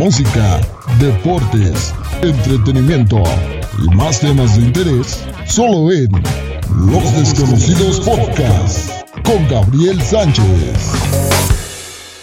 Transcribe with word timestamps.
música, 0.00 0.58
deportes, 0.98 1.92
entretenimiento 2.22 3.22
y 3.84 3.94
más 3.94 4.18
temas 4.18 4.56
de 4.56 4.64
interés, 4.64 5.22
solo 5.46 5.92
en 5.92 6.08
Los 6.90 7.16
Desconocidos 7.18 8.00
Podcast 8.00 9.04
con 9.22 9.46
Gabriel 9.50 10.00
Sánchez. 10.00 10.46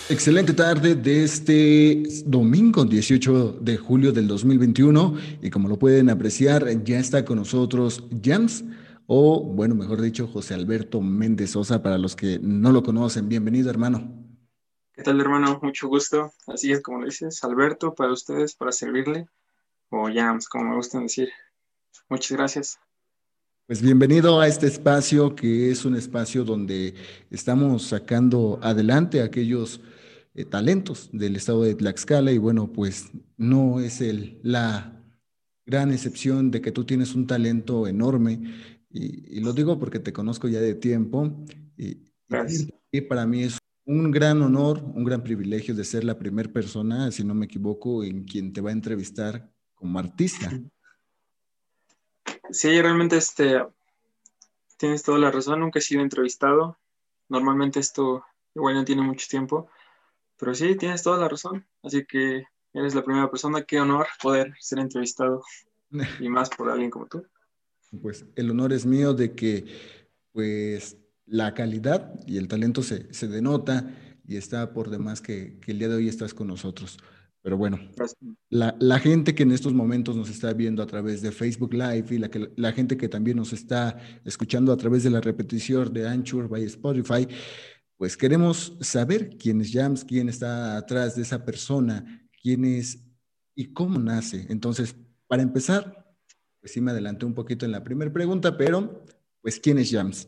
Excelente 0.10 0.54
tarde 0.54 0.96
de 0.96 1.24
este 1.24 2.02
domingo 2.26 2.84
18 2.84 3.60
de 3.62 3.78
julio 3.78 4.12
del 4.12 4.28
2021 4.28 5.14
y 5.44 5.52
como 5.52 5.70
lo 5.70 5.78
pueden 5.78 6.10
apreciar 6.10 6.84
ya 6.84 6.98
está 6.98 7.26
con 7.26 7.38
nosotros 7.38 8.06
Jams 8.24 8.64
o 9.06 9.44
bueno, 9.44 9.76
mejor 9.76 10.02
dicho, 10.02 10.26
José 10.26 10.56
Alberto 10.56 11.00
Méndez 11.00 11.52
Sosa 11.52 11.84
para 11.84 12.00
los 12.00 12.16
que 12.16 12.40
no 12.42 12.72
lo 12.72 12.82
conocen. 12.82 13.30
Bienvenido 13.30 13.70
hermano. 13.70 14.27
¿Qué 14.98 15.04
tal, 15.04 15.22
hermano? 15.22 15.60
Mucho 15.62 15.88
gusto. 15.88 16.34
Así 16.48 16.72
es 16.72 16.82
como 16.82 17.02
lo 17.02 17.06
dices, 17.06 17.44
Alberto, 17.44 17.94
para 17.94 18.12
ustedes, 18.12 18.56
para 18.56 18.72
servirle, 18.72 19.28
o 19.90 20.10
Jams, 20.12 20.50
como 20.50 20.72
me 20.72 20.76
gusta 20.76 21.00
decir. 21.00 21.30
Muchas 22.10 22.36
gracias. 22.36 22.80
Pues 23.68 23.80
bienvenido 23.80 24.42
a 24.42 24.48
este 24.48 24.66
espacio 24.66 25.36
que 25.36 25.70
es 25.70 25.86
un 25.86 25.96
espacio 25.96 26.44
donde 26.44 26.96
estamos 27.30 27.84
sacando 27.84 28.60
adelante 28.64 29.22
aquellos 29.22 29.82
eh, 30.34 30.46
talentos 30.46 31.12
del 31.14 31.36
estado 31.36 31.62
de 31.62 31.76
Tlaxcala 31.76 32.32
y 32.32 32.40
bueno, 32.40 32.74
pues 32.74 33.12
no 33.38 33.80
es 33.80 34.02
el, 34.02 34.40
la 34.42 35.00
gran 35.68 35.92
excepción 35.92 36.50
de 36.50 36.60
que 36.60 36.72
tú 36.72 36.86
tienes 36.86 37.14
un 37.14 37.28
talento 37.28 37.86
enorme 37.86 38.42
y, 38.90 39.42
lo 39.42 39.54
digo 39.54 39.78
porque 39.78 40.00
te 40.00 40.12
conozco 40.12 40.48
ya 40.48 40.60
de 40.60 40.74
tiempo 40.74 41.46
y, 41.78 42.00
y 42.92 43.02
para 43.02 43.28
mí 43.28 43.44
es 43.44 43.60
un 43.88 44.12
gran 44.12 44.42
honor, 44.42 44.84
un 44.84 45.06
gran 45.06 45.24
privilegio 45.24 45.74
de 45.74 45.86
ser 45.86 46.04
la 46.04 46.20
primera 46.20 46.52
persona, 46.52 47.10
si 47.10 47.24
no 47.24 47.34
me 47.34 47.46
equivoco, 47.46 48.04
en 48.04 48.26
quien 48.26 48.52
te 48.52 48.60
va 48.60 48.70
a 48.70 48.74
entrevistar 48.74 49.50
como 49.76 49.98
artista. 49.98 50.52
Sí, 52.52 52.82
realmente 52.82 53.16
este, 53.16 53.66
tienes 54.76 55.04
toda 55.04 55.20
la 55.20 55.32
razón, 55.32 55.62
nunca 55.62 55.80
he 55.80 55.82
sido 55.82 56.02
entrevistado. 56.02 56.78
Normalmente 57.30 57.80
esto 57.80 58.26
igual 58.54 58.76
no 58.76 58.84
tiene 58.84 59.04
mucho 59.04 59.26
tiempo, 59.30 59.70
pero 60.38 60.54
sí, 60.54 60.76
tienes 60.76 61.02
toda 61.02 61.18
la 61.18 61.30
razón. 61.30 61.66
Así 61.82 62.06
que 62.06 62.44
eres 62.74 62.94
la 62.94 63.06
primera 63.06 63.32
persona, 63.32 63.64
qué 63.64 63.80
honor 63.80 64.08
poder 64.22 64.54
ser 64.60 64.80
entrevistado 64.80 65.44
y 66.20 66.28
más 66.28 66.50
por 66.50 66.70
alguien 66.70 66.90
como 66.90 67.08
tú. 67.08 67.26
Pues 68.02 68.26
el 68.36 68.52
honor 68.52 68.74
es 68.74 68.86
mío 68.86 69.14
de 69.14 69.34
que 69.34 69.66
pues 70.34 70.98
la 71.28 71.54
calidad 71.54 72.14
y 72.26 72.38
el 72.38 72.48
talento 72.48 72.82
se, 72.82 73.14
se 73.14 73.28
denota 73.28 73.94
y 74.26 74.38
está 74.38 74.74
por 74.74 74.90
demás 74.90 75.22
que, 75.22 75.60
que, 75.60 75.72
el 75.72 75.80
día 75.80 75.90
de 75.90 75.96
hoy 75.96 76.08
estás 76.08 76.34
con 76.34 76.48
nosotros. 76.48 76.98
Pero 77.42 77.58
bueno, 77.58 77.80
la, 78.50 78.76
la, 78.80 79.00
gente 79.00 79.36
que 79.36 79.44
en 79.44 79.52
estos 79.52 79.74
momentos 79.74 80.18
nos 80.18 80.30
está 80.30 80.52
viendo 80.54 80.82
a 80.82 80.88
través 80.88 81.22
de 81.22 81.32
Facebook 81.32 81.74
Live 81.74 82.08
y 82.10 82.18
la, 82.18 82.30
que, 82.30 82.52
la 82.58 82.74
gente 82.74 82.98
que 82.98 83.08
también 83.08 83.38
nos 83.38 83.54
está 83.54 83.98
escuchando 84.26 84.74
a 84.74 84.78
través 84.78 85.04
de 85.04 85.12
la 85.12 85.22
repetición 85.22 85.94
de 85.94 86.08
Anchor 86.08 86.50
by 86.50 86.64
Spotify, 86.64 87.28
pues 87.96 88.18
queremos 88.18 88.78
saber 88.82 89.38
quién 89.38 89.62
es 89.62 89.72
Jams, 89.72 90.04
quién 90.04 90.28
está 90.28 90.78
atrás 90.78 91.16
de 91.16 91.22
esa 91.22 91.46
persona, 91.46 92.28
quién 92.42 92.66
es 92.66 93.06
y 93.56 93.72
cómo 93.72 93.98
nace. 93.98 94.46
Entonces, 94.50 94.96
para 95.28 95.42
empezar, 95.42 96.06
pues 96.60 96.74
sí 96.74 96.82
me 96.82 96.92
adelanté 96.92 97.26
un 97.26 97.34
poquito 97.34 97.66
en 97.66 97.72
la 97.72 97.84
primera 97.84 98.12
pregunta, 98.12 98.58
pero 98.58 99.06
pues 99.42 99.60
¿quién 99.60 99.78
es 99.78 99.90
Jams? 99.92 100.28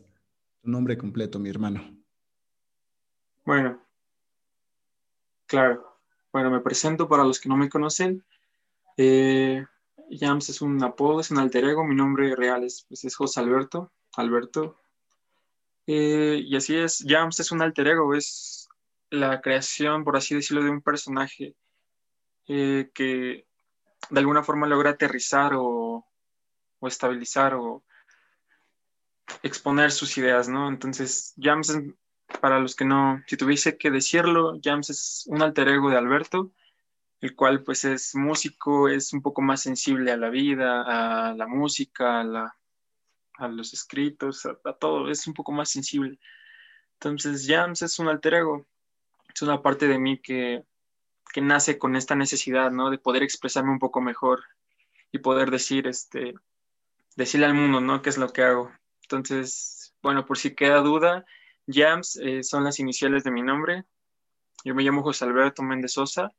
Tu 0.62 0.70
nombre 0.70 0.96
completo, 0.98 1.38
mi 1.38 1.48
hermano. 1.48 1.96
Bueno, 3.44 3.80
claro. 5.46 5.98
Bueno, 6.32 6.50
me 6.50 6.60
presento 6.60 7.08
para 7.08 7.24
los 7.24 7.40
que 7.40 7.48
no 7.48 7.56
me 7.56 7.68
conocen. 7.68 8.24
Eh, 8.96 9.64
Jams 10.10 10.48
es 10.50 10.60
un 10.60 10.82
apodo, 10.84 11.20
es 11.20 11.30
un 11.30 11.38
alter 11.38 11.64
ego. 11.64 11.84
Mi 11.84 11.94
nombre 11.94 12.36
real 12.36 12.64
es, 12.64 12.84
pues, 12.88 13.04
es 13.04 13.16
José 13.16 13.40
Alberto. 13.40 13.90
Alberto. 14.16 14.80
Eh, 15.86 16.42
y 16.44 16.56
así 16.56 16.76
es, 16.76 17.04
Jams 17.06 17.40
es 17.40 17.50
un 17.50 17.62
alter 17.62 17.88
ego, 17.88 18.14
es 18.14 18.68
la 19.10 19.40
creación, 19.40 20.04
por 20.04 20.16
así 20.16 20.34
decirlo, 20.34 20.62
de 20.62 20.70
un 20.70 20.82
personaje 20.82 21.56
eh, 22.46 22.90
que 22.94 23.46
de 24.10 24.20
alguna 24.20 24.44
forma 24.44 24.66
logra 24.66 24.90
aterrizar 24.90 25.54
o, 25.54 26.06
o 26.78 26.86
estabilizar 26.86 27.54
o 27.54 27.82
exponer 29.42 29.92
sus 29.92 30.16
ideas, 30.18 30.48
¿no? 30.48 30.68
Entonces, 30.68 31.34
Jams, 31.38 31.76
para 32.40 32.58
los 32.58 32.74
que 32.74 32.84
no, 32.84 33.22
si 33.26 33.36
tuviese 33.36 33.76
que 33.76 33.90
decirlo, 33.90 34.58
Jams 34.62 34.90
es 34.90 35.24
un 35.26 35.42
alter 35.42 35.68
ego 35.68 35.90
de 35.90 35.96
Alberto, 35.96 36.52
el 37.20 37.34
cual 37.34 37.62
pues 37.62 37.84
es 37.84 38.14
músico, 38.14 38.88
es 38.88 39.12
un 39.12 39.22
poco 39.22 39.42
más 39.42 39.62
sensible 39.62 40.12
a 40.12 40.16
la 40.16 40.30
vida, 40.30 41.28
a 41.30 41.34
la 41.34 41.46
música, 41.46 42.20
a, 42.20 42.56
a 43.34 43.48
los 43.48 43.72
escritos, 43.74 44.46
a, 44.46 44.72
todo, 44.74 45.10
es 45.10 45.26
un 45.26 45.34
poco 45.34 45.52
más 45.52 45.70
sensible. 45.70 46.18
Entonces, 46.94 47.46
Jams 47.46 47.82
es 47.82 47.98
un 47.98 48.08
alter 48.08 48.34
ego, 48.34 48.66
es 49.34 49.42
una 49.42 49.62
parte 49.62 49.88
de 49.88 49.98
mí 49.98 50.20
que, 50.20 50.64
que 51.32 51.40
nace 51.40 51.78
con 51.78 51.96
esta 51.96 52.14
necesidad, 52.14 52.70
¿no? 52.70 52.90
De 52.90 52.98
poder 52.98 53.22
expresarme 53.22 53.70
un 53.72 53.78
poco 53.78 54.00
mejor 54.00 54.42
y 55.12 55.18
poder 55.18 55.50
decir, 55.50 55.86
este, 55.86 56.34
decirle 57.16 57.46
al 57.46 57.54
mundo, 57.54 57.80
¿no? 57.80 58.02
¿Qué 58.02 58.10
es 58.10 58.18
lo 58.18 58.32
que 58.32 58.42
hago? 58.42 58.70
Entonces, 59.10 59.94
bueno, 60.02 60.24
por 60.24 60.38
si 60.38 60.54
queda 60.54 60.80
duda, 60.80 61.24
Jams 61.66 62.16
eh, 62.16 62.42
son 62.44 62.62
las 62.64 62.78
iniciales 62.78 63.24
de 63.24 63.32
mi 63.32 63.42
nombre. 63.42 63.84
Yo 64.64 64.74
me 64.74 64.82
llamo 64.82 65.02
José 65.02 65.24
Alberto 65.24 65.62
Méndez 65.62 65.92
Sosa. 65.92 66.30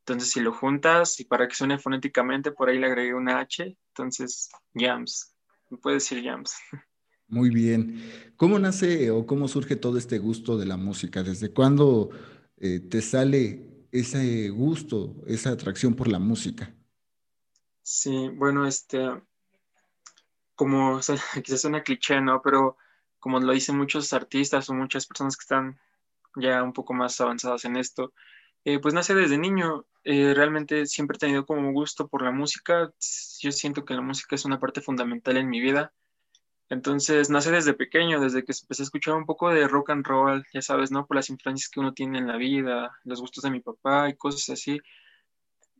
Entonces, 0.00 0.30
si 0.30 0.40
lo 0.40 0.52
juntas 0.52 1.18
y 1.20 1.24
para 1.24 1.48
que 1.48 1.54
suene 1.54 1.78
fonéticamente, 1.78 2.52
por 2.52 2.68
ahí 2.68 2.78
le 2.78 2.86
agregué 2.86 3.14
una 3.14 3.40
H. 3.40 3.76
Entonces, 3.88 4.50
Jams. 4.74 5.34
Me 5.70 5.78
puede 5.78 5.94
decir 5.96 6.22
Jams. 6.22 6.54
Muy 7.28 7.50
bien. 7.50 8.00
¿Cómo 8.36 8.58
nace 8.58 9.10
o 9.10 9.26
cómo 9.26 9.48
surge 9.48 9.76
todo 9.76 9.98
este 9.98 10.18
gusto 10.18 10.58
de 10.58 10.66
la 10.66 10.76
música? 10.76 11.22
¿Desde 11.22 11.52
cuándo 11.52 12.10
eh, 12.58 12.80
te 12.80 13.00
sale 13.00 13.86
ese 13.90 14.48
gusto, 14.50 15.16
esa 15.26 15.50
atracción 15.50 15.94
por 15.94 16.08
la 16.08 16.18
música? 16.18 16.74
Sí, 17.82 18.28
bueno, 18.36 18.66
este, 18.66 19.08
como 20.62 21.00
quizás 21.44 21.60
suena 21.60 21.82
cliché, 21.82 22.20
¿no? 22.20 22.40
Pero 22.40 22.76
como 23.18 23.40
lo 23.40 23.52
dicen 23.52 23.76
muchos 23.76 24.12
artistas 24.12 24.70
o 24.70 24.74
muchas 24.74 25.06
personas 25.06 25.36
que 25.36 25.42
están 25.42 25.80
ya 26.36 26.62
un 26.62 26.72
poco 26.72 26.94
más 26.94 27.20
avanzadas 27.20 27.64
en 27.64 27.76
esto, 27.76 28.12
eh, 28.64 28.78
pues 28.78 28.94
nace 28.94 29.14
desde 29.14 29.38
niño. 29.38 29.86
Eh, 30.04 30.34
realmente 30.34 30.86
siempre 30.86 31.16
he 31.16 31.18
tenido 31.18 31.46
como 31.46 31.72
gusto 31.72 32.06
por 32.06 32.22
la 32.22 32.30
música. 32.30 32.92
Yo 33.40 33.50
siento 33.50 33.84
que 33.84 33.94
la 33.94 34.02
música 34.02 34.36
es 34.36 34.44
una 34.44 34.60
parte 34.60 34.80
fundamental 34.80 35.36
en 35.36 35.48
mi 35.48 35.60
vida. 35.60 35.92
Entonces 36.68 37.28
nace 37.28 37.50
desde 37.50 37.74
pequeño, 37.74 38.20
desde 38.20 38.44
que 38.44 38.52
empecé 38.62 38.82
a 38.82 38.84
escuchar 38.84 39.14
un 39.14 39.26
poco 39.26 39.50
de 39.50 39.66
rock 39.68 39.90
and 39.90 40.06
roll, 40.06 40.44
ya 40.54 40.62
sabes, 40.62 40.92
¿no? 40.92 41.06
Por 41.06 41.16
las 41.16 41.28
influencias 41.28 41.68
que 41.68 41.80
uno 41.80 41.92
tiene 41.92 42.18
en 42.18 42.28
la 42.28 42.36
vida, 42.36 42.96
los 43.04 43.20
gustos 43.20 43.42
de 43.42 43.50
mi 43.50 43.60
papá 43.60 44.08
y 44.08 44.16
cosas 44.16 44.48
así. 44.50 44.80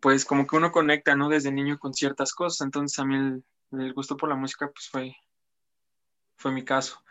Pues 0.01 0.25
como 0.25 0.47
que 0.47 0.57
uno 0.57 0.73
conecta, 0.73 1.15
¿no? 1.15 1.29
Desde 1.29 1.53
niño 1.53 1.79
con 1.79 1.95
ciertas 1.95 2.35
cosas. 2.35 2.63
Entonces 2.67 2.99
a 2.99 3.05
mí 3.05 3.17
el, 3.17 3.45
el 3.73 3.93
gusto 3.95 4.17
por 4.17 4.29
la 4.29 4.37
música 4.37 4.71
pues 4.71 4.89
fue, 4.89 5.17
fue 6.37 6.53
mi 6.53 6.65
caso. 6.65 7.03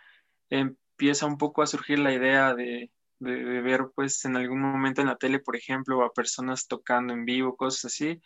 Empieza 0.49 1.25
un 1.25 1.37
poco 1.37 1.61
a 1.61 1.67
surgir 1.67 1.99
la 1.99 2.13
idea 2.13 2.53
de, 2.53 2.91
ver 3.19 3.89
pues 3.95 4.23
en 4.25 4.35
algún 4.35 4.61
momento 4.61 5.01
en 5.01 5.07
la 5.07 5.17
tele, 5.17 5.39
por 5.39 5.55
ejemplo, 5.55 6.03
a 6.03 6.13
personas 6.13 6.67
tocando 6.67 7.13
en 7.13 7.25
vivo, 7.25 7.55
cosas 7.55 7.85
así, 7.85 8.21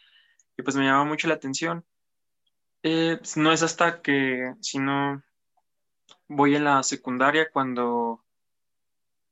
y 0.58 0.64
pues 0.64 0.76
me 0.76 0.86
llamaba 0.86 1.06
mucho 1.06 1.28
la 1.28 1.36
atención. 1.36 1.86
Eh, 2.84 3.20
no 3.36 3.52
es 3.52 3.64
hasta 3.64 4.02
que, 4.02 4.54
si 4.62 4.80
no, 4.80 5.24
voy 6.28 6.56
en 6.56 6.64
la 6.66 6.84
secundaria 6.84 7.50
cuando, 7.52 8.24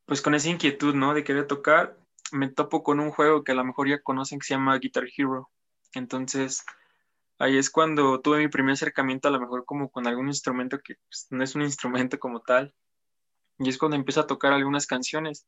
pues 0.06 0.22
con 0.22 0.36
esa 0.36 0.50
inquietud, 0.50 0.96
¿no? 0.96 1.14
De 1.14 1.24
querer 1.24 1.48
tocar, 1.48 1.98
me 2.32 2.50
topo 2.50 2.84
con 2.84 3.00
un 3.00 3.12
juego 3.12 3.44
que 3.44 3.52
a 3.52 3.56
lo 3.56 3.64
mejor 3.64 3.88
ya 3.88 4.02
conocen 4.02 4.40
que 4.40 4.48
se 4.48 4.54
llama 4.56 4.78
Guitar 4.80 5.06
Hero. 5.16 5.50
Entonces, 5.94 6.66
ahí 7.44 7.58
es 7.58 7.70
cuando 7.70 8.22
tuve 8.22 8.40
mi 8.40 8.48
primer 8.48 8.74
acercamiento 8.74 9.28
a 9.28 9.32
lo 9.32 9.40
mejor 9.40 9.66
como 9.66 9.90
con 9.90 10.08
algún 10.08 10.28
instrumento 10.28 10.80
que 10.80 10.96
pues, 10.96 11.28
no 11.30 11.44
es 11.44 11.56
un 11.56 11.62
instrumento 11.64 12.18
como 12.20 12.42
tal. 12.42 12.74
Y 13.60 13.70
es 13.70 13.78
cuando 13.78 13.98
empiezo 13.98 14.22
a 14.22 14.28
tocar 14.28 14.54
algunas 14.54 14.88
canciones 14.88 15.46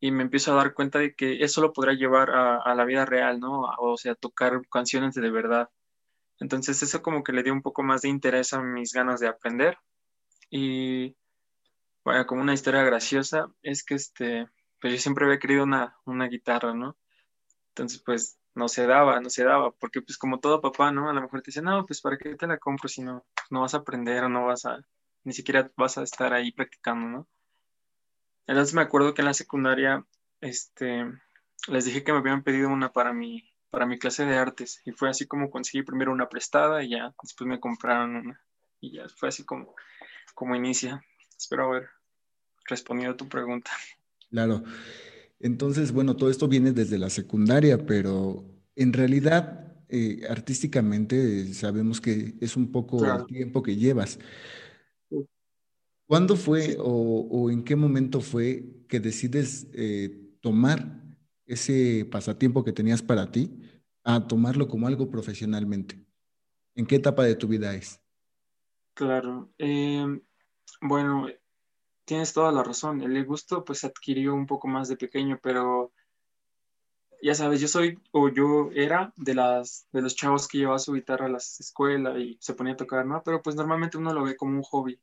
y 0.00 0.10
me 0.10 0.22
empiezo 0.22 0.52
a 0.52 0.56
dar 0.56 0.74
cuenta 0.74 0.98
de 0.98 1.14
que 1.14 1.42
eso 1.44 1.60
lo 1.60 1.72
podrá 1.72 1.92
llevar 1.92 2.30
a, 2.30 2.74
la 2.74 2.84
vida 2.84 3.04
real, 3.04 3.40
¿no? 3.40 3.62
O 3.78 3.96
sea, 3.96 4.14
tocar 4.14 4.60
canciones 4.70 5.14
de 5.14 5.30
verdad. 5.30 5.70
Entonces 6.40 6.82
eso 6.82 7.02
como 7.02 7.22
que 7.24 7.32
le 7.32 7.42
dio 7.42 7.52
un 7.52 7.62
poco 7.62 7.82
más 7.82 8.02
de 8.02 8.08
interés 8.08 8.52
a 8.52 8.62
mis 8.62 8.92
ganas 8.92 9.20
de 9.20 9.28
aprender. 9.28 9.78
Y 10.50 11.16
bueno, 12.04 12.26
como 12.26 12.42
una 12.42 12.54
historia 12.54 12.82
graciosa, 12.84 13.48
es 13.62 13.84
que 13.84 13.94
este, 13.94 14.48
pues 14.80 14.94
yo 14.94 15.00
siempre 15.00 15.26
había 15.26 15.38
querido 15.38 15.64
una, 15.64 15.96
una 16.06 16.26
guitarra, 16.28 16.74
¿no? 16.74 16.96
Entonces 17.70 18.02
pues 18.04 18.37
no 18.58 18.68
se 18.68 18.86
daba, 18.86 19.20
no 19.20 19.30
se 19.30 19.44
daba, 19.44 19.70
porque 19.70 20.02
pues 20.02 20.18
como 20.18 20.40
todo 20.40 20.60
papá, 20.60 20.90
¿no? 20.90 21.08
A 21.08 21.12
lo 21.12 21.22
mejor 21.22 21.40
te 21.42 21.50
dice, 21.50 21.62
no, 21.62 21.86
pues 21.86 22.00
para 22.00 22.18
qué 22.18 22.34
te 22.34 22.46
la 22.46 22.58
compro 22.58 22.88
si 22.88 23.02
no, 23.02 23.24
no 23.50 23.60
vas 23.60 23.74
a 23.74 23.78
aprender 23.78 24.28
no 24.28 24.46
vas 24.46 24.66
a, 24.66 24.78
ni 25.24 25.32
siquiera 25.32 25.70
vas 25.76 25.96
a 25.96 26.02
estar 26.02 26.32
ahí 26.34 26.50
practicando, 26.52 27.08
¿no? 27.08 27.28
Entonces 28.48 28.74
me 28.74 28.82
acuerdo 28.82 29.14
que 29.14 29.22
en 29.22 29.26
la 29.26 29.34
secundaria, 29.34 30.04
este, 30.40 31.06
les 31.68 31.84
dije 31.84 32.02
que 32.02 32.12
me 32.12 32.18
habían 32.18 32.42
pedido 32.42 32.68
una 32.68 32.92
para 32.92 33.12
mi, 33.12 33.48
para 33.70 33.86
mi 33.86 33.98
clase 33.98 34.24
de 34.24 34.36
artes. 34.36 34.80
Y 34.84 34.92
fue 34.92 35.08
así 35.08 35.26
como 35.26 35.50
conseguí 35.50 35.82
primero 35.82 36.10
una 36.10 36.28
prestada 36.28 36.82
y 36.82 36.90
ya 36.90 37.14
después 37.22 37.46
me 37.46 37.60
compraron 37.60 38.16
una. 38.16 38.40
Y 38.80 38.96
ya 38.96 39.06
fue 39.08 39.28
así 39.28 39.44
como, 39.44 39.74
como 40.34 40.56
inicia. 40.56 41.04
Espero 41.36 41.66
haber 41.66 41.90
respondido 42.64 43.12
a 43.12 43.16
tu 43.16 43.28
pregunta. 43.28 43.70
Claro. 44.30 44.62
Entonces, 45.40 45.92
bueno, 45.92 46.16
todo 46.16 46.30
esto 46.30 46.48
viene 46.48 46.72
desde 46.72 46.98
la 46.98 47.10
secundaria, 47.10 47.86
pero 47.86 48.44
en 48.74 48.92
realidad, 48.92 49.76
eh, 49.88 50.22
artísticamente, 50.28 51.52
sabemos 51.54 52.00
que 52.00 52.34
es 52.40 52.56
un 52.56 52.72
poco 52.72 53.04
el 53.04 53.26
tiempo 53.26 53.62
que 53.62 53.76
llevas. 53.76 54.18
¿Cuándo 56.06 56.36
fue 56.36 56.76
o, 56.80 57.50
en 57.50 57.62
qué 57.62 57.76
momento 57.76 58.20
fue 58.20 58.64
que 58.88 58.98
decides 58.98 59.68
eh, 59.74 60.36
tomar 60.40 61.04
ese 61.46 62.06
pasatiempo 62.10 62.64
que 62.64 62.72
tenías 62.72 63.02
para 63.02 63.30
ti 63.30 63.60
a 64.04 64.26
tomarlo 64.26 64.68
como 64.68 64.86
algo 64.86 65.10
profesionalmente? 65.10 66.04
¿En 66.74 66.86
qué 66.86 66.96
etapa 66.96 67.24
de 67.24 67.34
tu 67.34 67.46
vida 67.46 67.74
es? 67.74 68.00
Claro. 68.94 69.52
Em, 69.58 70.20
bueno, 70.80 71.28
tienes 72.08 72.32
toda 72.32 72.50
la 72.52 72.64
razón. 72.64 73.02
El 73.02 73.24
gusto 73.26 73.64
pues 73.64 73.84
adquirió 73.84 74.34
un 74.34 74.46
poco 74.46 74.66
más 74.66 74.88
de 74.88 74.96
pequeño, 74.96 75.38
pero 75.42 75.92
ya 77.22 77.34
sabes, 77.34 77.60
yo 77.60 77.68
soy 77.68 78.00
o 78.12 78.30
yo 78.30 78.70
era 78.72 79.12
de 79.16 79.34
las 79.34 79.86
de 79.92 80.00
los 80.02 80.16
chavos 80.16 80.48
que 80.48 80.58
llevaba 80.58 80.78
su 80.78 80.94
guitarra 80.94 81.26
a 81.26 81.28
la 81.28 81.36
escuela 81.36 82.18
y 82.18 82.38
se 82.40 82.54
ponía 82.54 82.72
a 82.72 82.76
tocar, 82.76 83.04
¿no? 83.04 83.22
Pero 83.22 83.42
pues 83.42 83.56
normalmente 83.56 83.98
uno 83.98 84.14
lo 84.14 84.24
ve 84.24 84.36
como 84.36 84.56
un 84.56 84.62
hobby. 84.62 84.98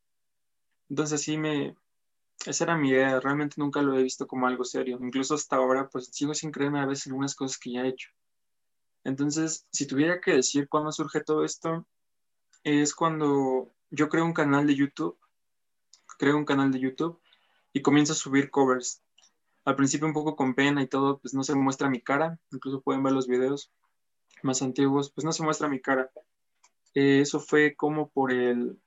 Entonces 0.88 1.22
sí 1.22 1.38
me 1.38 1.76
esa 2.46 2.64
era 2.64 2.76
mi 2.76 2.90
idea, 2.90 3.20
realmente 3.20 3.56
nunca 3.58 3.82
lo 3.82 3.96
he 3.96 4.02
visto 4.02 4.26
como 4.26 4.48
algo 4.48 4.64
serio. 4.64 4.98
Incluso 5.00 5.34
hasta 5.34 5.56
ahora 5.56 5.88
pues 5.88 6.08
sigo 6.12 6.34
sin 6.34 6.50
creerme 6.50 6.80
a 6.80 6.86
veces 6.86 7.06
algunas 7.06 7.36
cosas 7.36 7.58
que 7.58 7.72
ya 7.72 7.82
he 7.82 7.88
hecho. 7.88 8.10
Entonces, 9.04 9.66
si 9.70 9.86
tuviera 9.86 10.20
que 10.20 10.32
decir 10.32 10.68
cuándo 10.68 10.90
surge 10.92 11.20
todo 11.22 11.44
esto, 11.44 11.86
es 12.64 12.94
cuando 12.94 13.72
yo 13.90 14.08
creo 14.08 14.24
un 14.24 14.32
canal 14.32 14.66
de 14.66 14.74
YouTube 14.74 15.16
creo 16.18 16.36
un 16.36 16.44
canal 16.44 16.72
de 16.72 16.80
YouTube 16.80 17.20
y 17.72 17.82
comienzo 17.82 18.12
a 18.12 18.16
subir 18.16 18.50
covers. 18.50 19.02
Al 19.64 19.76
principio 19.76 20.06
un 20.06 20.14
poco 20.14 20.36
con 20.36 20.54
pena 20.54 20.82
y 20.82 20.86
todo, 20.86 21.18
pues 21.18 21.34
no 21.34 21.42
se 21.42 21.54
muestra 21.54 21.90
mi 21.90 22.00
cara, 22.00 22.38
incluso 22.52 22.80
pueden 22.80 23.02
ver 23.02 23.12
los 23.12 23.26
videos 23.26 23.72
más 24.42 24.62
antiguos, 24.62 25.10
pues 25.10 25.24
no 25.24 25.32
se 25.32 25.42
muestra 25.42 25.68
mi 25.68 25.80
cara. 25.80 26.10
Eh, 26.94 27.20
eso 27.20 27.40
fue 27.40 27.74
como 27.74 28.08
por 28.08 28.32
el 28.32 28.78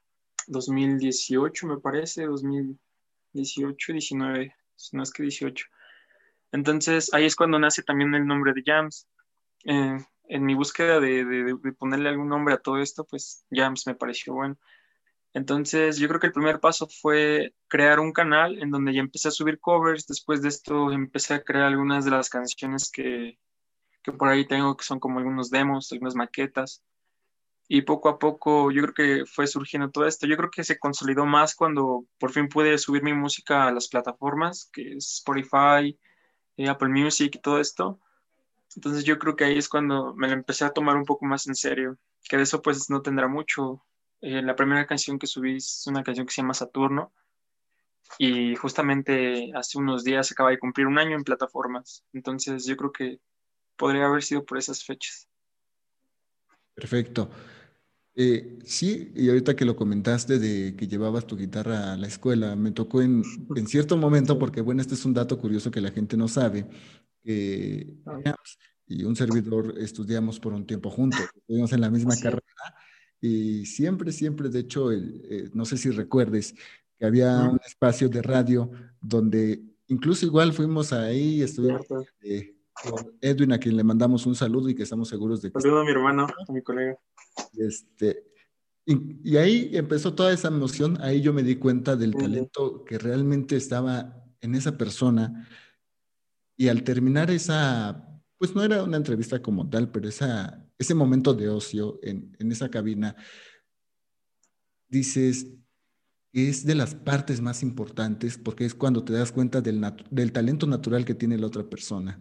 2018, 0.47 1.67
me 1.67 1.77
parece, 1.77 2.25
2018, 2.25 3.93
19, 3.93 4.55
no 4.93 5.03
es 5.03 5.11
que 5.11 5.23
18. 5.23 5.65
Entonces 6.51 7.13
ahí 7.13 7.25
es 7.25 7.35
cuando 7.35 7.59
nace 7.59 7.83
también 7.83 8.15
el 8.15 8.25
nombre 8.25 8.53
de 8.53 8.63
Jams. 8.65 9.07
Eh, 9.65 9.97
en 10.29 10.45
mi 10.45 10.53
búsqueda 10.53 10.99
de, 10.99 11.25
de, 11.25 11.73
ponerle 11.73 12.09
algún 12.09 12.29
nombre 12.29 12.53
a 12.53 12.59
todo 12.59 12.77
esto, 12.79 13.03
pues 13.03 13.45
Jams 13.51 13.87
me 13.87 13.95
pareció 13.95 14.33
bueno. 14.33 14.57
Entonces, 15.33 15.97
yo 15.97 16.07
creo 16.07 16.19
que 16.19 16.27
el 16.27 16.33
primer 16.33 16.59
paso 16.59 16.87
fue 16.87 17.53
crear 17.67 17.99
un 17.99 18.13
canal 18.13 18.61
en 18.61 18.71
donde 18.71 18.93
ya 18.93 19.01
empecé 19.01 19.27
a 19.27 19.31
subir 19.31 19.59
covers. 19.59 20.07
Después 20.07 20.41
de 20.41 20.49
esto, 20.49 20.91
empecé 20.91 21.35
a 21.35 21.43
crear 21.43 21.65
algunas 21.65 22.05
de 22.05 22.11
las 22.11 22.29
canciones 22.29 22.89
que, 22.91 23.39
que 24.03 24.11
por 24.11 24.29
ahí 24.29 24.47
tengo, 24.47 24.75
que 24.75 24.85
son 24.85 24.99
como 24.99 25.19
algunos 25.19 25.49
demos, 25.51 25.91
algunas 25.91 26.15
maquetas. 26.15 26.83
Y 27.67 27.83
poco 27.83 28.09
a 28.09 28.17
poco, 28.19 28.71
yo 28.71 28.81
creo 28.81 28.93
que 28.95 29.25
fue 29.27 29.45
surgiendo 29.47 29.91
todo 29.91 30.07
esto. 30.07 30.25
Yo 30.27 30.37
creo 30.37 30.49
que 30.49 30.63
se 30.63 30.79
consolidó 30.79 31.25
más 31.25 31.55
cuando 31.55 32.05
por 32.19 32.31
fin 32.31 32.49
pude 32.49 32.77
subir 32.79 33.03
mi 33.03 33.13
música 33.13 33.67
a 33.67 33.71
las 33.71 33.87
plataformas, 33.87 34.69
que 34.73 34.93
es 34.93 35.19
Spotify, 35.19 35.97
eh, 36.57 36.69
Apple 36.69 36.89
Music 36.89 37.35
y 37.35 37.41
todo 37.41 37.59
esto. 37.59 37.99
Entonces, 38.75 39.03
yo 39.05 39.19
creo 39.19 39.35
que 39.35 39.45
ahí 39.45 39.57
es 39.57 39.69
cuando 39.69 40.15
me 40.15 40.27
lo 40.27 40.33
empecé 40.33 40.65
a 40.65 40.71
tomar 40.71 40.95
un 40.97 41.05
poco 41.05 41.25
más 41.25 41.47
en 41.47 41.55
serio. 41.55 41.97
Que 42.29 42.37
de 42.37 42.43
eso, 42.43 42.61
pues, 42.61 42.89
no 42.89 43.01
tendrá 43.03 43.27
mucho 43.27 43.83
eh, 44.21 44.41
la 44.41 44.55
primera 44.55 44.85
canción 44.85 45.17
que 45.17 45.27
subí 45.27 45.57
es 45.57 45.85
una 45.87 46.03
canción 46.03 46.25
que 46.25 46.33
se 46.33 46.41
llama 46.41 46.53
Saturno 46.53 47.13
y 48.17 48.55
justamente 48.55 49.51
hace 49.53 49.77
unos 49.77 50.03
días 50.03 50.31
acaba 50.31 50.49
de 50.49 50.59
cumplir 50.59 50.87
un 50.87 50.97
año 50.97 51.15
en 51.15 51.23
plataformas. 51.23 52.03
Entonces 52.11 52.65
yo 52.65 52.75
creo 52.75 52.91
que 52.91 53.19
podría 53.77 54.07
haber 54.07 54.23
sido 54.23 54.45
por 54.45 54.57
esas 54.57 54.83
fechas. 54.83 55.27
Perfecto. 56.73 57.29
Eh, 58.15 58.59
sí, 58.65 59.13
y 59.15 59.29
ahorita 59.29 59.55
que 59.55 59.63
lo 59.63 59.75
comentaste 59.75 60.39
de 60.39 60.75
que 60.75 60.87
llevabas 60.87 61.25
tu 61.25 61.37
guitarra 61.37 61.93
a 61.93 61.97
la 61.97 62.07
escuela, 62.07 62.55
me 62.55 62.71
tocó 62.71 63.01
en, 63.01 63.23
en 63.55 63.67
cierto 63.67 63.95
momento, 63.95 64.37
porque 64.37 64.59
bueno, 64.59 64.81
este 64.81 64.95
es 64.95 65.05
un 65.05 65.13
dato 65.13 65.37
curioso 65.37 65.71
que 65.71 65.79
la 65.79 65.91
gente 65.91 66.17
no 66.17 66.27
sabe, 66.27 66.67
que 67.23 67.95
ah. 68.05 68.35
y 68.87 69.05
un 69.05 69.15
servidor 69.15 69.75
estudiamos 69.77 70.39
por 70.39 70.51
un 70.51 70.65
tiempo 70.65 70.89
juntos, 70.89 71.21
estuvimos 71.33 71.71
en 71.71 71.79
la 71.79 71.89
misma 71.89 72.15
carrera 72.17 72.43
y 73.21 73.65
siempre, 73.65 74.11
siempre, 74.11 74.49
de 74.49 74.59
hecho, 74.59 74.91
eh, 74.91 75.49
no 75.53 75.65
sé 75.65 75.77
si 75.77 75.89
recuerdes, 75.89 76.55
que 76.97 77.05
había 77.05 77.43
un 77.43 77.59
espacio 77.65 78.09
de 78.09 78.21
radio 78.21 78.71
donde 79.01 79.61
incluso 79.87 80.25
igual 80.25 80.53
fuimos 80.53 80.93
ahí, 80.93 81.41
estuvimos 81.41 81.85
eh, 82.21 82.55
con 82.83 83.13
Edwin, 83.21 83.53
a 83.53 83.57
quien 83.57 83.77
le 83.77 83.83
mandamos 83.83 84.25
un 84.25 84.35
saludo 84.35 84.69
y 84.69 84.75
que 84.75 84.83
estamos 84.83 85.09
seguros 85.09 85.41
de 85.41 85.51
que... 85.51 85.59
Saludo 85.59 85.79
a 85.79 85.85
mi 85.85 85.91
hermano, 85.91 86.27
a 86.27 86.51
mi 86.51 86.61
colega. 86.61 86.97
Este, 87.57 88.23
y, 88.85 89.37
ahí 89.37 89.69
empezó 89.73 90.13
toda 90.13 90.33
esa 90.33 90.47
emoción, 90.47 90.97
ahí 91.01 91.21
yo 91.21 91.33
me 91.33 91.43
di 91.43 91.57
cuenta 91.57 91.95
del 91.95 92.15
talento 92.15 92.83
que 92.85 92.97
realmente 92.97 93.55
estaba 93.55 94.23
en 94.41 94.55
esa 94.55 94.77
persona. 94.77 95.47
Y 96.57 96.67
al 96.69 96.83
terminar 96.83 97.31
esa, 97.31 98.19
pues 98.37 98.55
no 98.55 98.63
era 98.63 98.83
una 98.83 98.97
entrevista 98.97 99.41
como 99.41 99.69
tal, 99.69 99.91
pero 99.91 100.09
esa, 100.09 100.68
ese 100.79 100.95
momento 100.95 101.33
de 101.33 101.49
ocio 101.49 101.99
en, 102.01 102.35
esa 102.51 102.69
cabina, 102.69 103.15
dices, 104.87 105.47
es 106.31 106.65
de 106.65 106.73
las 106.73 106.95
partes 106.95 107.41
más 107.41 107.61
importantes 107.61 108.37
porque 108.37 108.65
es 108.65 108.73
cuando 108.73 109.03
te 109.03 109.13
das 109.13 109.31
cuenta 109.31 109.61
del, 109.61 109.85
del, 110.09 110.31
talento 110.31 110.65
natural 110.65 111.03
que 111.03 111.15
tiene 111.15 111.37
la 111.37 111.47
otra 111.47 111.69
persona. 111.69 112.19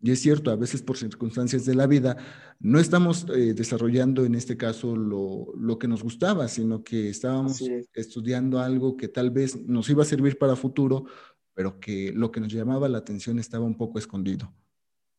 Y 0.00 0.10
es 0.10 0.20
cierto, 0.20 0.50
a 0.50 0.56
veces 0.56 0.82
por 0.82 0.98
circunstancias 0.98 1.64
de 1.64 1.74
la 1.74 1.86
vida 1.86 2.16
no 2.58 2.80
estamos 2.80 3.24
eh, 3.34 3.54
desarrollando 3.54 4.24
en 4.24 4.34
este 4.34 4.56
caso 4.56 4.94
lo, 4.94 5.54
lo, 5.56 5.78
que 5.78 5.88
nos 5.88 6.02
gustaba, 6.02 6.48
sino 6.48 6.82
que 6.82 7.08
estábamos 7.08 7.62
estudiando 7.94 8.58
algo 8.58 8.96
que 8.96 9.08
tal 9.08 9.30
vez 9.30 9.56
nos 9.64 9.88
iba 9.88 10.02
a 10.02 10.06
servir 10.06 10.38
para 10.38 10.56
futuro, 10.56 11.06
pero 11.54 11.78
que 11.80 12.12
lo 12.12 12.30
que 12.30 12.40
nos 12.40 12.52
llamaba 12.52 12.88
la 12.88 12.98
atención 12.98 13.38
estaba 13.38 13.64
un 13.64 13.76
poco 13.76 13.98
escondido. 13.98 14.52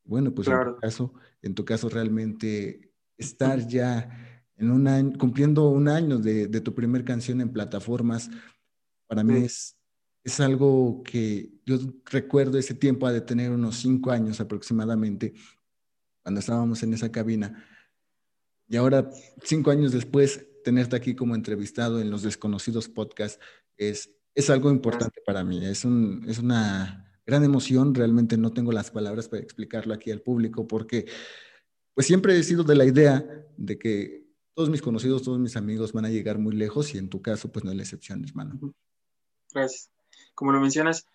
Bueno, 0.07 0.33
pues 0.33 0.48
en, 0.48 0.65
tu 0.65 0.77
caso, 0.77 1.13
en 1.42 1.54
tu 1.54 1.65
caso 1.65 1.89
realmente 1.89 2.94
estar 3.18 3.68
ya 3.68 4.45
en 4.56 4.71
un 4.71 4.87
año, 4.87 5.18
cumpliendo 5.19 5.69
un 5.69 5.90
año 5.90 6.18
de, 6.18 6.47
tu 6.61 6.73
primer 6.73 7.04
canción 7.04 7.42
en 7.42 7.52
plataformas, 7.52 8.30
para 9.06 9.23
mí 9.23 9.44
es, 9.44 9.78
es 10.23 10.40
algo 10.40 11.04
que 11.04 11.52
yo 11.66 11.78
recuerdo 12.06 12.57
ese 12.57 12.73
tiempo 12.73 13.09
de 13.11 13.21
tener 13.21 13.52
unos 13.52 13.76
cinco 13.78 14.11
años 14.11 14.40
aproximadamente, 14.40 15.33
cuando 16.23 16.40
estábamos 16.40 16.81
en 16.83 16.94
esa 16.94 17.11
cabina. 17.11 17.64
Y 18.68 18.78
ahora, 18.78 19.09
cinco 19.44 19.71
años 19.71 19.92
después, 19.92 20.45
tenerte 20.64 20.95
aquí 20.95 21.16
como 21.16 21.35
entrevistado 21.35 22.02
en 22.02 22.09
los 22.09 22.23
Desconocidos 22.23 22.90
Podcast 22.90 23.42
es, 23.78 24.14
es 24.35 24.49
algo 24.49 24.71
importante 24.71 25.21
para 25.26 25.44
mí. 25.44 25.66
Es, 25.66 25.85
un, 25.85 26.26
es 26.28 26.40
una 26.40 27.06
gran 27.27 27.43
emoción, 27.43 27.93
realmente 27.93 28.37
no 28.37 28.53
tengo 28.53 28.71
las 28.71 28.89
palabras 28.89 29.27
para 29.27 29.43
explicarlo 29.43 29.93
aquí 29.93 30.11
al 30.11 30.21
público 30.21 30.65
porque 30.65 31.05
pues 31.93 32.07
siempre 32.07 32.37
he 32.39 32.43
sido 32.43 32.63
de 32.63 32.75
la 32.75 32.85
idea 32.85 33.25
de 33.57 33.77
que 33.77 34.23
todos 34.53 34.69
mis 34.69 34.81
conocidos, 34.81 35.23
todos 35.23 35.37
mis 35.37 35.57
amigos 35.57 35.91
van 35.91 36.05
a 36.05 36.09
llegar 36.09 36.39
muy 36.39 36.55
lejos 36.55 36.95
y 36.95 36.97
en 36.97 37.09
tu 37.09 37.21
caso 37.21 37.51
pues 37.51 37.65
no 37.65 37.71
es 37.71 37.77
la 37.77 37.83
excepción, 37.83 38.23
hermano. 38.23 38.73
Gracias. 39.53 39.91
Como 40.33 40.53
lo 40.53 40.61
mencionas, 40.61 41.05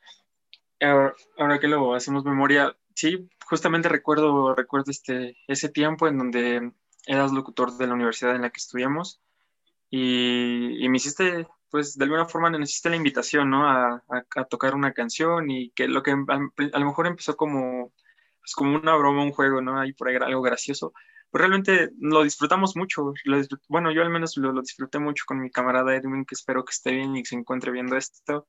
ahora, 0.81 1.59
que 1.59 1.69
lo 1.69 1.95
hacemos 1.95 2.25
memoria, 2.25 2.76
sí, 2.95 3.28
justamente 3.47 3.88
recuerdo, 3.88 4.54
recuerdo 4.54 4.90
este, 4.90 5.38
ese 5.49 5.71
tiempo 5.71 6.09
en 6.09 6.19
donde 6.19 6.73
eras 7.07 7.33
locutor 7.33 7.76
de 7.78 7.87
la 7.87 7.95
universidad 7.95 8.37
en 8.37 8.42
la 8.42 8.50
que 8.50 8.59
estudiamos 8.59 9.23
y, 9.88 10.85
y 10.85 10.88
me 10.90 10.99
hiciste 10.99 11.47
pues 11.73 11.97
de 11.97 12.05
alguna 12.05 12.26
forma 12.26 12.50
necesita 12.50 12.91
la 12.91 12.97
invitación, 12.97 13.50
¿no? 13.50 13.67
A, 13.67 14.02
tocar 14.50 14.75
una 14.75 14.93
canción 14.93 15.50
y 15.50 15.71
que 15.71 15.88
lo 15.88 16.02
que 16.02 16.12
a, 16.12 16.79
lo 16.79 16.87
mejor 16.87 17.07
empezó 17.07 17.35
como, 17.35 17.93
pues 18.41 18.55
como 18.55 18.76
una 18.76 18.95
broma, 18.95 19.25
un 19.25 19.33
juego, 19.33 19.62
¿no? 19.62 19.81
Ahí 19.81 19.95
por 19.95 20.09
ahí 20.09 20.17
algo 20.17 20.43
gracioso. 20.43 20.93
Pero 21.31 21.47
realmente 21.47 21.91
lo 21.99 22.25
disfrutamos 22.25 22.76
mucho. 22.76 23.14
bueno, 23.69 23.91
yo 23.91 24.02
al 24.02 24.11
menos 24.11 24.37
lo, 24.37 24.52
disfruté 24.61 24.99
mucho 24.99 25.25
con 25.26 25.41
mi 25.41 25.50
camarada 25.50 25.97
Edwin, 25.97 26.26
que 26.26 26.35
espero 26.35 26.64
que 26.64 26.73
esté 26.73 26.93
bien 26.93 27.17
y 27.17 27.23
que 27.23 27.31
se 27.31 27.37
encuentre 27.37 27.73
viendo 27.73 27.97
esto. 27.97 28.47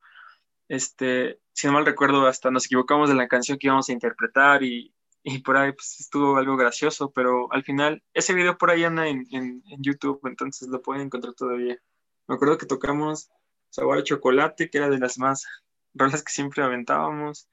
Este, 0.68 1.40
si 1.54 1.68
no 1.68 1.74
mal 1.74 1.86
recuerdo, 1.86 2.28
hasta 2.28 2.52
nos 2.52 2.66
equivocamos 2.66 3.10
de 3.10 3.16
la 3.16 3.30
canción 3.30 3.58
que 3.58 3.68
íbamos 3.68 3.88
a 3.88 3.94
interpretar 3.94 4.64
y, 4.64 4.94
y 5.24 5.40
por 5.40 5.56
ahí 5.56 5.72
pues, 5.72 5.98
estuvo 6.02 6.36
algo 6.38 6.58
gracioso, 6.58 7.12
pero 7.12 7.52
al 7.54 7.64
final 7.64 8.04
ese 8.14 8.34
video 8.34 8.58
por 8.58 8.70
ahí 8.72 8.84
anda 8.84 9.08
en, 9.08 9.28
en 9.32 9.64
YouTube, 9.80 10.20
entonces 10.26 10.68
lo 10.68 10.82
pueden 10.82 11.04
encontrar 11.04 11.34
todavía. 11.36 11.80
Me 12.28 12.36
acuerdo 12.36 12.58
que 12.58 12.66
tocamos 12.66 13.30
Sabor 13.70 14.00
a 14.00 14.04
Chocolate, 14.04 14.70
que 14.70 14.78
era 14.78 14.90
de 14.90 15.00
las 15.00 15.18
más 15.18 15.46
rolas 15.94 16.24
que 16.24 16.32
siempre 16.32 16.64
aventábamos. 16.64 17.48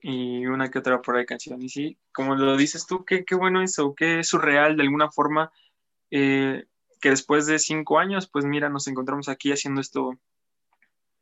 y 0.00 0.46
una 0.46 0.70
que 0.70 0.78
otra 0.78 1.02
por 1.02 1.16
ahí 1.16 1.26
canción. 1.26 1.60
Y 1.62 1.68
sí, 1.68 1.98
como 2.12 2.36
lo 2.36 2.56
dices 2.56 2.86
tú, 2.86 3.04
qué, 3.04 3.24
qué 3.24 3.34
bueno 3.34 3.62
eso, 3.62 3.94
qué 3.96 4.22
surreal 4.24 4.76
de 4.76 4.84
alguna 4.84 5.10
forma 5.10 5.50
eh, 6.10 6.66
que 7.00 7.10
después 7.10 7.46
de 7.46 7.58
cinco 7.58 7.98
años, 7.98 8.28
pues 8.30 8.44
mira, 8.44 8.68
nos 8.68 8.86
encontramos 8.88 9.28
aquí 9.28 9.52
haciendo 9.52 9.80
esto 9.80 10.18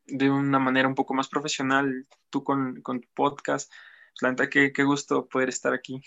de 0.07 0.31
una 0.31 0.59
manera 0.59 0.89
un 0.89 0.95
poco 0.95 1.15
más 1.15 1.29
profesional, 1.29 2.07
tú 2.31 2.45
con, 2.45 2.81
con 2.83 3.01
tu 3.01 3.09
podcast. 3.15 3.73
La 4.21 4.31
verdad, 4.31 4.49
qué, 4.51 4.73
qué 4.73 4.85
gusto 4.85 5.27
poder 5.27 5.49
estar 5.49 5.75
aquí. 5.75 6.01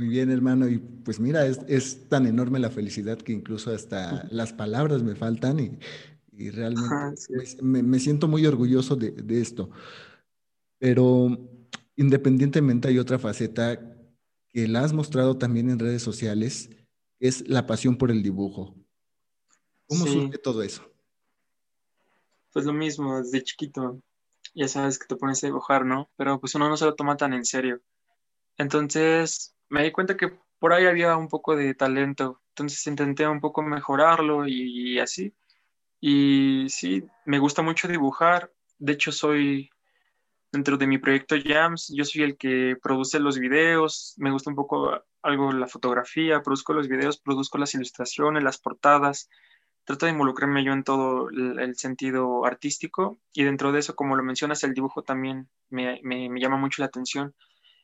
Muy 0.00 0.08
bien, 0.08 0.30
hermano. 0.30 0.66
Y 0.66 0.78
pues 0.78 1.20
mira, 1.20 1.44
es, 1.44 1.60
es, 1.68 2.08
tan 2.08 2.24
enorme 2.24 2.58
la 2.58 2.70
felicidad 2.70 3.18
que 3.18 3.32
incluso 3.32 3.70
hasta 3.70 4.26
las 4.30 4.54
palabras 4.54 5.02
me 5.02 5.14
faltan 5.14 5.60
y, 5.60 5.78
y 6.32 6.48
realmente 6.48 7.22
me, 7.60 7.82
me, 7.82 8.00
siento 8.00 8.26
muy 8.26 8.46
orgulloso 8.46 8.96
de, 8.96 9.10
de, 9.10 9.42
esto. 9.42 9.68
Pero 10.78 11.36
independientemente 11.96 12.88
hay 12.88 12.98
otra 12.98 13.18
faceta 13.18 13.78
que 14.48 14.66
la 14.68 14.84
has 14.84 14.94
mostrado 14.94 15.36
también 15.36 15.68
en 15.68 15.78
redes 15.78 16.02
sociales, 16.02 16.70
es 17.18 17.46
la 17.46 17.66
pasión 17.66 17.98
por 17.98 18.10
el 18.10 18.22
dibujo. 18.22 18.74
¿Cómo 19.86 20.06
surge 20.06 20.38
todo 20.38 20.62
eso? 20.62 20.82
Pues 22.54 22.64
lo 22.64 22.72
mismo, 22.72 23.18
desde 23.18 23.42
chiquito. 23.42 24.00
Ya 24.54 24.66
sabes 24.66 24.98
que 24.98 25.06
te 25.06 25.16
pones 25.16 25.44
a 25.44 25.48
dibujar, 25.48 25.84
¿no? 25.84 26.08
Pero 26.16 26.40
pues 26.40 26.54
uno 26.54 26.70
no 26.70 26.78
se 26.78 26.86
lo 26.86 26.94
toma 26.94 27.18
tan 27.18 27.34
en 27.34 27.44
serio. 27.44 27.82
Entonces 28.56 29.54
me 29.70 29.82
di 29.84 29.92
cuenta 29.92 30.16
que 30.16 30.38
por 30.58 30.72
ahí 30.72 30.86
había 30.86 31.16
un 31.16 31.28
poco 31.28 31.56
de 31.56 31.74
talento. 31.74 32.42
Entonces 32.50 32.86
intenté 32.86 33.26
un 33.26 33.40
poco 33.40 33.62
mejorarlo 33.62 34.46
y, 34.46 34.94
y 34.94 34.98
así. 35.00 35.34
Y 36.00 36.66
sí, 36.68 37.04
me 37.24 37.38
gusta 37.38 37.62
mucho 37.62 37.88
dibujar. 37.88 38.52
De 38.78 38.92
hecho, 38.92 39.12
soy 39.12 39.70
dentro 40.52 40.76
de 40.76 40.86
mi 40.86 40.98
proyecto 40.98 41.36
Jams, 41.42 41.92
yo 41.94 42.04
soy 42.04 42.22
el 42.22 42.36
que 42.36 42.76
produce 42.82 43.20
los 43.20 43.38
videos, 43.38 44.14
me 44.16 44.30
gusta 44.30 44.50
un 44.50 44.56
poco 44.56 45.02
algo 45.22 45.52
la 45.52 45.68
fotografía, 45.68 46.42
produzco 46.42 46.72
los 46.72 46.88
videos, 46.88 47.18
produzco 47.18 47.58
las 47.58 47.74
ilustraciones, 47.74 48.42
las 48.42 48.58
portadas, 48.58 49.28
trato 49.84 50.06
de 50.06 50.12
involucrarme 50.12 50.64
yo 50.64 50.72
en 50.72 50.84
todo 50.84 51.28
el, 51.30 51.76
sentido 51.76 52.44
artístico 52.44 53.18
y 53.32 53.44
dentro 53.44 53.72
de 53.72 53.80
eso, 53.80 53.94
como 53.94 54.16
lo 54.16 54.22
mencionas, 54.22 54.64
el 54.64 54.74
dibujo 54.74 55.02
también 55.02 55.48
me, 55.68 56.00
me, 56.02 56.28
me, 56.28 56.40
llama 56.40 56.56
mucho 56.56 56.82
la 56.82 56.86
atención. 56.86 57.34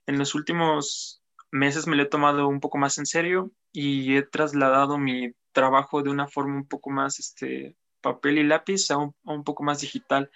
En 0.07 0.19
los 0.19 0.35
últimos 0.35 1.23
meses 1.51 1.87
me 1.87 1.97
lo 1.97 2.03
he 2.03 2.07
tomado 2.07 2.49
un 2.49 2.61
poco 2.61 2.79
más 2.79 2.99
en 2.99 3.07
serio 3.07 3.51
y 3.73 4.17
he 4.17 4.23
trasladado 4.23 4.99
mi 4.99 5.33
trabajo 5.53 6.03
de 6.03 6.11
una 6.11 6.29
forma 6.29 6.57
un 6.57 6.69
poco 6.69 6.91
más 6.91 7.19
este, 7.19 7.77
papel 8.01 8.39
y 8.39 8.45
lápiz 8.45 8.91
a 8.91 8.99
un, 8.99 9.15
un 9.25 9.45
poco 9.45 9.63
más 9.63 9.81
digital. 9.81 10.31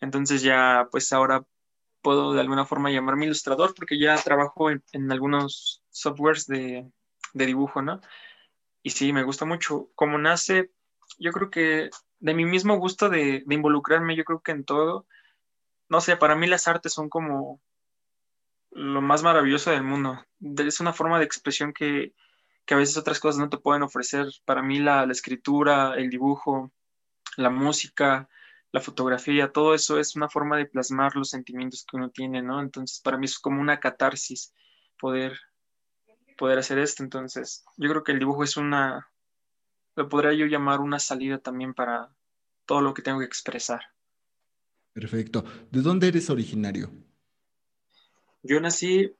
Entonces 0.00 0.42
ya 0.42 0.88
pues 0.90 1.12
ahora 1.12 1.44
puedo 2.02 2.34
de 2.34 2.40
alguna 2.40 2.66
forma 2.66 2.90
llamarme 2.90 3.26
ilustrador 3.26 3.74
porque 3.74 3.98
ya 3.98 4.16
trabajo 4.16 4.70
en, 4.70 5.12
algunos 5.12 5.82
softwares 5.90 6.46
de, 6.46 6.90
dibujo, 7.32 7.80
¿no? 7.80 8.00
Y 8.82 8.90
sí, 8.90 9.12
me 9.12 9.22
gusta 9.22 9.44
mucho. 9.44 9.88
Como 9.94 10.18
nace, 10.18 10.72
yo 11.18 11.30
creo 11.32 11.50
que 11.50 11.90
de 12.18 12.34
mi 12.34 12.44
mismo 12.44 12.76
gusto 12.76 13.08
de, 13.08 13.44
involucrarme, 13.48 14.16
yo 14.16 14.24
creo 14.24 14.40
que 14.40 14.52
en 14.52 14.64
todo, 14.64 15.06
no 15.88 16.00
sé, 16.00 16.16
para 16.16 16.36
mí 16.36 16.46
las 16.46 16.68
artes 16.68 16.92
son 16.92 17.08
como 17.08 17.60
lo 18.72 19.00
más 19.02 19.22
maravilloso 19.22 19.70
del 19.70 19.82
mundo. 19.82 20.24
Es 20.58 20.80
una 20.80 20.92
forma 20.92 21.18
de 21.18 21.24
expresión 21.24 21.72
que, 21.72 22.14
a 22.68 22.76
veces 22.76 22.96
otras 22.96 23.20
cosas 23.20 23.38
no 23.38 23.50
te 23.50 23.58
pueden 23.58 23.82
ofrecer. 23.82 24.26
Para 24.46 24.62
mí 24.62 24.78
la, 24.78 25.04
la 25.04 25.12
escritura, 25.12 25.94
el 25.96 26.08
dibujo, 26.08 26.72
la 27.36 27.50
música, 27.50 28.28
la 28.72 28.80
fotografía, 28.80 29.52
todo 29.52 29.74
eso 29.74 29.98
es 29.98 30.16
una 30.16 30.28
forma 30.28 30.56
de 30.56 30.66
plasmar 30.66 31.14
los 31.14 31.28
sentimientos 31.30 31.84
que 31.84 31.96
uno 31.98 32.10
tiene, 32.10 32.40
¿no? 32.40 32.60
Entonces, 32.60 33.00
para 33.00 33.18
mí 33.18 33.26
es 33.26 33.38
como 33.38 33.60
una 33.60 33.78
catarsis 33.78 34.54
poder, 34.98 35.38
poder 36.38 36.58
hacer 36.58 36.78
esto. 36.78 37.02
Entonces, 37.02 37.64
yo 37.76 37.90
creo 37.90 38.04
que 38.04 38.12
el 38.12 38.18
dibujo 38.18 38.42
es 38.42 38.56
una, 38.56 39.10
lo 39.94 40.08
podría 40.08 40.32
yo 40.32 40.46
llamar 40.46 40.80
una 40.80 40.98
salida 40.98 41.38
también 41.38 41.74
para 41.74 42.14
todo 42.64 42.80
lo 42.80 42.94
que 42.94 43.02
tengo 43.02 43.18
que 43.18 43.26
expresar. 43.26 43.82
Perfecto. 44.94 45.44
¿De 45.70 45.82
dónde 45.82 46.08
eres 46.08 46.30
originario? 46.30 46.90
Yo 48.42 48.60
nací, 48.60 49.14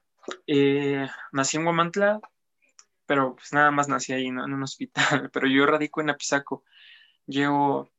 eh, 0.47 1.07
nací 1.31 1.57
en 1.57 1.63
Guamantla, 1.63 2.19
pero 3.05 3.35
pues 3.35 3.53
nada 3.53 3.71
más 3.71 3.87
nací 3.87 4.13
ahí, 4.13 4.31
¿no? 4.31 4.45
En 4.45 4.53
un 4.53 4.63
hospital, 4.63 5.29
pero 5.33 5.47
yo 5.47 5.65
radico 5.65 6.01
en 6.01 6.09
Apizaco. 6.09 6.63
Llevo 7.25 7.89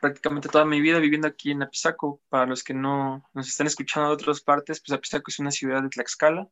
prácticamente 0.00 0.48
toda 0.48 0.64
mi 0.64 0.80
vida 0.80 0.98
viviendo 0.98 1.28
aquí 1.28 1.52
en 1.52 1.62
Apizaco. 1.62 2.20
Para 2.28 2.46
los 2.46 2.62
que 2.62 2.74
no 2.74 3.24
nos 3.34 3.48
están 3.48 3.66
escuchando 3.66 4.08
de 4.08 4.14
otras 4.14 4.40
partes, 4.40 4.80
pues 4.80 4.96
Apizaco 4.96 5.30
es 5.30 5.38
una 5.38 5.50
ciudad 5.50 5.82
de 5.82 5.88
Tlaxcala. 5.88 6.48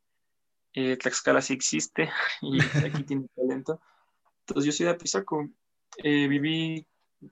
Eh, 0.73 0.97
Tlaxcala 0.97 1.41
sí 1.43 1.55
existe 1.55 2.11
y 2.43 2.61
aquí 2.63 3.03
tiene 3.05 3.27
talento. 3.35 3.81
Entonces 4.41 4.67
yo 4.67 4.73
soy 4.73 4.87
de 4.87 4.93
Apizaco. 4.93 5.49
Eh, 5.99 6.29
viví 6.29 6.87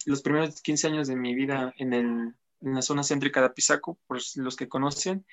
los 0.07 0.23
primeros 0.23 0.61
15 0.62 0.88
años 0.88 1.09
de 1.09 1.16
mi 1.16 1.35
vida 1.35 1.73
en, 1.78 1.93
el, 1.93 2.35
en 2.61 2.75
la 2.75 2.83
zona 2.83 3.02
céntrica 3.02 3.40
de 3.40 3.47
Apizaco, 3.47 3.99
por 4.07 4.19
los 4.37 4.57
que 4.57 4.69
conocen. 4.69 5.25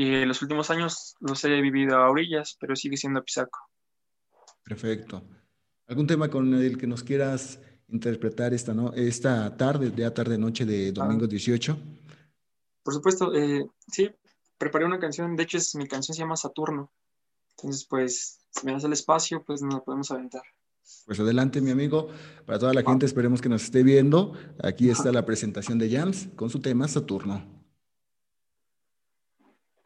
Y 0.00 0.24
los 0.26 0.40
últimos 0.42 0.70
años 0.70 1.16
los 1.18 1.44
he 1.44 1.60
vivido 1.60 1.96
a 1.96 2.08
orillas, 2.08 2.56
pero 2.60 2.76
sigue 2.76 2.96
siendo 2.96 3.18
Apizaco. 3.18 3.58
Perfecto. 4.62 5.24
¿Algún 5.88 6.06
tema 6.06 6.30
con 6.30 6.54
el 6.54 6.78
que 6.78 6.86
nos 6.86 7.02
quieras 7.02 7.60
interpretar 7.88 8.54
esta, 8.54 8.72
¿no? 8.72 8.92
esta 8.92 9.56
tarde, 9.56 9.90
de 9.90 10.08
tarde-noche 10.12 10.64
de 10.64 10.92
domingo 10.92 11.26
18? 11.26 11.76
Por 12.84 12.94
supuesto, 12.94 13.34
eh, 13.34 13.68
sí, 13.88 14.08
preparé 14.56 14.84
una 14.84 15.00
canción, 15.00 15.34
de 15.34 15.42
hecho 15.42 15.58
es, 15.58 15.74
mi 15.74 15.88
canción 15.88 16.14
se 16.14 16.22
llama 16.22 16.36
Saturno. 16.36 16.92
Entonces, 17.56 17.84
pues, 17.84 18.38
si 18.50 18.66
me 18.66 18.74
das 18.74 18.84
el 18.84 18.92
espacio, 18.92 19.42
pues 19.42 19.62
nos 19.62 19.74
la 19.74 19.80
podemos 19.80 20.12
aventar. 20.12 20.42
Pues 21.06 21.18
adelante, 21.18 21.60
mi 21.60 21.72
amigo. 21.72 22.06
Para 22.46 22.60
toda 22.60 22.72
la 22.72 22.84
gente, 22.84 23.04
esperemos 23.04 23.42
que 23.42 23.48
nos 23.48 23.64
esté 23.64 23.82
viendo. 23.82 24.34
Aquí 24.62 24.90
está 24.90 25.10
la 25.10 25.26
presentación 25.26 25.76
de 25.76 25.90
Jams 25.90 26.28
con 26.36 26.50
su 26.50 26.60
tema 26.60 26.86
Saturno. 26.86 27.57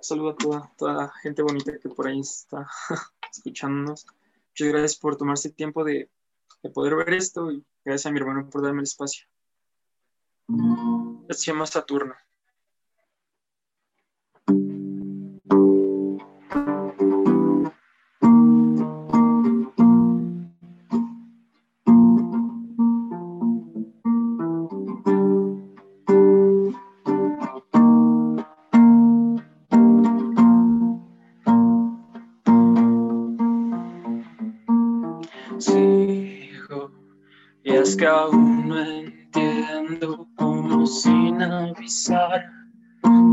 Saludo 0.03 0.31
a 0.31 0.37
toda, 0.37 0.73
toda 0.77 0.93
la 0.95 1.09
gente 1.23 1.43
bonita 1.43 1.79
que 1.79 1.89
por 1.89 2.07
ahí 2.07 2.21
está 2.21 2.69
escuchándonos. 3.33 4.07
Muchas 4.51 4.69
gracias 4.69 4.97
por 4.97 5.17
tomarse 5.17 5.49
el 5.49 5.55
tiempo 5.55 5.85
de, 5.85 6.11
de 6.63 6.71
poder 6.71 6.97
ver 6.97 7.15
esto 7.15 7.51
y 7.51 7.65
Gracias 7.85 8.07
a 8.07 8.13
mi 8.13 8.21
hermano 8.21 8.49
por 8.49 8.63
darme 8.63 8.81
el 8.81 8.85
espacio. 8.85 9.27
Se 11.31 11.51
llama 11.51 11.67
Saturno. 11.67 12.15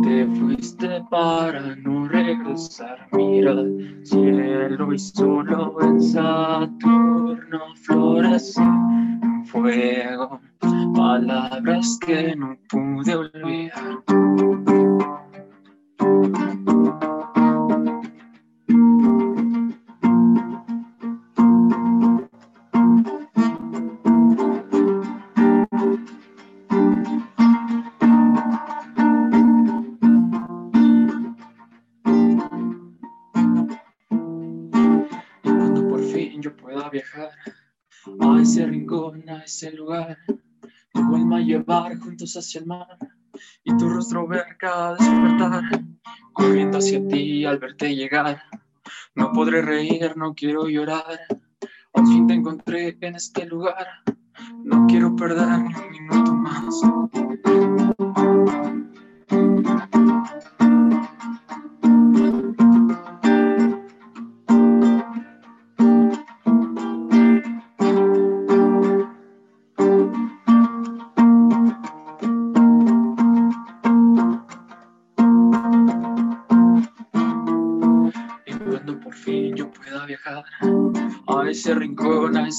Te 0.03 0.27
fuiste 0.27 1.03
para 1.09 1.75
no 1.77 2.07
regresar. 2.07 3.07
Mira 3.13 3.51
el 3.51 4.01
cielo 4.03 4.93
y 4.93 4.99
solo 4.99 5.77
en 5.81 6.01
Saturno 6.01 7.75
florece 7.75 8.61
un 8.61 9.45
fuego, 9.45 10.39
palabras 10.95 11.97
que 12.05 12.35
no 12.35 12.57
pude 12.69 13.15
olvidar. 13.15 14.03
Ese 39.49 39.71
lugar. 39.71 40.17
Tu 40.93 41.15
alma 41.15 41.39
llevar 41.39 41.97
juntos 41.97 42.35
hacia 42.35 42.61
el 42.61 42.67
mar 42.67 42.97
y 43.63 43.75
tu 43.77 43.89
rostro 43.89 44.27
ver 44.27 44.57
cada 44.57 44.95
despertar, 44.95 45.63
corriendo 46.33 46.77
hacia 46.77 47.05
ti 47.07 47.45
al 47.45 47.57
verte 47.57 47.95
llegar. 47.95 48.43
No 49.15 49.31
podré 49.31 49.61
reír, 49.61 50.15
no 50.15 50.35
quiero 50.35 50.67
llorar. 50.67 51.19
Al 51.93 52.05
fin 52.05 52.27
te 52.27 52.35
encontré 52.35 52.95
en 53.01 53.15
este 53.15 53.45
lugar. 53.47 53.87
No 54.63 54.85
quiero 54.87 55.15
perder 55.15 55.59
ni 55.59 55.73
un 55.73 55.91
minuto 55.91 56.33
más. 56.33 56.81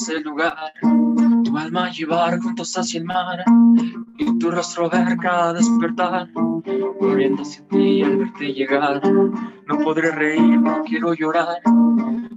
Ese 0.01 0.21
lugar, 0.21 0.73
tu 1.45 1.59
alma 1.59 1.91
llevar 1.91 2.41
juntos 2.41 2.77
hacia 2.79 3.01
el 3.01 3.05
mar 3.05 3.45
y 4.17 4.39
tu 4.39 4.51
rostro 4.51 4.89
ver 4.89 5.17
cada 5.19 5.53
despertar, 5.53 6.27
corriendo 6.99 7.43
hacia 7.43 7.67
ti 7.69 8.03
al 8.03 8.17
verte 8.17 8.55
llegar. 8.55 9.03
No 9.67 9.79
podré 9.79 10.11
reír, 10.13 10.59
no 10.59 10.83
quiero 10.85 11.13
llorar, 11.13 11.61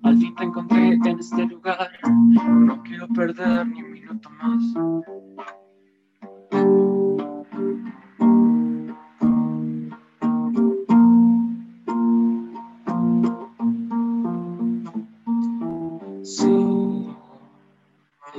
al 0.04 0.18
fin 0.18 0.36
te 0.36 0.44
encontré 0.44 0.94
en 0.94 1.20
este 1.20 1.46
lugar, 1.46 1.90
no 2.04 2.84
quiero 2.84 3.08
perder 3.08 3.66
ni 3.68 3.82
un 3.82 3.92
minuto 3.92 4.30
más. 4.32 4.64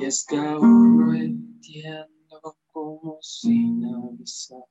Es 0.01 0.27
que 0.29 0.37
aún 0.37 0.99
no 0.99 1.15
entiendo 1.15 2.57
cómo 2.73 3.19
sin 3.21 3.85
avisar 3.85 4.65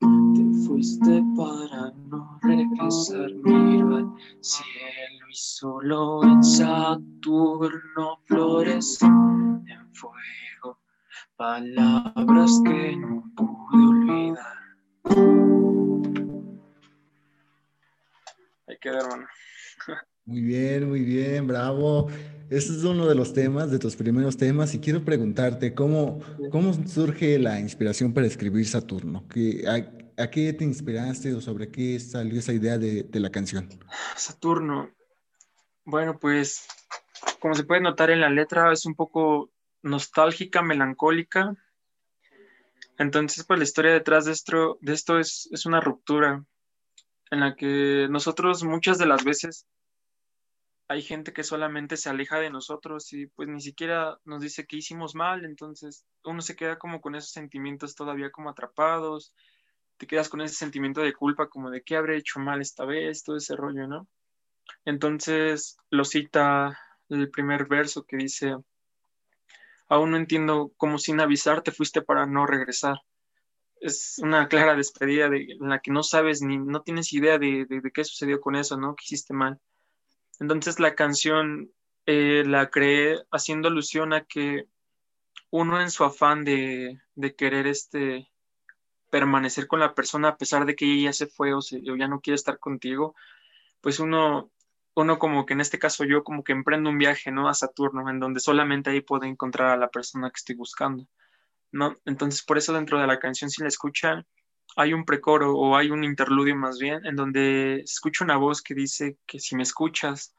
te 0.00 0.66
fuiste 0.66 1.22
para 1.36 1.90
no 2.08 2.38
regresar. 2.42 3.30
Miro 3.44 3.96
al 3.96 4.12
cielo 4.40 5.28
y 5.30 5.34
solo 5.34 6.24
en 6.24 6.42
Saturno 6.42 8.20
flores 8.24 8.98
en 9.02 9.94
fuego, 9.94 10.78
palabras 11.36 12.60
que 12.64 12.96
no 12.96 13.24
pude 13.36 13.86
olvidar. 13.86 14.58
Hay 18.66 18.78
que 18.80 18.88
hermano. 18.88 19.26
Muy 20.28 20.42
bien, 20.42 20.86
muy 20.86 21.00
bien, 21.00 21.46
bravo. 21.46 22.08
Este 22.50 22.72
es 22.72 22.84
uno 22.84 23.06
de 23.06 23.14
los 23.14 23.32
temas, 23.32 23.70
de 23.70 23.78
tus 23.78 23.96
primeros 23.96 24.36
temas, 24.36 24.74
y 24.74 24.78
quiero 24.78 25.02
preguntarte, 25.02 25.72
¿cómo, 25.72 26.20
cómo 26.50 26.74
surge 26.86 27.38
la 27.38 27.58
inspiración 27.58 28.12
para 28.12 28.26
escribir 28.26 28.66
Saturno? 28.66 29.26
¿Qué, 29.26 29.64
a, 30.18 30.30
qué 30.30 30.52
te 30.52 30.64
inspiraste 30.64 31.32
o 31.32 31.40
sobre 31.40 31.70
qué 31.70 31.98
salió 31.98 32.40
esa 32.40 32.52
idea 32.52 32.76
de, 32.76 33.04
de 33.04 33.20
la 33.20 33.30
canción? 33.30 33.70
Saturno. 34.16 34.90
Bueno, 35.86 36.18
pues, 36.18 36.66
como 37.40 37.54
se 37.54 37.64
puede 37.64 37.80
notar 37.80 38.10
en 38.10 38.20
la 38.20 38.28
letra, 38.28 38.70
es 38.70 38.84
un 38.84 38.96
poco 38.96 39.50
nostálgica, 39.80 40.60
melancólica. 40.60 41.56
Entonces, 42.98 43.46
pues 43.46 43.58
la 43.58 43.64
historia 43.64 43.92
detrás 43.92 44.26
de 44.26 44.32
esto, 44.32 44.76
de 44.82 44.92
esto 44.92 45.18
es, 45.18 45.48
es 45.52 45.64
una 45.64 45.80
ruptura 45.80 46.44
en 47.30 47.40
la 47.40 47.56
que 47.56 48.08
nosotros 48.10 48.62
muchas 48.62 48.98
de 48.98 49.06
las 49.06 49.24
veces 49.24 49.66
hay 50.88 51.02
gente 51.02 51.34
que 51.34 51.44
solamente 51.44 51.98
se 51.98 52.08
aleja 52.08 52.40
de 52.40 52.50
nosotros 52.50 53.12
y 53.12 53.26
pues 53.26 53.46
ni 53.46 53.60
siquiera 53.60 54.18
nos 54.24 54.40
dice 54.40 54.66
que 54.66 54.78
hicimos 54.78 55.14
mal, 55.14 55.44
entonces 55.44 56.06
uno 56.24 56.40
se 56.40 56.56
queda 56.56 56.78
como 56.78 57.02
con 57.02 57.14
esos 57.14 57.30
sentimientos 57.30 57.94
todavía 57.94 58.30
como 58.30 58.48
atrapados, 58.48 59.34
te 59.98 60.06
quedas 60.06 60.30
con 60.30 60.40
ese 60.40 60.54
sentimiento 60.54 61.02
de 61.02 61.12
culpa 61.12 61.48
como 61.48 61.70
de 61.70 61.82
qué 61.82 61.96
habré 61.96 62.16
hecho 62.16 62.40
mal 62.40 62.62
esta 62.62 62.86
vez, 62.86 63.22
todo 63.22 63.36
ese 63.36 63.54
rollo, 63.54 63.86
¿no? 63.86 64.08
Entonces 64.86 65.76
lo 65.90 66.04
cita 66.04 66.78
el 67.10 67.30
primer 67.30 67.66
verso 67.66 68.04
que 68.04 68.16
dice, 68.16 68.56
aún 69.88 70.12
no 70.12 70.16
entiendo 70.16 70.72
cómo 70.78 70.98
sin 70.98 71.20
avisar 71.20 71.62
te 71.62 71.72
fuiste 71.72 72.00
para 72.00 72.24
no 72.24 72.46
regresar. 72.46 72.96
Es 73.80 74.18
una 74.22 74.48
clara 74.48 74.74
despedida 74.74 75.28
de, 75.28 75.56
en 75.60 75.68
la 75.68 75.80
que 75.80 75.90
no 75.90 76.02
sabes 76.02 76.40
ni 76.40 76.56
no 76.58 76.82
tienes 76.82 77.12
idea 77.12 77.38
de, 77.38 77.66
de 77.66 77.90
qué 77.92 78.04
sucedió 78.04 78.40
con 78.40 78.56
eso, 78.56 78.78
¿no? 78.78 78.94
Que 78.96 79.04
hiciste 79.04 79.34
mal. 79.34 79.60
Entonces 80.40 80.80
la 80.80 80.94
canción 80.94 81.72
eh, 82.06 82.44
la 82.46 82.70
creé 82.70 83.22
haciendo 83.30 83.68
alusión 83.68 84.12
a 84.12 84.24
que 84.24 84.66
uno 85.50 85.80
en 85.80 85.90
su 85.90 86.04
afán 86.04 86.44
de, 86.44 87.00
querer 87.36 87.66
este 87.66 88.30
permanecer 89.10 89.66
con 89.66 89.80
la 89.80 89.94
persona 89.94 90.28
a 90.28 90.36
pesar 90.36 90.66
de 90.66 90.76
que 90.76 90.84
ella 90.84 91.10
ya 91.10 91.12
se 91.12 91.26
fue 91.26 91.54
o, 91.54 91.60
ya 91.60 92.08
no 92.08 92.20
quiere 92.20 92.34
estar 92.34 92.58
contigo, 92.58 93.14
pues 93.80 94.00
uno, 94.00 94.50
uno 94.94 95.18
como 95.18 95.46
que 95.46 95.54
en 95.54 95.60
este 95.60 95.78
caso 95.78 96.04
yo 96.04 96.24
como 96.24 96.44
que 96.44 96.52
emprendo 96.52 96.90
un 96.90 96.98
viaje, 96.98 97.30
¿no? 97.30 97.48
A 97.48 97.54
Saturno, 97.54 98.08
en 98.10 98.20
donde 98.20 98.40
solamente 98.40 98.90
ahí 98.90 99.00
puedo 99.00 99.24
encontrar 99.24 99.70
a 99.70 99.76
la 99.76 99.88
persona 99.88 100.30
que 100.30 100.38
estoy 100.38 100.56
buscando, 100.56 101.06
¿no? 101.72 101.96
Entonces 102.04 102.42
por 102.42 102.58
eso 102.58 102.72
dentro 102.72 103.00
de 103.00 103.06
la 103.06 103.18
canción 103.18 103.50
si 103.50 103.62
la 103.62 103.68
escuchan 103.68 104.26
hay 104.78 104.94
un 104.94 105.04
precoro 105.04 105.56
o 105.56 105.76
hay 105.76 105.90
un 105.90 106.04
interludio 106.04 106.54
más 106.54 106.78
bien 106.78 107.04
en 107.04 107.16
donde 107.16 107.80
escucho 107.80 108.22
una 108.22 108.36
voz 108.36 108.62
que 108.62 108.74
dice 108.74 109.18
que 109.26 109.40
si 109.40 109.56
me 109.56 109.64
escuchas, 109.64 110.36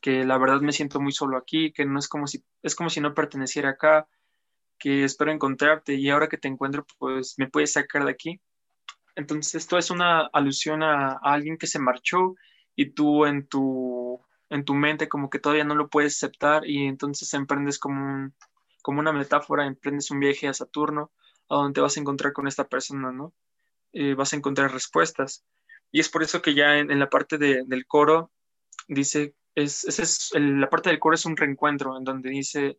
que 0.00 0.24
la 0.24 0.38
verdad 0.38 0.60
me 0.60 0.70
siento 0.70 1.00
muy 1.00 1.10
solo 1.10 1.36
aquí, 1.36 1.72
que 1.72 1.84
no 1.84 1.98
es 1.98 2.06
como 2.06 2.28
si 2.28 2.44
es 2.62 2.76
como 2.76 2.90
si 2.90 3.00
no 3.00 3.12
perteneciera 3.12 3.70
acá, 3.70 4.06
que 4.78 5.02
espero 5.02 5.32
encontrarte 5.32 5.94
y 5.94 6.10
ahora 6.10 6.28
que 6.28 6.38
te 6.38 6.46
encuentro 6.46 6.86
pues 7.00 7.34
me 7.38 7.48
puedes 7.48 7.72
sacar 7.72 8.04
de 8.04 8.12
aquí. 8.12 8.40
Entonces 9.16 9.56
esto 9.56 9.78
es 9.78 9.90
una 9.90 10.20
alusión 10.32 10.84
a, 10.84 11.18
alguien 11.20 11.58
que 11.58 11.66
se 11.66 11.80
marchó 11.80 12.36
y 12.76 12.90
tú 12.92 13.26
en 13.26 13.48
tu 13.48 14.20
en 14.48 14.64
tu 14.64 14.74
mente 14.74 15.08
como 15.08 15.28
que 15.28 15.40
todavía 15.40 15.64
no 15.64 15.74
lo 15.74 15.88
puedes 15.88 16.16
aceptar 16.16 16.68
y 16.68 16.86
entonces 16.86 17.34
emprendes 17.34 17.80
como 17.80 18.30
como 18.80 19.00
una 19.00 19.12
metáfora, 19.12 19.66
emprendes 19.66 20.12
un 20.12 20.20
viaje 20.20 20.46
a 20.46 20.54
Saturno 20.54 21.10
a 21.50 21.56
donde 21.56 21.74
te 21.74 21.80
vas 21.80 21.96
a 21.96 22.00
encontrar 22.00 22.32
con 22.32 22.46
esta 22.48 22.68
persona, 22.68 23.12
¿no? 23.12 23.34
Eh, 23.92 24.14
vas 24.14 24.32
a 24.32 24.36
encontrar 24.36 24.72
respuestas. 24.72 25.44
Y 25.90 26.00
es 26.00 26.08
por 26.08 26.22
eso 26.22 26.40
que 26.40 26.54
ya 26.54 26.78
en, 26.78 26.98
la 26.98 27.10
parte 27.10 27.36
del 27.38 27.86
coro 27.86 28.30
dice, 28.88 29.34
es, 29.54 29.84
es, 29.84 30.30
la 30.34 30.70
parte 30.70 30.90
del 30.90 31.00
coro 31.00 31.16
es 31.16 31.26
un 31.26 31.36
reencuentro 31.36 31.96
en 31.98 32.04
donde 32.04 32.30
dice, 32.30 32.78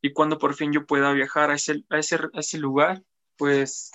y 0.00 0.12
cuando 0.12 0.38
por 0.38 0.54
fin 0.54 0.72
yo 0.72 0.86
pueda 0.86 1.12
viajar 1.12 1.50
a 1.50 1.54
ese, 1.54 1.84
a 1.90 1.98
ese, 1.98 2.16
a 2.16 2.40
ese 2.40 2.58
lugar, 2.58 3.02
pues 3.36 3.90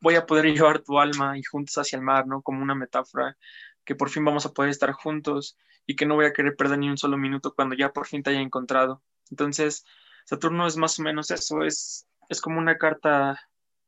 voy 0.00 0.16
a 0.16 0.26
poder 0.26 0.46
llevar 0.54 0.80
tu 0.80 0.98
alma 0.98 1.38
y 1.38 1.42
juntos 1.44 1.78
hacia 1.78 1.96
el 1.96 2.02
mar, 2.02 2.26
¿no? 2.26 2.42
Como 2.42 2.62
una 2.62 2.74
metáfora, 2.74 3.36
que 3.84 3.94
por 3.94 4.10
fin 4.10 4.24
vamos 4.24 4.44
a 4.46 4.52
poder 4.52 4.70
estar 4.70 4.90
juntos 4.92 5.56
y 5.86 5.94
que 5.94 6.06
no 6.06 6.16
voy 6.16 6.26
a 6.26 6.32
querer 6.32 6.56
perder 6.56 6.78
ni 6.78 6.90
un 6.90 6.98
solo 6.98 7.16
minuto 7.16 7.54
cuando 7.54 7.76
ya 7.76 7.92
por 7.92 8.06
fin 8.06 8.22
te 8.24 8.30
haya 8.30 8.40
encontrado. 8.40 9.02
Entonces, 9.30 9.84
Saturno 10.24 10.66
es 10.66 10.76
más 10.76 10.98
o 10.98 11.02
menos 11.02 11.30
eso, 11.30 11.62
es 11.62 12.08
es 12.28 12.40
como 12.40 12.58
una 12.58 12.78
carta 12.78 13.40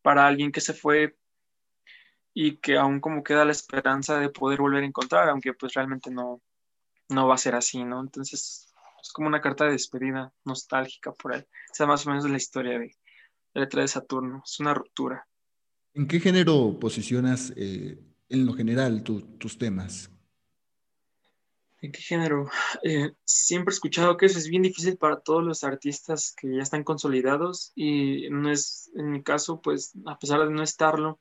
para 0.03 0.27
alguien 0.27 0.53
que 0.53 0.61
se 0.61 0.73
fue 0.73 1.17
y 2.33 2.59
que 2.59 2.77
aún 2.77 3.01
como 3.01 3.25
queda 3.25 3.45
la 3.45 3.53
esperanza 3.53 4.19
de 4.19 4.29
poder 4.29 4.61
volver 4.61 4.83
a 4.83 4.87
encontrar, 4.87 5.29
aunque 5.29 5.55
pues 5.55 5.75
realmente 5.75 6.11
no, 6.11 6.43
no 7.09 7.27
va 7.27 7.35
a 7.35 7.39
ser 7.39 7.55
así, 7.55 7.83
¿no? 7.83 8.01
Entonces 8.01 8.73
es 9.03 9.13
como 9.13 9.29
una 9.29 9.41
carta 9.41 9.65
de 9.65 9.73
despedida 9.73 10.33
nostálgica 10.45 11.13
por 11.13 11.35
él. 11.35 11.47
Esa 11.73 11.87
más 11.87 12.07
o 12.07 12.11
menos 12.11 12.29
la 12.29 12.37
historia 12.37 12.79
de 12.79 12.91
la 13.55 13.63
letra 13.63 13.83
de 13.83 13.89
Saturno, 13.89 14.43
es 14.45 14.61
una 14.61 14.75
ruptura. 14.75 15.27
¿En 15.95 16.07
qué 16.07 16.21
género 16.21 16.79
posicionas 16.79 17.53
eh, 17.57 17.99
en 18.29 18.45
lo 18.45 18.53
general 18.53 19.03
tus 19.03 19.57
temas? 19.57 20.11
¿En 21.87 21.93
qué 21.93 22.03
género? 22.03 22.51
Eh, 22.83 23.13
siempre 23.25 23.73
he 23.73 23.77
escuchado 23.77 24.17
que 24.17 24.27
eso 24.27 24.39
es 24.39 24.49
bien 24.49 24.63
difícil 24.63 24.97
para 24.97 25.21
todos 25.21 25.43
los 25.45 25.65
artistas 25.65 26.35
que 26.37 26.57
ya 26.57 26.63
están 26.63 26.85
consolidados 26.85 27.73
y 27.75 28.29
no 28.31 28.51
es, 28.51 28.91
en 28.97 29.13
mi 29.13 29.23
caso, 29.23 29.61
pues 29.61 29.93
a 30.07 30.19
pesar 30.19 30.41
de 30.41 30.51
no 30.51 30.63
estarlo, 30.63 31.19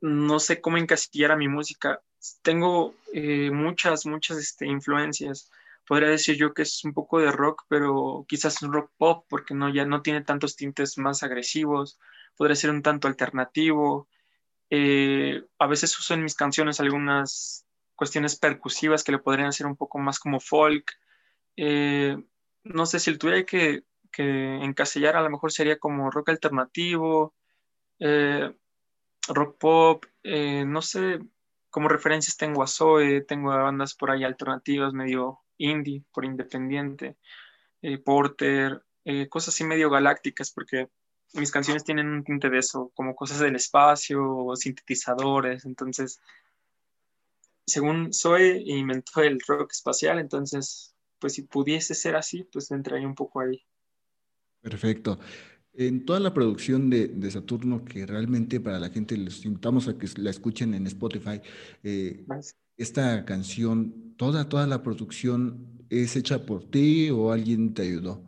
no 0.00 0.38
sé 0.38 0.60
cómo 0.60 0.76
encasillar 0.76 1.32
a 1.32 1.36
mi 1.36 1.48
música. 1.48 2.02
Tengo 2.42 2.94
eh, 3.12 3.50
muchas, 3.50 4.06
muchas 4.06 4.38
este, 4.38 4.66
influencias. 4.66 5.50
Podría 5.86 6.08
decir 6.10 6.36
yo 6.36 6.52
que 6.54 6.62
es 6.62 6.84
un 6.84 6.92
poco 6.92 7.18
de 7.18 7.32
rock, 7.32 7.64
pero 7.68 8.24
quizás 8.28 8.62
un 8.62 8.72
rock 8.72 8.90
pop, 8.98 9.24
porque 9.28 9.54
no, 9.54 9.68
ya 9.70 9.86
no 9.86 10.02
tiene 10.02 10.22
tantos 10.22 10.56
tintes 10.56 10.98
más 10.98 11.22
agresivos. 11.22 11.98
Podría 12.36 12.56
ser 12.56 12.70
un 12.70 12.82
tanto 12.82 13.08
alternativo. 13.08 14.08
Eh, 14.70 15.42
a 15.58 15.66
veces 15.66 15.98
uso 15.98 16.14
en 16.14 16.22
mis 16.22 16.34
canciones 16.34 16.80
algunas 16.80 17.65
cuestiones 17.96 18.36
percusivas 18.38 19.02
que 19.02 19.12
le 19.12 19.18
podrían 19.18 19.52
ser 19.52 19.66
un 19.66 19.76
poco 19.76 19.98
más 19.98 20.20
como 20.20 20.38
folk. 20.38 20.92
Eh, 21.56 22.16
no 22.62 22.86
sé 22.86 23.00
si 23.00 23.10
el 23.10 23.18
tuviera 23.18 23.44
que, 23.44 23.84
que, 24.12 24.56
encasillar, 24.62 25.16
a 25.16 25.22
lo 25.22 25.30
mejor 25.30 25.50
sería 25.50 25.78
como 25.78 26.10
rock 26.10 26.28
alternativo, 26.28 27.34
eh, 27.98 28.54
rock 29.28 29.58
pop, 29.58 30.04
eh, 30.22 30.64
no 30.66 30.82
sé, 30.82 31.20
como 31.70 31.88
referencias 31.88 32.36
tengo 32.36 32.62
a 32.62 32.66
Zoe, 32.66 33.22
tengo 33.22 33.50
a 33.52 33.62
bandas 33.62 33.94
por 33.94 34.10
ahí 34.10 34.24
alternativas, 34.24 34.92
medio 34.92 35.40
indie, 35.58 36.04
por 36.12 36.24
independiente, 36.24 37.16
Porter, 38.04 38.82
cosas 39.28 39.54
así 39.54 39.64
medio 39.64 39.90
galácticas, 39.90 40.50
porque 40.50 40.88
mis 41.34 41.52
canciones 41.52 41.84
tienen 41.84 42.08
un 42.08 42.24
tinte 42.24 42.50
de 42.50 42.58
eso, 42.58 42.90
como 42.94 43.14
cosas 43.14 43.38
del 43.38 43.56
espacio 43.56 44.22
o 44.22 44.56
sintetizadores, 44.56 45.64
entonces 45.64 46.20
según 47.66 48.12
Zoe 48.12 48.62
inventó 48.64 49.22
el 49.22 49.40
rock 49.46 49.72
espacial, 49.72 50.18
entonces, 50.18 50.94
pues 51.18 51.34
si 51.34 51.42
pudiese 51.42 51.94
ser 51.94 52.16
así, 52.16 52.44
pues 52.44 52.70
entraría 52.70 53.06
un 53.06 53.14
poco 53.14 53.40
ahí. 53.40 53.62
Perfecto. 54.60 55.18
En 55.74 56.06
toda 56.06 56.20
la 56.20 56.32
producción 56.32 56.88
de, 56.88 57.30
Saturno, 57.30 57.84
que 57.84 58.06
realmente 58.06 58.60
para 58.60 58.78
la 58.78 58.88
gente 58.88 59.16
les 59.16 59.44
invitamos 59.44 59.88
a 59.88 59.98
que 59.98 60.08
la 60.16 60.30
escuchen 60.30 60.72
en 60.74 60.86
Spotify, 60.86 61.40
eh, 61.82 62.24
esta 62.76 63.24
canción, 63.24 64.14
toda, 64.16 64.48
toda 64.48 64.66
la 64.66 64.82
producción 64.82 65.76
es 65.90 66.16
hecha 66.16 66.44
por 66.44 66.64
ti 66.64 67.10
o 67.10 67.32
alguien 67.32 67.74
te 67.74 67.82
ayudó? 67.82 68.22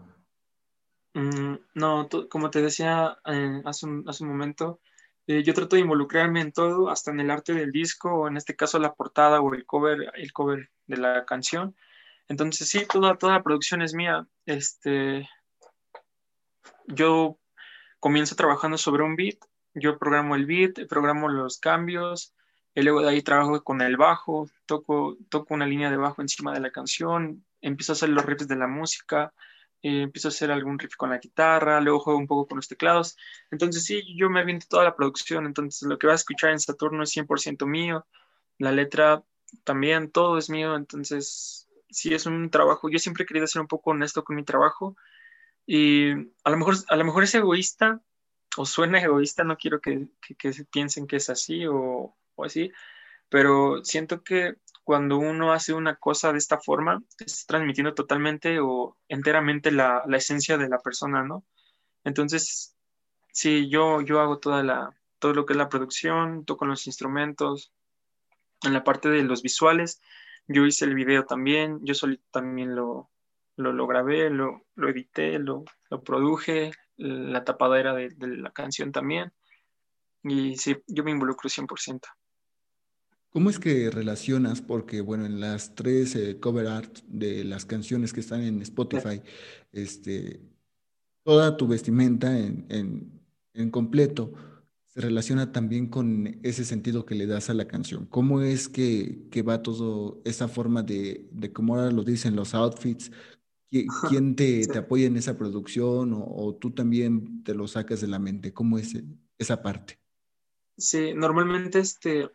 Mm, 1.15 1.57
no, 1.75 2.09
como 2.29 2.51
te 2.51 2.63
decía 2.63 3.19
eh, 3.27 3.63
hace, 3.65 3.87
un, 3.87 4.05
hace, 4.09 4.25
un, 4.25 4.31
momento, 4.31 4.81
eh, 5.29 5.43
yo 5.43 5.53
trato 5.53 5.77
de 5.77 5.83
involucrarme 5.83 6.41
en 6.41 6.53
todo, 6.53 6.89
hasta 6.89 7.11
en 7.11 7.21
el 7.21 7.31
arte 7.31 7.53
del 7.53 7.71
disco, 7.71 8.11
o 8.13 8.29
en 8.29 8.39
este 8.39 8.57
caso 8.57 8.79
la 8.79 8.95
portada 8.95 9.43
o 9.43 9.55
el 9.55 9.67
cover, 9.67 10.11
el 10.15 10.33
cover 10.33 10.71
de 10.87 10.97
la 10.97 11.27
canción. 11.27 11.77
Entonces 12.29 12.67
sí, 12.67 12.87
toda, 12.91 13.17
toda 13.19 13.35
la 13.35 13.43
producción 13.43 13.83
es 13.83 13.93
mía. 13.93 14.27
Este, 14.47 15.29
yo 16.87 17.39
comienzo 18.01 18.37
trabajando 18.37 18.79
sobre 18.79 19.03
un 19.03 19.17
beat, 19.17 19.37
yo 19.75 19.99
programo 19.99 20.35
el 20.35 20.47
beat, 20.47 20.89
programo 20.89 21.29
los 21.29 21.59
cambios, 21.59 22.35
y 22.75 22.81
luego 22.81 23.03
de 23.03 23.11
ahí 23.11 23.21
trabajo 23.21 23.63
con 23.63 23.83
el 23.83 23.99
bajo, 23.99 24.49
toco, 24.65 25.19
toco 25.29 25.53
una 25.53 25.67
línea 25.67 25.91
de 25.91 25.99
bajo 25.99 26.23
encima 26.23 26.55
de 26.55 26.61
la 26.61 26.71
canción, 26.71 27.45
empiezo 27.61 27.93
a 27.93 27.97
hacer 27.97 28.09
los 28.09 28.25
riffs 28.25 28.49
de 28.49 28.57
la 28.57 28.67
música, 28.67 29.35
eh, 29.83 30.03
empiezo 30.03 30.29
a 30.29 30.31
hacer 30.31 30.51
algún 30.51 30.79
riff 30.79 30.97
con 30.97 31.11
la 31.11 31.19
guitarra, 31.19 31.81
luego 31.81 32.01
juego 32.01 32.19
un 32.19 32.27
poco 32.27 32.49
con 32.49 32.57
los 32.57 32.69
teclados. 32.69 33.17
Entonces 33.51 33.85
sí, 33.85 34.03
yo 34.17 34.31
me 34.31 34.41
aviento 34.41 34.67
toda 34.69 34.85
la 34.85 34.97
producción, 34.97 35.47
entonces 35.47 35.89
lo 35.89 35.99
que 35.99 36.07
vas 36.07 36.15
a 36.15 36.23
escuchar 36.23 36.51
en 36.51 36.61
Saturno 36.61 37.03
es 37.03 37.11
100% 37.11 37.67
mío, 37.67 38.07
la 38.59 38.73
letra 38.73 39.25
también, 39.65 40.11
todo 40.11 40.39
es 40.39 40.51
mío, 40.51 40.77
entonces 40.77 41.69
sí 41.91 42.13
es 42.15 42.27
un 42.27 42.51
trabajo, 42.51 42.89
yo 42.91 42.99
siempre 42.99 43.25
he 43.25 43.27
querido 43.27 43.47
ser 43.47 43.63
un 43.63 43.69
poco 43.69 43.91
honesto 43.91 44.25
con 44.25 44.37
mi 44.37 44.45
trabajo 44.45 44.97
y 45.67 46.13
a 46.45 46.51
lo 46.51 46.57
mejor, 46.57 46.77
a 46.89 46.97
lo 46.97 47.05
mejor 47.05 47.25
es 47.25 47.35
egoísta 47.35 48.03
o 48.57 48.67
suena 48.67 49.01
egoísta, 49.01 49.45
no 49.45 49.57
quiero 49.57 49.81
que, 49.81 50.09
que, 50.39 50.53
piensen 50.71 51.07
que 51.07 51.17
es 51.17 51.31
así 51.31 51.67
o, 51.67 52.17
o 52.35 52.45
así, 52.45 52.73
pero 53.29 53.85
siento 53.85 54.23
que 54.23 54.57
cuando 54.89 55.19
uno 55.19 55.53
hace 55.53 55.75
una 55.75 55.97
cosa 55.97 56.33
de 56.33 56.39
esta 56.39 56.59
forma, 56.59 57.03
está 57.19 57.45
transmitiendo 57.47 57.93
totalmente 57.93 58.59
o 58.59 58.97
enteramente 59.07 59.71
la, 59.71 60.03
esencia 60.15 60.57
de 60.57 60.71
la 60.71 60.79
persona, 60.79 61.23
¿no? 61.23 61.45
Entonces, 62.05 62.75
sí, 63.31 63.69
yo, 63.69 64.01
yo 64.01 64.19
hago 64.19 64.39
toda 64.39 64.63
la, 64.63 64.99
todo 65.19 65.35
lo 65.35 65.45
que 65.45 65.53
es 65.53 65.59
la 65.59 65.69
producción, 65.69 66.47
toco 66.47 66.65
los 66.65 66.87
instrumentos, 66.87 67.71
en 68.63 68.73
la 68.73 68.83
parte 68.83 69.11
de 69.11 69.25
los 69.25 69.43
visuales, 69.43 70.01
yo 70.47 70.65
hice 70.65 70.87
el 70.87 70.95
video 70.95 71.27
también, 71.27 71.81
yo 71.83 71.93
solito 71.93 72.25
también 72.31 72.75
lo, 72.75 73.11
lo, 73.57 73.75
lo 73.75 73.87
grabé, 73.87 74.31
lo, 74.31 74.65
lo 74.75 74.89
edité, 74.89 75.39
lo, 75.39 75.67
lo, 75.91 76.03
produje, 76.03 76.71
la 76.97 77.45
tapadera 77.45 77.93
de, 77.93 78.09
de 78.09 78.39
la 78.39 78.53
canción 78.53 78.91
también, 78.91 79.35
y 80.23 80.57
sí, 80.57 80.79
yo 80.87 81.05
me 81.05 81.11
involucro 81.11 81.51
100%. 81.51 82.01
¿Cómo 83.39 83.51
es 83.51 83.61
que 83.61 83.89
relacionas? 83.89 84.61
Porque, 84.61 85.01
bueno, 85.01 85.25
en 85.25 85.39
las 85.39 85.77
tres 85.77 86.17
eh, 86.17 86.41
cover 86.41 86.67
art 86.67 86.99
de 87.07 87.45
las 87.45 87.65
canciones 87.67 88.13
que 88.13 88.19
están 88.19 88.43
en 88.43 88.61
Spotify, 88.63 89.23
este, 89.71 90.41
toda 91.23 91.57
tu 91.57 91.69
vestimenta 91.69 92.37
en, 92.37 92.67
en, 92.69 93.23
en, 93.55 93.71
completo 93.71 94.33
se 94.87 95.03
relaciona 95.03 95.53
también 95.53 95.87
con 95.87 96.41
ese 96.43 96.65
sentido 96.65 97.07
que 97.07 97.15
le 97.15 97.29
das 97.29 97.49
a 97.49 97.55
la 97.55 97.69
canción. 97.69 98.07
¿Cómo 98.07 98.43
es 98.43 98.69
que, 98.69 99.29
que 99.31 99.43
va 99.43 99.63
todo 99.63 100.21
esa 100.25 100.49
forma 100.49 100.83
de, 100.83 101.29
de, 101.31 101.53
como 101.53 101.77
ahora 101.77 101.93
lo 101.93 102.03
dicen, 102.03 102.35
los 102.35 102.55
outfits? 102.55 103.13
¿Quién 103.71 104.35
te, 104.35 104.67
te 104.67 104.79
apoya 104.79 105.07
en 105.07 105.17
esa 105.17 105.39
producción 105.39 106.13
o, 106.13 106.25
o, 106.27 106.57
tú 106.57 106.73
también 106.73 107.45
te 107.45 107.55
lo 107.55 107.69
sacas 107.69 108.01
de 108.01 108.09
la 108.09 108.19
mente? 108.19 108.53
¿Cómo 108.53 108.79
es 108.79 108.97
esa 109.39 109.63
parte? 109.63 110.01
Sí, 110.77 111.13
normalmente 111.15 111.79
este, 111.79 112.29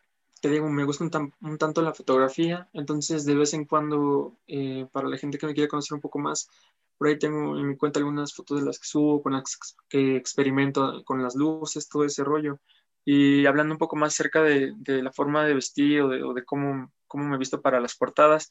te 0.44 0.50
digo, 0.50 0.68
me 0.68 0.84
gusta 0.84 1.04
un, 1.40 1.56
tanto 1.56 1.80
la 1.80 1.94
fotografía, 1.94 2.68
entonces 2.74 3.24
de 3.24 3.34
vez 3.34 3.54
en 3.54 3.64
cuando, 3.64 4.36
eh, 4.46 4.86
para 4.92 5.08
la 5.08 5.16
gente 5.16 5.38
que 5.38 5.46
me 5.46 5.54
quiere 5.54 5.68
conocer 5.68 5.94
un 5.94 6.02
poco 6.02 6.18
más, 6.18 6.50
por 6.98 7.08
ahí 7.08 7.18
tengo 7.18 7.58
en 7.58 7.66
mi 7.66 7.78
cuenta 7.78 7.98
algunas 7.98 8.34
fotos 8.34 8.60
de 8.60 8.66
las 8.66 8.78
que 8.78 8.86
subo, 8.86 9.22
con 9.22 9.32
las 9.32 9.58
que 9.88 10.16
experimento 10.16 11.02
con 11.04 11.22
las 11.22 11.34
luces, 11.34 11.88
todo 11.88 12.04
ese 12.04 12.24
rollo. 12.24 12.60
Y 13.06 13.46
hablando 13.46 13.72
un 13.72 13.78
poco 13.78 13.96
más 13.96 14.12
acerca 14.12 14.42
de, 14.42 14.74
de 14.76 15.02
la 15.02 15.12
forma 15.12 15.46
de 15.46 15.54
vestir 15.54 16.02
o 16.02 16.08
de, 16.10 16.22
o 16.22 16.34
de 16.34 16.44
cómo, 16.44 16.92
cómo 17.06 17.24
me 17.24 17.38
visto 17.38 17.62
para 17.62 17.80
las 17.80 17.96
portadas, 17.96 18.50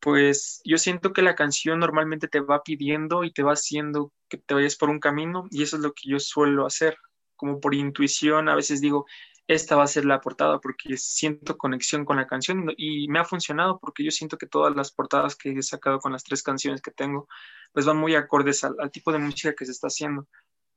pues 0.00 0.60
yo 0.64 0.76
siento 0.76 1.12
que 1.12 1.22
la 1.22 1.36
canción 1.36 1.78
normalmente 1.78 2.26
te 2.26 2.40
va 2.40 2.64
pidiendo 2.64 3.22
y 3.22 3.32
te 3.32 3.44
va 3.44 3.52
haciendo 3.52 4.12
que 4.28 4.38
te 4.38 4.54
vayas 4.54 4.74
por 4.74 4.90
un 4.90 4.98
camino 4.98 5.46
y 5.52 5.62
eso 5.62 5.76
es 5.76 5.82
lo 5.82 5.92
que 5.92 6.10
yo 6.10 6.18
suelo 6.18 6.66
hacer, 6.66 6.96
como 7.36 7.60
por 7.60 7.76
intuición, 7.76 8.48
a 8.48 8.56
veces 8.56 8.80
digo, 8.80 9.06
esta 9.52 9.76
va 9.76 9.84
a 9.84 9.86
ser 9.86 10.04
la 10.04 10.20
portada 10.20 10.60
porque 10.60 10.96
siento 10.96 11.56
conexión 11.56 12.04
con 12.04 12.16
la 12.16 12.26
canción 12.26 12.72
y 12.76 13.08
me 13.08 13.18
ha 13.18 13.24
funcionado 13.24 13.78
porque 13.78 14.04
yo 14.04 14.10
siento 14.10 14.38
que 14.38 14.46
todas 14.46 14.74
las 14.74 14.92
portadas 14.92 15.36
que 15.36 15.50
he 15.50 15.62
sacado 15.62 15.98
con 16.00 16.12
las 16.12 16.24
tres 16.24 16.42
canciones 16.42 16.82
que 16.82 16.90
tengo 16.90 17.28
pues 17.72 17.86
van 17.86 17.96
muy 17.96 18.14
acordes 18.14 18.64
al, 18.64 18.90
tipo 18.90 19.12
de 19.12 19.18
música 19.18 19.54
que 19.54 19.64
se 19.64 19.72
está 19.72 19.88
haciendo. 19.88 20.26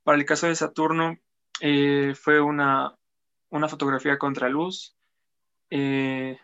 Para 0.03 0.17
el 0.17 0.25
caso 0.25 0.47
de 0.47 0.55
Saturno 0.55 1.17
eh, 1.61 2.13
fue 2.15 2.41
una, 2.41 2.95
una 3.49 3.67
fotografía 3.67 4.17
contra 4.17 4.49
luz 4.49 4.95
eh, 5.69 6.39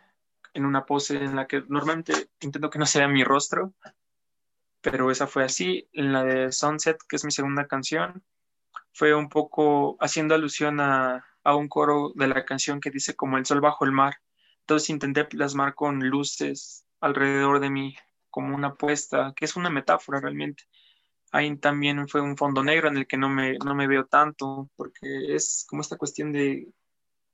en 0.54 0.65
una 0.65 0.86
pose 0.86 1.17
en 1.17 1.36
la 1.36 1.48
que 1.48 1.63
normalmente 1.67 2.30
intento 2.39 2.70
que 2.70 2.80
no 2.80 2.86
sea 2.86 3.08
mi 3.08 3.24
rostro, 3.24 3.74
pero 4.82 5.12
esa 5.12 5.28
fue 5.28 5.44
así. 5.44 5.88
En 5.94 6.12
la 6.12 6.24
de 6.24 6.52
Sunset, 6.52 6.98
que 7.08 7.15
es 7.15 7.26
mi 7.26 7.32
segunda 7.32 7.67
canción, 7.67 8.24
fue 8.94 9.13
un 9.13 9.30
poco 9.30 9.98
haciendo 10.00 10.36
alusión 10.36 10.80
a 10.80 11.26
a 11.43 11.56
un 11.56 11.67
coro 11.67 12.12
de 12.15 12.27
la 12.27 12.45
canción 12.45 12.80
que 12.80 12.91
dice 12.91 13.15
como 13.15 13.38
el 13.38 13.45
sol 13.45 13.62
bajo 13.62 13.86
el 13.86 13.91
mar. 13.91 14.15
Entonces 14.62 14.89
intenté 14.89 15.25
plasmar 15.25 15.75
con 15.75 15.99
luces 16.08 16.86
alrededor 16.99 17.60
de 17.60 17.69
mí 17.69 17.95
como 18.30 18.56
una 18.56 18.75
puesta, 18.75 19.34
que 19.36 19.45
es 19.45 19.56
una 19.56 19.69
metáfora 19.69 20.19
realmente. 20.19 20.63
Ahí 21.32 21.56
también 21.58 22.08
fue 22.08 22.21
un 22.21 22.38
fondo 22.38 22.63
negro 22.63 22.89
en 22.89 22.97
el 22.97 23.08
que 23.08 23.17
no 23.17 23.30
me, 23.30 23.58
no 23.58 23.75
me 23.75 23.88
veo 23.88 24.06
tanto, 24.06 24.69
porque 24.75 25.34
es 25.34 25.65
como 25.67 25.82
esta 25.82 25.97
cuestión 25.97 26.32
de 26.32 26.67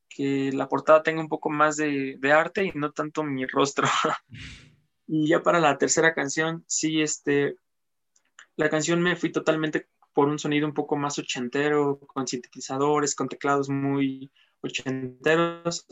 que 0.09 0.51
la 0.53 0.67
portada 0.69 1.03
tenga 1.03 1.21
un 1.21 1.27
poco 1.27 1.49
más 1.49 1.77
de, 1.77 2.15
de 2.19 2.31
arte 2.31 2.65
y 2.65 2.71
no 2.75 2.91
tanto 2.91 3.23
mi 3.23 3.45
rostro. 3.45 3.87
y 5.07 5.27
ya 5.27 5.41
para 5.41 5.59
la 5.59 5.77
tercera 5.77 6.13
canción, 6.13 6.63
sí, 6.67 7.01
este, 7.01 7.55
la 8.55 8.69
canción 8.69 9.01
me 9.01 9.15
fui 9.15 9.31
totalmente 9.31 9.87
por 10.17 10.29
un 10.29 10.39
sonido 10.39 10.65
un 10.65 10.73
poco 10.73 10.95
más 10.95 11.19
ochentero, 11.19 11.99
con 11.99 12.25
sintetizadores, 12.27 13.13
con 13.13 13.29
teclados 13.29 13.69
muy 13.69 14.31
ochenteros. 14.61 15.85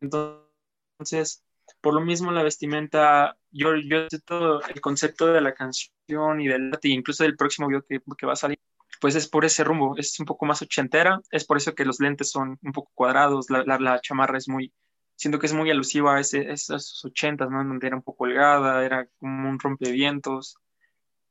Entonces, 0.00 1.42
por 1.80 1.92
lo 1.92 2.00
mismo 2.00 2.30
la 2.30 2.44
vestimenta, 2.44 3.36
yo, 3.50 3.74
yo 3.74 4.06
todo 4.24 4.62
el 4.62 4.80
concepto 4.80 5.26
de 5.26 5.40
la 5.40 5.54
canción 5.54 6.40
y 6.40 6.46
del 6.46 6.72
arte, 6.72 6.90
incluso 6.90 7.24
del 7.24 7.36
próximo 7.36 7.66
video 7.66 7.84
que, 7.84 8.00
que, 8.16 8.26
va 8.26 8.34
a 8.34 8.36
salir, 8.36 8.60
pues 9.00 9.16
es 9.16 9.26
por 9.26 9.44
ese 9.44 9.64
rumbo, 9.64 9.96
es 9.96 10.20
un 10.20 10.26
poco 10.26 10.46
más 10.46 10.62
ochentera, 10.62 11.20
es 11.32 11.44
por 11.44 11.56
eso 11.56 11.74
que 11.74 11.84
los 11.84 11.98
lentes 11.98 12.30
son 12.30 12.56
un 12.62 12.72
poco 12.72 12.92
cuadrados, 12.94 13.50
la, 13.50 13.64
la, 13.64 14.00
chamarra 14.00 14.38
es 14.38 14.48
muy, 14.48 14.72
siento 15.16 15.40
que 15.40 15.46
es 15.46 15.52
muy 15.52 15.68
alusiva 15.72 16.14
a, 16.14 16.20
ese, 16.20 16.48
esos 16.52 17.04
ochentas, 17.04 17.50
¿no? 17.50 17.64
Donde 17.64 17.88
era 17.88 17.96
un 17.96 18.02
poco 18.02 18.22
holgada, 18.22 18.84
era 18.84 19.08
como 19.18 19.50
un 19.50 19.58
rompevientos, 19.58 20.58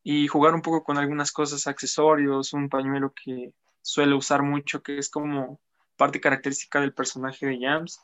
y 0.03 0.27
jugar 0.27 0.53
un 0.53 0.61
poco 0.61 0.83
con 0.83 0.97
algunas 0.97 1.31
cosas, 1.31 1.65
accesorios, 1.65 2.53
un 2.53 2.69
pañuelo 2.69 3.13
que 3.13 3.53
suele 3.81 4.15
usar 4.15 4.43
mucho, 4.43 4.83
que 4.83 4.97
es 4.97 5.09
como 5.09 5.61
parte 5.95 6.19
característica 6.19 6.81
del 6.81 6.93
personaje 6.93 7.45
de 7.45 7.59
Jams. 7.59 7.99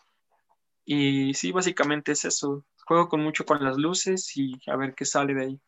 Y 0.85 1.33
sí, 1.33 1.51
básicamente 1.51 2.13
es 2.13 2.23
eso. 2.25 2.65
Juego 2.85 3.09
con 3.09 3.21
mucho 3.21 3.45
con 3.45 3.63
las 3.63 3.77
luces 3.77 4.35
y 4.37 4.53
a 4.67 4.75
ver 4.77 4.95
qué 4.95 5.05
sale 5.05 5.33
de 5.33 5.45
ahí. 5.45 5.59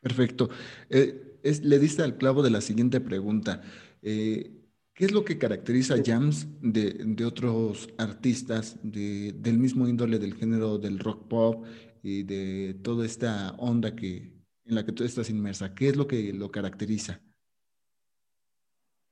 Perfecto. 0.00 0.50
Eh, 0.90 1.38
le 1.62 1.78
diste 1.78 2.02
al 2.02 2.16
clavo 2.16 2.42
de 2.42 2.50
la 2.50 2.60
siguiente 2.60 3.00
pregunta. 3.00 3.62
Eh, 4.02 4.52
¿Qué 4.92 5.04
es 5.04 5.12
lo 5.12 5.24
que 5.24 5.38
caracteriza 5.38 5.94
a 5.94 6.02
Jams 6.04 6.46
de, 6.60 6.92
de 7.04 7.24
otros 7.24 7.88
artistas 7.98 8.78
de, 8.82 9.32
del 9.32 9.58
mismo 9.58 9.86
índole 9.86 10.18
del 10.18 10.34
género 10.34 10.78
del 10.78 10.98
rock 10.98 11.28
pop 11.28 11.66
y 12.02 12.22
de 12.22 12.78
toda 12.82 13.04
esta 13.04 13.50
onda 13.58 13.94
que, 13.94 14.35
en 14.66 14.74
la 14.74 14.84
que 14.84 14.92
tú 14.92 15.04
estás 15.04 15.30
inmersa? 15.30 15.74
¿Qué 15.74 15.88
es 15.88 15.96
lo 15.96 16.06
que 16.06 16.32
lo 16.32 16.50
caracteriza? 16.50 17.20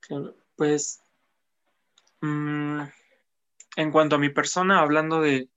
Claro, 0.01 0.35
pues 0.55 1.01
mmm, 2.21 2.81
en 3.77 3.91
cuanto 3.91 4.15
a 4.15 4.19
mi 4.19 4.29
persona, 4.29 4.79
hablando 4.79 5.21
de 5.21 5.49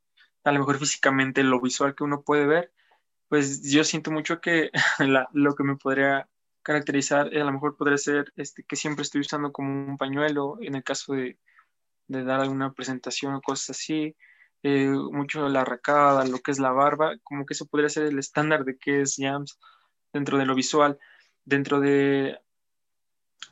a 0.44 0.52
lo 0.52 0.60
mejor 0.60 0.78
físicamente 0.78 1.42
lo 1.42 1.60
visual 1.60 1.94
que 1.94 2.04
uno 2.04 2.22
puede 2.22 2.46
ver, 2.46 2.72
pues 3.28 3.62
yo 3.70 3.84
siento 3.84 4.10
mucho 4.10 4.40
que 4.40 4.70
la, 5.00 5.28
lo 5.32 5.54
que 5.54 5.64
me 5.64 5.76
podría 5.76 6.28
caracterizar 6.62 7.28
a 7.34 7.44
lo 7.44 7.52
mejor 7.52 7.76
podría 7.76 7.98
ser 7.98 8.32
este, 8.36 8.62
que 8.62 8.76
siempre 8.76 9.02
estoy 9.02 9.22
usando 9.22 9.52
como 9.52 9.70
un 9.70 9.96
pañuelo 9.96 10.58
en 10.60 10.74
el 10.74 10.84
caso 10.84 11.14
de, 11.14 11.38
de 12.08 12.24
dar 12.24 12.40
alguna 12.40 12.72
presentación 12.72 13.34
o 13.34 13.42
cosas 13.42 13.70
así, 13.70 14.16
eh, 14.62 14.88
mucho 14.88 15.48
la 15.48 15.62
arracada, 15.62 16.24
lo 16.26 16.38
que 16.40 16.50
es 16.50 16.58
la 16.58 16.72
barba, 16.72 17.16
como 17.22 17.46
que 17.46 17.54
eso 17.54 17.66
podría 17.66 17.88
ser 17.88 18.06
el 18.06 18.18
estándar 18.18 18.64
de 18.64 18.76
qué 18.76 19.02
es 19.02 19.16
Jams 19.18 19.58
dentro 20.12 20.38
de 20.38 20.46
lo 20.46 20.54
visual. 20.54 20.98
Dentro 21.44 21.80
de, 21.80 22.38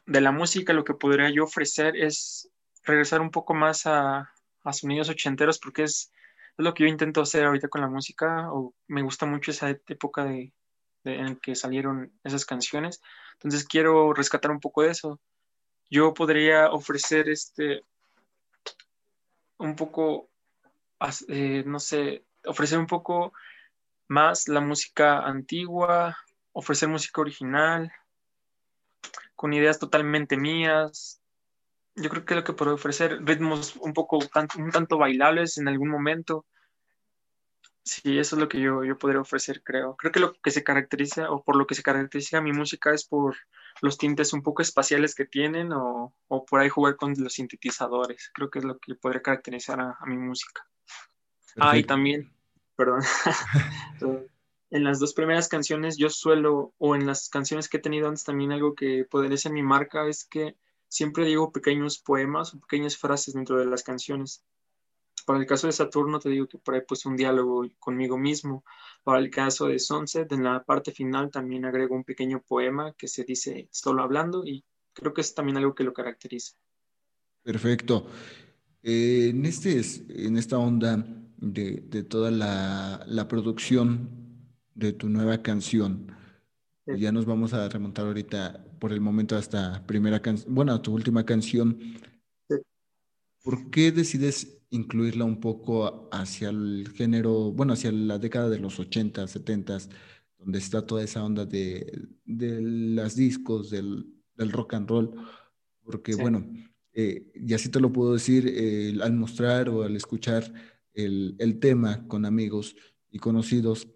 de 0.06 0.20
la 0.20 0.32
música, 0.32 0.72
lo 0.72 0.84
que 0.84 0.94
podría 0.94 1.30
yo 1.30 1.44
ofrecer 1.44 1.96
es 1.96 2.50
regresar 2.84 3.20
un 3.20 3.30
poco 3.30 3.54
más 3.54 3.86
a, 3.86 4.32
a 4.64 4.72
sonidos 4.72 5.08
ochenteros, 5.08 5.58
porque 5.58 5.84
es 5.84 6.12
lo 6.56 6.72
que 6.74 6.84
yo 6.84 6.88
intento 6.88 7.20
hacer 7.20 7.44
ahorita 7.44 7.68
con 7.68 7.80
la 7.80 7.88
música, 7.88 8.52
o 8.52 8.74
me 8.86 9.02
gusta 9.02 9.26
mucho 9.26 9.50
esa 9.50 9.70
época 9.70 10.24
de, 10.24 10.52
en 11.04 11.36
que 11.36 11.54
salieron 11.54 12.12
esas 12.24 12.44
canciones. 12.44 13.00
Entonces 13.34 13.64
quiero 13.64 14.12
rescatar 14.12 14.50
un 14.50 14.60
poco 14.60 14.82
de 14.82 14.90
eso. 14.90 15.20
Yo 15.90 16.14
podría 16.14 16.70
ofrecer 16.70 17.28
este 17.28 17.82
un 19.58 19.76
poco, 19.76 20.28
eh, 21.28 21.62
no 21.66 21.78
sé, 21.78 22.24
ofrecer 22.44 22.78
un 22.78 22.86
poco 22.86 23.32
más 24.08 24.48
la 24.48 24.60
música 24.60 25.20
antigua, 25.20 26.16
ofrecer 26.58 26.88
música 26.88 27.20
original, 27.20 27.92
con 29.34 29.52
ideas 29.52 29.78
totalmente 29.78 30.36
mías. 30.36 31.20
Yo 31.94 32.08
creo 32.08 32.24
que 32.24 32.34
lo 32.34 32.44
que 32.44 32.54
puedo 32.54 32.74
ofrecer 32.74 33.24
ritmos 33.24 33.76
un 33.76 33.92
poco 33.92 34.18
un 34.58 34.70
tanto 34.70 34.98
bailables 34.98 35.58
en 35.58 35.68
algún 35.68 35.88
momento, 35.88 36.46
Sí, 37.86 38.18
eso 38.18 38.34
es 38.34 38.40
lo 38.40 38.48
que 38.48 38.60
yo, 38.60 38.82
yo 38.82 38.98
podría 38.98 39.20
ofrecer, 39.20 39.62
creo. 39.62 39.94
Creo 39.94 40.10
que 40.10 40.18
lo 40.18 40.32
que 40.32 40.50
se 40.50 40.64
caracteriza, 40.64 41.30
o 41.30 41.44
por 41.44 41.54
lo 41.54 41.68
que 41.68 41.76
se 41.76 41.84
caracteriza 41.84 42.40
mi 42.40 42.52
música, 42.52 42.92
es 42.92 43.04
por 43.06 43.36
los 43.80 43.96
tintes 43.96 44.32
un 44.32 44.42
poco 44.42 44.60
espaciales 44.60 45.14
que 45.14 45.24
tienen, 45.24 45.70
o, 45.72 46.12
por 46.26 46.58
ahí 46.58 46.68
jugar 46.68 46.96
con 46.96 47.14
los 47.16 47.34
sintetizadores. 47.34 48.32
Creo 48.34 48.50
que 48.50 48.58
es 48.58 48.64
lo 48.64 48.80
que 48.80 48.96
podría 48.96 49.22
caracterizar 49.22 49.78
a, 49.80 49.96
mi 50.04 50.18
música. 50.18 50.66
Ah, 51.60 51.76
y 51.76 51.84
también, 51.84 52.34
perdón. 52.74 53.02
en 54.70 54.85
las 54.85 54.98
dos 54.98 55.14
primeras 55.14 55.48
canciones 55.48 55.96
yo 55.96 56.11
suelo, 56.11 56.74
o 56.79 56.94
en 56.94 57.07
las 57.07 57.29
canciones 57.29 57.68
que 57.68 57.76
he 57.79 57.81
tenido 57.81 58.09
antes 58.09 58.24
también 58.24 58.52
algo 58.52 58.74
que 58.74 59.05
podría 59.05 59.37
ser 59.37 59.52
mi 59.52 59.62
marca, 59.62 60.07
es 60.09 60.24
que 60.24 60.57
siempre 60.88 61.24
digo 61.24 61.52
pequeños 61.52 61.98
poemas 61.98 62.55
o 62.55 62.61
pequeñas 62.61 62.96
frases 62.96 63.35
dentro 63.35 63.59
de 63.59 63.66
las 63.66 63.83
canciones. 63.83 64.44
Para 65.24 65.40
el 65.40 65.46
caso 65.46 65.66
de 65.66 65.72
Saturno, 65.72 66.20
te 66.20 66.29
digo 66.29 66.46
que 66.46 66.59
por 66.59 66.74
ahí 66.74 66.83
pues 66.87 67.05
un 67.05 67.16
diálogo 67.16 67.66
conmigo 67.81 68.16
mismo. 68.16 68.64
Para 69.02 69.18
el 69.18 69.31
caso 69.31 69.66
de 69.66 69.79
Sunset, 69.79 70.31
en 70.31 70.44
la 70.44 70.64
parte 70.64 70.92
final 70.92 71.31
también 71.31 71.64
agrego 71.64 71.96
un 71.96 72.05
pequeño 72.05 72.42
poema 72.46 72.94
que 72.96 73.09
se 73.09 73.24
dice 73.24 73.68
solo 73.72 74.02
hablando 74.02 74.44
y 74.44 74.64
creo 74.92 75.12
que 75.12 75.20
es 75.20 75.35
también 75.35 75.57
algo 75.57 75.74
que 75.74 75.85
lo 75.85 75.92
caracteriza. 75.92 76.55
Perfecto. 77.42 78.07
Eh, 78.83 79.31
en, 79.31 79.44
este, 79.46 79.81
en 80.09 80.37
esta 80.37 80.59
onda 80.59 81.05
de, 81.38 82.02
toda 82.05 82.31
la, 82.31 83.26
producción 83.29 84.25
de 84.76 84.92
tu 84.92 85.08
nueva 85.08 85.42
canción, 85.42 86.12
ya 86.86 87.10
nos 87.10 87.26
vamos 87.26 87.52
a 87.52 87.68
remontar 87.68 88.06
ahorita 88.06 88.64
por 88.78 88.92
el 88.92 89.00
momento 89.00 89.36
hasta 89.36 89.84
primera 89.86 90.20
canción, 90.22 90.54
bueno, 90.54 90.80
tu 90.80 90.92
última 90.94 91.24
canción. 91.24 91.78
¿Por 93.42 93.70
qué 93.70 93.90
decides 93.90 94.58
incluirla 94.70 95.24
un 95.24 95.40
poco 95.40 96.08
hacia 96.12 96.50
el 96.50 96.92
género, 96.94 97.52
bueno, 97.52 97.72
hacia 97.72 97.90
la 97.90 98.18
década 98.18 98.48
de 98.50 98.58
los 98.58 98.78
80, 98.78 99.26
70, 99.26 99.78
donde 100.38 100.58
está 100.58 100.86
toda 100.86 101.02
esa 101.02 101.24
onda 101.24 101.44
de, 101.44 102.08
de 102.24 102.60
las 102.60 103.16
discos, 103.16 103.70
del, 103.70 104.06
del, 104.34 104.52
rock 104.52 104.74
and 104.74 104.88
roll, 104.88 105.14
porque 105.82 106.14
bueno, 106.14 106.46
eh, 106.92 107.32
y 107.34 107.54
así 107.54 107.68
te 107.68 107.80
lo 107.80 107.92
puedo 107.92 108.12
decir, 108.14 109.00
al 109.02 109.12
mostrar 109.14 109.68
o 109.68 109.82
al 109.82 109.96
escuchar 109.96 110.52
el, 110.92 111.34
el, 111.38 111.58
tema 111.58 112.06
con 112.08 112.24
amigos 112.24 112.76
y 113.10 113.18
conocidos, 113.18 113.88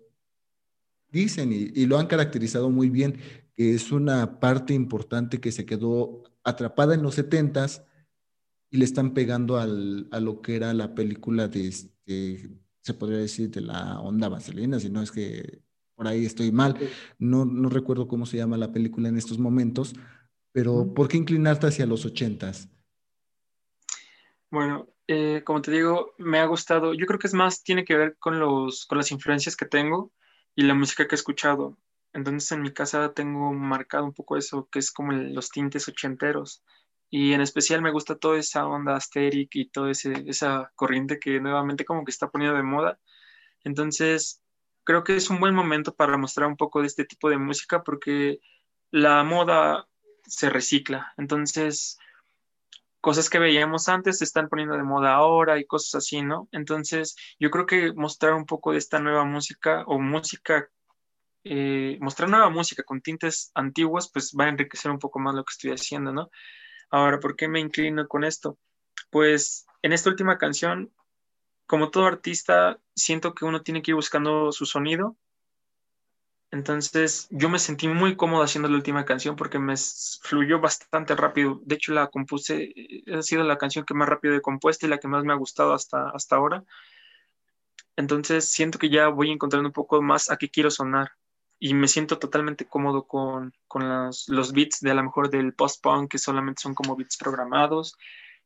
dicen 1.12 1.52
y, 1.52 1.70
y 1.74 1.86
lo 1.86 1.98
han 1.98 2.06
caracterizado 2.06 2.70
muy 2.70 2.90
bien, 2.90 3.18
que 3.56 3.74
es 3.74 3.92
una 3.92 4.40
parte 4.40 4.74
importante 4.74 5.40
que 5.40 5.52
se 5.52 5.66
quedó 5.66 6.24
atrapada 6.44 6.94
en 6.94 7.02
los 7.02 7.18
70s 7.18 7.84
y 8.70 8.78
le 8.78 8.84
están 8.84 9.12
pegando 9.12 9.58
al, 9.58 10.08
a 10.12 10.20
lo 10.20 10.40
que 10.40 10.56
era 10.56 10.72
la 10.72 10.94
película 10.94 11.48
de, 11.48 11.68
este, 11.68 12.50
se 12.82 12.94
podría 12.94 13.18
decir, 13.18 13.50
de 13.50 13.60
la 13.60 14.00
onda 14.00 14.28
vaselina, 14.28 14.78
si 14.78 14.88
no 14.88 15.02
es 15.02 15.10
que 15.10 15.62
por 15.94 16.06
ahí 16.06 16.24
estoy 16.24 16.52
mal. 16.52 16.78
No, 17.18 17.44
no 17.44 17.68
recuerdo 17.68 18.08
cómo 18.08 18.24
se 18.24 18.38
llama 18.38 18.56
la 18.56 18.72
película 18.72 19.08
en 19.08 19.18
estos 19.18 19.38
momentos, 19.38 19.94
pero 20.52 20.94
¿por 20.94 21.08
qué 21.08 21.18
inclinarte 21.18 21.66
hacia 21.66 21.86
los 21.86 22.06
ochentas? 22.06 22.68
Bueno, 24.50 24.88
eh, 25.06 25.42
como 25.44 25.60
te 25.60 25.70
digo, 25.70 26.14
me 26.18 26.38
ha 26.38 26.46
gustado, 26.46 26.94
yo 26.94 27.06
creo 27.06 27.18
que 27.18 27.26
es 27.26 27.34
más, 27.34 27.62
tiene 27.62 27.84
que 27.84 27.96
ver 27.96 28.16
con, 28.18 28.38
los, 28.38 28.86
con 28.86 28.98
las 28.98 29.12
influencias 29.12 29.56
que 29.56 29.66
tengo 29.66 30.12
y 30.54 30.62
la 30.62 30.74
música 30.74 31.06
que 31.06 31.14
he 31.14 31.18
escuchado. 31.18 31.76
Entonces 32.12 32.50
en 32.52 32.62
mi 32.62 32.72
casa 32.72 33.12
tengo 33.14 33.52
marcado 33.52 34.04
un 34.04 34.12
poco 34.12 34.36
eso, 34.36 34.68
que 34.70 34.78
es 34.80 34.90
como 34.90 35.12
los 35.12 35.50
tintes 35.50 35.88
ochenteros 35.88 36.62
y 37.10 37.32
en 37.32 37.40
especial 37.40 37.82
me 37.82 37.90
gusta 37.90 38.16
toda 38.16 38.38
esa 38.38 38.66
onda 38.66 38.94
asteric 38.94 39.50
y 39.54 39.68
toda 39.68 39.90
esa 39.90 40.72
corriente 40.76 41.18
que 41.18 41.40
nuevamente 41.40 41.84
como 41.84 42.04
que 42.04 42.12
está 42.12 42.30
poniendo 42.30 42.56
de 42.56 42.62
moda. 42.62 43.00
Entonces, 43.64 44.40
creo 44.84 45.02
que 45.02 45.16
es 45.16 45.28
un 45.28 45.40
buen 45.40 45.54
momento 45.54 45.94
para 45.94 46.16
mostrar 46.16 46.48
un 46.48 46.56
poco 46.56 46.80
de 46.80 46.86
este 46.86 47.04
tipo 47.04 47.28
de 47.28 47.38
música 47.38 47.82
porque 47.82 48.38
la 48.92 49.24
moda 49.24 49.88
se 50.22 50.50
recicla. 50.50 51.12
Entonces, 51.16 51.98
cosas 53.00 53.30
que 53.30 53.38
veíamos 53.38 53.88
antes 53.88 54.18
se 54.18 54.24
están 54.24 54.48
poniendo 54.48 54.76
de 54.76 54.82
moda 54.82 55.14
ahora 55.14 55.58
y 55.58 55.66
cosas 55.66 55.96
así, 55.96 56.22
¿no? 56.22 56.48
Entonces, 56.52 57.16
yo 57.38 57.50
creo 57.50 57.66
que 57.66 57.92
mostrar 57.94 58.34
un 58.34 58.46
poco 58.46 58.72
de 58.72 58.78
esta 58.78 58.98
nueva 58.98 59.24
música 59.24 59.84
o 59.86 59.98
música, 59.98 60.68
eh, 61.44 61.98
mostrar 62.00 62.28
nueva 62.28 62.50
música 62.50 62.82
con 62.82 63.00
tintes 63.00 63.50
antiguos, 63.54 64.10
pues 64.12 64.32
va 64.38 64.44
a 64.44 64.48
enriquecer 64.48 64.90
un 64.90 64.98
poco 64.98 65.18
más 65.18 65.34
lo 65.34 65.44
que 65.44 65.52
estoy 65.52 65.70
haciendo, 65.72 66.12
¿no? 66.12 66.30
Ahora, 66.90 67.20
¿por 67.20 67.36
qué 67.36 67.48
me 67.48 67.60
inclino 67.60 68.06
con 68.08 68.24
esto? 68.24 68.58
Pues 69.10 69.66
en 69.82 69.92
esta 69.92 70.10
última 70.10 70.38
canción, 70.38 70.92
como 71.66 71.90
todo 71.90 72.06
artista, 72.06 72.80
siento 72.94 73.34
que 73.34 73.44
uno 73.44 73.62
tiene 73.62 73.82
que 73.82 73.92
ir 73.92 73.94
buscando 73.94 74.52
su 74.52 74.66
sonido. 74.66 75.16
Entonces, 76.52 77.28
yo 77.30 77.48
me 77.48 77.60
sentí 77.60 77.86
muy 77.86 78.16
cómodo 78.16 78.42
haciendo 78.42 78.68
la 78.68 78.74
última 78.76 79.04
canción 79.04 79.36
porque 79.36 79.58
me 79.60 79.74
fluyó 80.22 80.60
bastante 80.60 81.14
rápido. 81.14 81.60
De 81.64 81.76
hecho, 81.76 81.92
la 81.92 82.08
compuse, 82.08 82.72
eh, 82.74 83.04
ha 83.14 83.22
sido 83.22 83.44
la 83.44 83.58
canción 83.58 83.84
que 83.84 83.94
más 83.94 84.08
rápido 84.08 84.34
he 84.34 84.42
compuesto 84.42 84.86
y 84.86 84.88
la 84.88 84.98
que 84.98 85.08
más 85.08 85.24
me 85.24 85.32
ha 85.32 85.36
gustado 85.36 85.72
hasta, 85.74 86.10
hasta 86.10 86.36
ahora. 86.36 86.64
Entonces, 87.96 88.50
siento 88.50 88.78
que 88.78 88.90
ya 88.90 89.08
voy 89.08 89.30
encontrando 89.30 89.68
un 89.68 89.72
poco 89.72 90.02
más 90.02 90.30
a 90.30 90.36
qué 90.36 90.50
quiero 90.50 90.70
sonar 90.70 91.12
y 91.60 91.74
me 91.74 91.88
siento 91.88 92.18
totalmente 92.18 92.66
cómodo 92.66 93.06
con, 93.06 93.52
con 93.68 93.88
los, 93.88 94.52
beats 94.52 94.80
de 94.80 94.90
a 94.90 94.94
lo 94.94 95.04
mejor 95.04 95.30
del 95.30 95.54
post-punk 95.54 96.10
que 96.10 96.18
solamente 96.18 96.62
son 96.62 96.74
como 96.74 96.96
beats 96.96 97.16
programados 97.18 97.96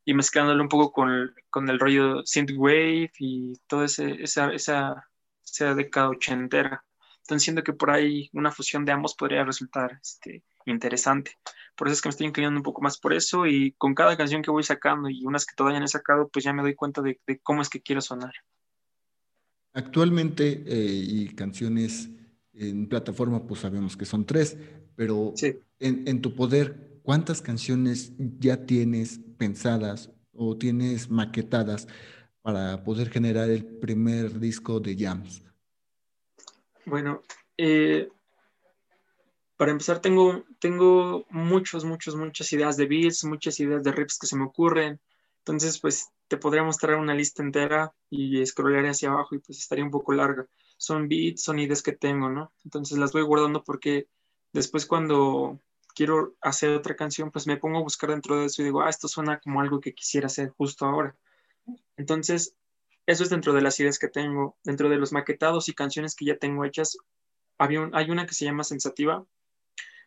y 0.03 0.13
mezclándolo 0.13 0.61
un 0.61 0.69
poco 0.69 0.91
con, 0.91 1.33
con 1.49 1.69
el 1.69 1.79
rollo 1.79 2.23
synthwave 2.25 3.11
y 3.19 3.55
toda 3.67 3.85
esa, 3.85 4.05
esa, 4.53 5.07
esa 5.43 5.75
década 5.75 6.09
ochentera. 6.09 6.84
Entonces 7.25 7.43
siento 7.43 7.63
que 7.63 7.73
por 7.73 7.89
ahí 7.89 8.29
una 8.33 8.51
fusión 8.51 8.85
de 8.85 8.91
ambos 8.91 9.15
podría 9.15 9.43
resultar 9.43 9.99
este, 10.01 10.43
interesante. 10.65 11.31
Por 11.75 11.87
eso 11.87 11.95
es 11.95 12.01
que 12.01 12.09
me 12.09 12.11
estoy 12.11 12.27
inclinando 12.27 12.59
un 12.59 12.63
poco 12.63 12.81
más 12.81 12.99
por 12.99 13.13
eso 13.13 13.47
y 13.47 13.73
con 13.79 13.95
cada 13.95 14.15
canción 14.15 14.43
que 14.43 14.51
voy 14.51 14.63
sacando 14.63 15.09
y 15.09 15.25
unas 15.25 15.45
que 15.45 15.55
todavía 15.55 15.79
no 15.79 15.85
he 15.85 15.89
sacado, 15.89 16.29
pues 16.29 16.45
ya 16.45 16.53
me 16.53 16.61
doy 16.61 16.75
cuenta 16.75 17.01
de, 17.01 17.19
de 17.25 17.39
cómo 17.39 17.63
es 17.63 17.69
que 17.69 17.81
quiero 17.81 18.01
sonar. 18.01 18.33
Actualmente, 19.73 20.63
eh, 20.67 21.03
y 21.05 21.27
canciones 21.29 22.09
en 22.53 22.87
plataforma, 22.87 23.45
pues 23.45 23.59
sabemos 23.59 23.97
que 23.97 24.05
son 24.05 24.25
tres, 24.25 24.57
pero 24.95 25.33
en, 25.79 26.21
tu 26.21 26.33
poder, 26.33 27.01
¿cuántas 27.03 27.41
canciones 27.41 28.13
ya 28.39 28.65
tienes 28.65 29.19
pensadas 29.37 30.11
o 30.31 30.55
tienes 30.55 31.09
maquetadas 31.09 31.87
para 32.41 32.85
poder 32.85 33.09
generar 33.09 33.49
el 33.49 33.65
primer 33.65 34.39
disco 34.39 34.79
de 34.79 34.95
Jams? 34.97 35.43
Bueno, 36.85 37.21
eh, 37.57 38.09
para 39.57 39.71
empezar 39.71 40.01
tengo, 40.01 40.43
tengo 40.59 41.25
muchos, 41.29 41.85
muchos, 41.85 42.15
muchas 42.15 42.51
ideas 42.53 42.77
de 42.77 42.85
beats, 42.85 43.23
muchas 43.23 43.59
ideas 43.59 43.83
de 43.83 43.91
riffs 43.91 44.19
que 44.19 44.27
se 44.27 44.37
me 44.37 44.45
ocurren. 44.45 44.99
Entonces, 45.39 45.79
pues 45.79 46.09
te 46.27 46.37
podría 46.37 46.63
mostrar 46.63 46.97
una 46.97 47.13
lista 47.13 47.43
entera 47.43 47.93
y 48.09 48.45
scrollar 48.45 48.85
hacia 48.87 49.09
abajo 49.09 49.35
y 49.35 49.39
pues 49.39 49.59
estaría 49.59 49.85
un 49.85 49.91
poco 49.91 50.13
larga 50.13 50.47
son 50.77 51.07
beats, 51.07 51.43
son 51.43 51.59
ideas 51.59 51.81
que 51.81 51.93
tengo, 51.93 52.29
¿no? 52.29 52.51
Entonces 52.63 52.97
las 52.97 53.11
voy 53.11 53.23
guardando 53.23 53.63
porque 53.63 54.07
después 54.53 54.85
cuando 54.85 55.59
quiero 55.93 56.35
hacer 56.41 56.71
otra 56.71 56.95
canción, 56.95 57.31
pues 57.31 57.47
me 57.47 57.57
pongo 57.57 57.77
a 57.79 57.83
buscar 57.83 58.09
dentro 58.09 58.37
de 58.37 58.45
eso 58.45 58.61
y 58.61 58.65
digo, 58.65 58.81
ah, 58.81 58.89
esto 58.89 59.07
suena 59.07 59.39
como 59.39 59.61
algo 59.61 59.79
que 59.79 59.93
quisiera 59.93 60.27
hacer 60.27 60.49
justo 60.49 60.85
ahora. 60.85 61.15
Entonces, 61.97 62.55
eso 63.05 63.23
es 63.23 63.29
dentro 63.29 63.53
de 63.53 63.61
las 63.61 63.79
ideas 63.79 63.99
que 63.99 64.07
tengo, 64.07 64.57
dentro 64.63 64.89
de 64.89 64.97
los 64.97 65.11
maquetados 65.11 65.69
y 65.69 65.73
canciones 65.73 66.15
que 66.15 66.25
ya 66.25 66.37
tengo 66.37 66.65
hechas. 66.65 66.97
Había 67.57 67.89
hay 67.93 68.09
una 68.09 68.25
que 68.25 68.33
se 68.33 68.45
llama 68.45 68.63
Sensativa, 68.63 69.25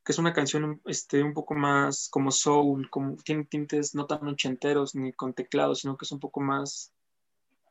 que 0.04 0.12
es 0.12 0.18
una 0.18 0.32
canción 0.32 0.80
este, 0.87 1.22
un 1.22 1.34
poco 1.34 1.54
más 1.54 2.08
como 2.11 2.30
soul, 2.30 2.90
como 2.90 3.16
tiene 3.16 3.44
tintes 3.44 3.94
no 3.94 4.06
tan 4.06 4.26
ochenteros 4.26 4.94
ni 4.94 5.12
con 5.12 5.34
teclados, 5.34 5.80
sino 5.80 5.96
que 5.96 6.04
es 6.04 6.12
un 6.12 6.20
poco 6.20 6.40
más 6.40 6.92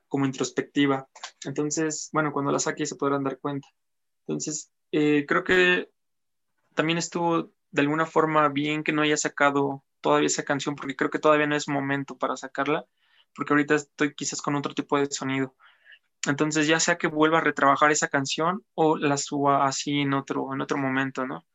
como 0.08 0.26
introspectiva. 0.26 1.10
Entonces, 1.46 2.10
bueno, 2.13 2.32
cuando 2.32 2.52
la 2.52 2.60
saque 2.60 2.86
se 2.86 2.96
podrán 2.96 3.24
dar 3.24 3.40
cuenta. 3.40 3.68
Entonces, 4.26 4.72
eh, 4.92 5.26
creo 5.28 5.44
que 5.44 5.90
también 6.76 6.98
estuvo 6.98 7.52
de 7.72 7.82
alguna 7.82 8.06
forma 8.06 8.48
bien 8.50 8.84
que 8.84 8.94
no 8.94 9.02
haya 9.02 9.18
sacado 9.18 9.84
todavía 10.02 10.28
esa 10.28 10.44
canción, 10.44 10.76
porque 10.76 10.96
creo 10.96 11.10
que 11.10 11.20
todavía 11.20 11.48
no 11.48 11.56
es 11.56 11.68
momento 11.68 12.18
para 12.18 12.38
sacarla, 12.38 12.86
porque 13.36 13.54
ahorita 13.54 13.76
estoy 13.76 14.13
quizás 14.16 14.42
con 14.42 14.56
otro 14.56 14.74
tipo 14.74 14.98
de 15.00 15.08
sonido. 15.12 15.56
Entonces 16.26 16.68
ya 16.68 16.80
sea 16.80 16.98
que 16.98 17.08
vuelva 17.08 17.40
a 17.40 17.42
retrabajar 17.42 17.92
esa 17.92 18.08
canción 18.10 18.63
o 18.76 18.98
la 18.98 19.18
suba 19.18 19.66
así 19.66 20.02
en 20.02 20.13
otro, 20.13 20.54
en 20.54 20.62
otro 20.62 20.78
momento, 20.78 21.26
¿no? 21.26 21.46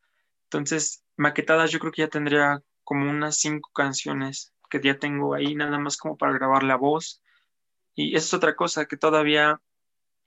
Entonces, 0.45 1.03
maquetadas 1.17 1.71
yo 1.71 1.79
creo 1.79 1.91
que 1.91 2.03
ya 2.03 2.07
tendría 2.09 2.61
como 2.83 3.09
unas 3.09 3.37
cinco 3.37 3.71
canciones 3.73 4.53
que 4.69 4.81
ya 4.81 4.97
tengo 4.97 5.33
ahí 5.33 5.55
nada 5.55 5.79
más 5.79 5.97
como 5.97 6.17
para 6.17 6.33
grabar 6.33 6.63
la 6.63 6.75
voz. 6.75 7.21
Y 7.95 8.15
eso 8.15 8.27
es 8.27 8.33
otra 8.33 8.55
cosa 8.55 8.85
que 8.85 8.97
todavía, 8.97 9.61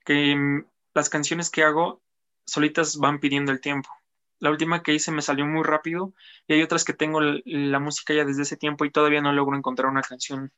que 0.05 0.35
mm, 0.35 0.65
las 0.93 1.09
canciones 1.09 1.49
que 1.49 1.63
hago 1.63 2.01
solitas 2.45 2.97
van 2.97 3.19
pidiendo 3.19 3.51
el 3.51 3.61
tiempo. 3.61 3.89
La 4.39 4.51
última 4.51 4.83
que 4.83 4.93
hice 4.93 5.11
me 5.11 5.21
salió 5.21 5.45
muy 5.45 5.63
rápido 5.63 6.13
y 6.47 6.53
hay 6.53 6.61
otras 6.61 6.85
que 6.85 6.93
tengo 6.93 7.19
la 7.21 7.79
música 7.79 8.13
ya 8.13 8.23
desde 8.23 8.43
ese 8.43 8.57
tiempo 8.57 8.85
y 8.85 8.91
todavía 8.91 9.21
no 9.21 9.33
logro 9.33 9.57
encontrar 9.57 9.89
una 9.89 10.01
canción 10.01 10.51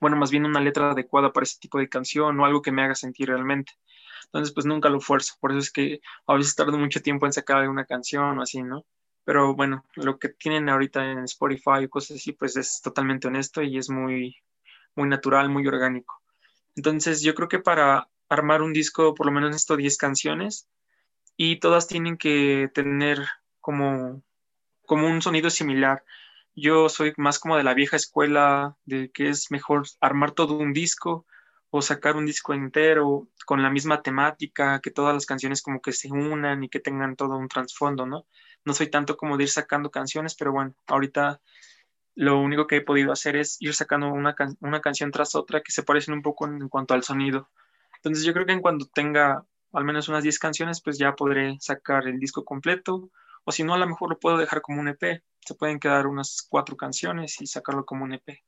bueno, 0.00 0.16
más 0.16 0.30
bien 0.30 0.46
una 0.46 0.60
letra 0.60 0.90
adecuada 0.92 1.32
para 1.32 1.44
ese 1.44 1.58
tipo 1.60 1.78
de 1.78 1.88
canción 1.88 2.38
o 2.38 2.44
algo 2.44 2.62
que 2.62 2.72
me 2.72 2.82
haga 2.82 2.94
sentir 2.94 3.28
realmente. 3.28 3.72
Entonces, 4.26 4.54
pues 4.54 4.66
nunca 4.66 4.88
lo 4.88 5.00
fuerzo. 5.00 5.34
Por 5.40 5.50
eso 5.52 5.60
es 5.60 5.70
que 5.70 6.00
a 6.26 6.34
veces 6.34 6.54
tardo 6.54 6.78
mucho 6.78 7.02
tiempo 7.02 7.26
en 7.26 7.32
sacar 7.32 7.68
una 7.68 7.84
canción 7.84 8.38
o 8.38 8.42
así, 8.42 8.62
¿no? 8.62 8.84
Pero 9.24 9.54
bueno, 9.54 9.84
lo 9.94 10.18
que 10.18 10.30
tienen 10.30 10.68
ahorita 10.68 11.04
en 11.12 11.24
Spotify 11.24 11.84
o 11.84 11.90
cosas 11.90 12.16
así, 12.16 12.32
pues 12.32 12.56
es 12.56 12.80
totalmente 12.82 13.28
honesto 13.28 13.62
y 13.62 13.78
es 13.78 13.88
muy, 13.90 14.36
muy 14.96 15.08
natural, 15.08 15.48
muy 15.48 15.66
orgánico. 15.66 16.20
Entonces, 16.74 17.22
yo 17.22 17.34
creo 17.34 17.48
que 17.48 17.58
para 17.60 18.08
armar 18.28 18.62
un 18.62 18.72
disco, 18.72 19.14
por 19.14 19.26
lo 19.26 19.32
menos 19.32 19.54
estos 19.54 19.76
10 19.76 19.96
canciones, 19.96 20.68
y 21.36 21.56
todas 21.60 21.86
tienen 21.86 22.16
que 22.16 22.70
tener 22.74 23.18
como, 23.60 24.22
como 24.86 25.06
un 25.06 25.22
sonido 25.22 25.50
similar. 25.50 26.04
Yo 26.54 26.88
soy 26.88 27.14
más 27.16 27.38
como 27.38 27.56
de 27.56 27.64
la 27.64 27.74
vieja 27.74 27.96
escuela, 27.96 28.76
de 28.84 29.10
que 29.10 29.28
es 29.30 29.50
mejor 29.50 29.84
armar 30.00 30.32
todo 30.32 30.56
un 30.56 30.72
disco 30.72 31.26
o 31.70 31.80
sacar 31.80 32.16
un 32.16 32.26
disco 32.26 32.52
entero 32.52 33.28
con 33.46 33.62
la 33.62 33.70
misma 33.70 34.02
temática, 34.02 34.80
que 34.80 34.90
todas 34.90 35.14
las 35.14 35.24
canciones 35.24 35.62
como 35.62 35.80
que 35.80 35.92
se 35.92 36.12
unan 36.12 36.62
y 36.62 36.68
que 36.68 36.80
tengan 36.80 37.16
todo 37.16 37.36
un 37.36 37.48
trasfondo, 37.48 38.06
¿no? 38.06 38.26
No 38.64 38.74
soy 38.74 38.90
tanto 38.90 39.16
como 39.16 39.38
de 39.38 39.44
ir 39.44 39.50
sacando 39.50 39.90
canciones, 39.90 40.34
pero 40.34 40.52
bueno, 40.52 40.74
ahorita 40.86 41.40
lo 42.14 42.38
único 42.40 42.66
que 42.66 42.76
he 42.76 42.80
podido 42.82 43.12
hacer 43.12 43.36
es 43.36 43.56
ir 43.60 43.74
sacando 43.74 44.08
una, 44.08 44.34
una 44.60 44.80
canción 44.80 45.10
tras 45.10 45.34
otra 45.34 45.62
que 45.62 45.72
se 45.72 45.82
parecen 45.82 46.14
un 46.14 46.22
poco 46.22 46.46
en, 46.46 46.68
cuanto 46.68 46.94
al 46.94 47.02
sonido. 47.02 47.48
Entonces 47.96 48.24
yo 48.24 48.34
creo 48.34 48.46
que 48.46 48.52
en 48.52 48.60
cuanto 48.60 48.86
tenga 48.86 49.46
al 49.72 49.84
menos 49.84 50.08
unas 50.08 50.22
10 50.22 50.38
canciones, 50.38 50.82
pues 50.82 50.98
ya 50.98 51.14
podré 51.16 51.56
sacar 51.60 52.06
el 52.06 52.18
disco 52.18 52.44
completo, 52.44 53.10
o 53.44 53.52
si 53.52 53.64
no, 53.64 53.74
a 53.74 53.78
lo 53.78 53.86
mejor 53.86 54.10
lo 54.10 54.18
puedo 54.18 54.38
dejar 54.38 54.62
como 54.62 54.80
un 54.80 54.88
EP 54.88 55.22
se 55.44 55.54
pueden 55.54 55.80
quedar 55.80 56.06
unas 56.06 56.46
cuatro 56.48 56.76
canciones 56.76 57.40
y 57.40 57.46
sacarlo 57.46 57.84
como 57.84 58.04
un 58.04 58.14
EP. 58.14 58.38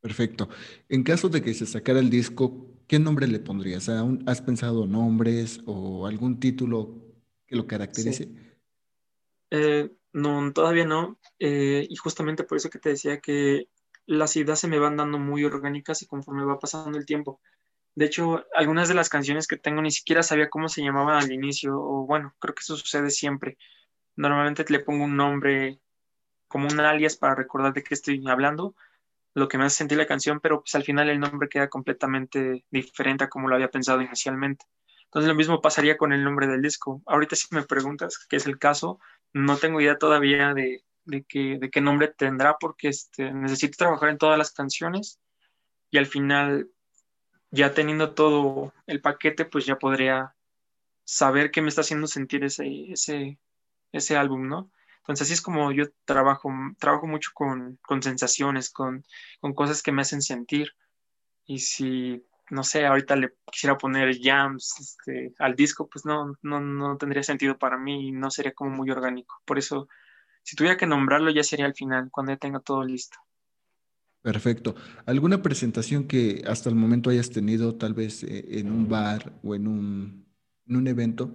Perfecto. 0.00 0.48
En 0.88 1.04
caso 1.04 1.28
de 1.28 1.42
que 1.42 1.54
se 1.54 1.66
sacara 1.66 2.00
el 2.00 2.10
disco, 2.10 2.66
¿qué 2.88 2.98
nombre 2.98 3.26
le 3.26 3.38
pondrías? 3.38 3.88
¿Has 4.26 4.42
pensado 4.42 4.86
nombres 4.86 5.60
o 5.66 6.06
algún 6.06 6.40
título 6.40 7.14
que 7.46 7.56
lo 7.56 7.66
caracterice? 7.66 8.28
Eh, 9.50 9.90
no, 10.12 10.52
todavía 10.52 10.84
no. 10.84 11.18
Eh, 11.38 11.86
y 11.88 11.96
justamente 11.96 12.44
por 12.44 12.58
eso 12.58 12.68
que 12.68 12.80
te 12.80 12.90
decía 12.90 13.20
que 13.20 13.68
las 14.06 14.36
ideas 14.36 14.58
se 14.58 14.68
me 14.68 14.80
van 14.80 14.96
dando 14.96 15.18
muy 15.18 15.44
orgánicas 15.44 16.02
y 16.02 16.06
conforme 16.06 16.44
va 16.44 16.58
pasando 16.58 16.98
el 16.98 17.06
tiempo. 17.06 17.40
De 17.94 18.06
hecho, 18.06 18.44
algunas 18.54 18.88
de 18.88 18.94
las 18.94 19.08
canciones 19.08 19.46
que 19.46 19.56
tengo 19.56 19.82
ni 19.82 19.90
siquiera 19.90 20.22
sabía 20.22 20.50
cómo 20.50 20.68
se 20.68 20.82
llamaban 20.82 21.22
al 21.22 21.30
inicio, 21.30 21.78
o 21.78 22.06
bueno, 22.06 22.34
creo 22.40 22.54
que 22.54 22.60
eso 22.60 22.76
sucede 22.76 23.10
siempre. 23.10 23.56
Normalmente 24.16 24.64
le 24.68 24.80
pongo 24.80 25.04
un 25.04 25.16
nombre 25.16 25.80
como 26.48 26.68
un 26.68 26.80
alias 26.80 27.16
para 27.16 27.34
recordar 27.34 27.72
de 27.72 27.82
qué 27.82 27.94
estoy 27.94 28.22
hablando, 28.28 28.74
lo 29.34 29.48
que 29.48 29.56
me 29.56 29.64
hace 29.64 29.76
sentir 29.76 29.98
la 29.98 30.06
canción, 30.06 30.40
pero 30.40 30.60
pues 30.60 30.74
al 30.74 30.84
final 30.84 31.08
el 31.08 31.18
nombre 31.18 31.48
queda 31.48 31.68
completamente 31.68 32.66
diferente 32.70 33.24
a 33.24 33.28
como 33.28 33.48
lo 33.48 33.54
había 33.54 33.70
pensado 33.70 34.02
inicialmente. 34.02 34.66
Entonces 35.04 35.28
lo 35.28 35.34
mismo 35.34 35.60
pasaría 35.60 35.96
con 35.96 36.12
el 36.12 36.24
nombre 36.24 36.46
del 36.46 36.62
disco. 36.62 37.02
Ahorita 37.06 37.36
si 37.36 37.46
me 37.54 37.62
preguntas 37.62 38.18
qué 38.28 38.36
es 38.36 38.46
el 38.46 38.58
caso, 38.58 39.00
no 39.32 39.56
tengo 39.56 39.80
idea 39.80 39.96
todavía 39.96 40.52
de, 40.54 40.84
de, 41.04 41.24
qué, 41.24 41.58
de 41.58 41.70
qué 41.70 41.80
nombre 41.80 42.08
tendrá 42.08 42.56
porque 42.58 42.88
este, 42.88 43.32
necesito 43.32 43.76
trabajar 43.78 44.10
en 44.10 44.18
todas 44.18 44.38
las 44.38 44.52
canciones 44.52 45.20
y 45.90 45.98
al 45.98 46.06
final, 46.06 46.70
ya 47.50 47.74
teniendo 47.74 48.14
todo 48.14 48.72
el 48.86 49.00
paquete, 49.00 49.44
pues 49.44 49.66
ya 49.66 49.78
podría 49.78 50.34
saber 51.04 51.50
qué 51.50 51.60
me 51.60 51.68
está 51.68 51.82
haciendo 51.82 52.06
sentir 52.06 52.44
ese, 52.44 52.90
ese, 52.90 53.38
ese 53.92 54.16
álbum, 54.16 54.48
¿no? 54.48 54.70
Entonces 55.02 55.26
así 55.26 55.34
es 55.34 55.42
como 55.42 55.72
yo 55.72 55.86
trabajo, 56.04 56.50
trabajo 56.78 57.06
mucho 57.08 57.30
con, 57.34 57.78
sensaciones, 58.02 58.70
con, 58.70 59.04
cosas 59.54 59.82
que 59.82 59.90
me 59.90 60.02
hacen 60.02 60.22
sentir. 60.22 60.68
Y 61.44 61.58
si, 61.58 62.24
no 62.50 62.62
sé, 62.62 62.86
ahorita 62.86 63.16
le 63.16 63.34
quisiera 63.50 63.76
poner 63.76 64.16
jams 64.20 64.78
este, 64.80 65.34
al 65.40 65.56
disco, 65.56 65.88
pues 65.88 66.04
no, 66.04 66.36
no, 66.42 66.60
no 66.60 66.96
tendría 66.98 67.24
sentido 67.24 67.58
para 67.58 67.78
mí 67.78 68.08
y 68.08 68.12
no 68.12 68.30
sería 68.30 68.52
como 68.52 68.70
muy 68.70 68.90
orgánico. 68.90 69.42
Por 69.44 69.58
eso, 69.58 69.88
si 70.44 70.54
tuviera 70.54 70.76
que 70.76 70.86
nombrarlo, 70.86 71.32
ya 71.32 71.42
sería 71.42 71.66
al 71.66 71.74
final, 71.74 72.08
cuando 72.12 72.32
ya 72.32 72.38
tenga 72.38 72.60
todo 72.60 72.84
listo. 72.84 73.18
Perfecto. 74.22 74.76
¿Alguna 75.04 75.42
presentación 75.42 76.06
que 76.06 76.44
hasta 76.46 76.68
el 76.68 76.76
momento 76.76 77.10
hayas 77.10 77.30
tenido, 77.30 77.74
tal 77.74 77.92
vez 77.92 78.22
eh, 78.22 78.60
en 78.60 78.70
un 78.70 78.88
bar 78.88 79.32
o 79.42 79.56
en 79.56 79.66
un, 79.66 80.28
en 80.68 80.76
un 80.76 80.86
evento? 80.86 81.34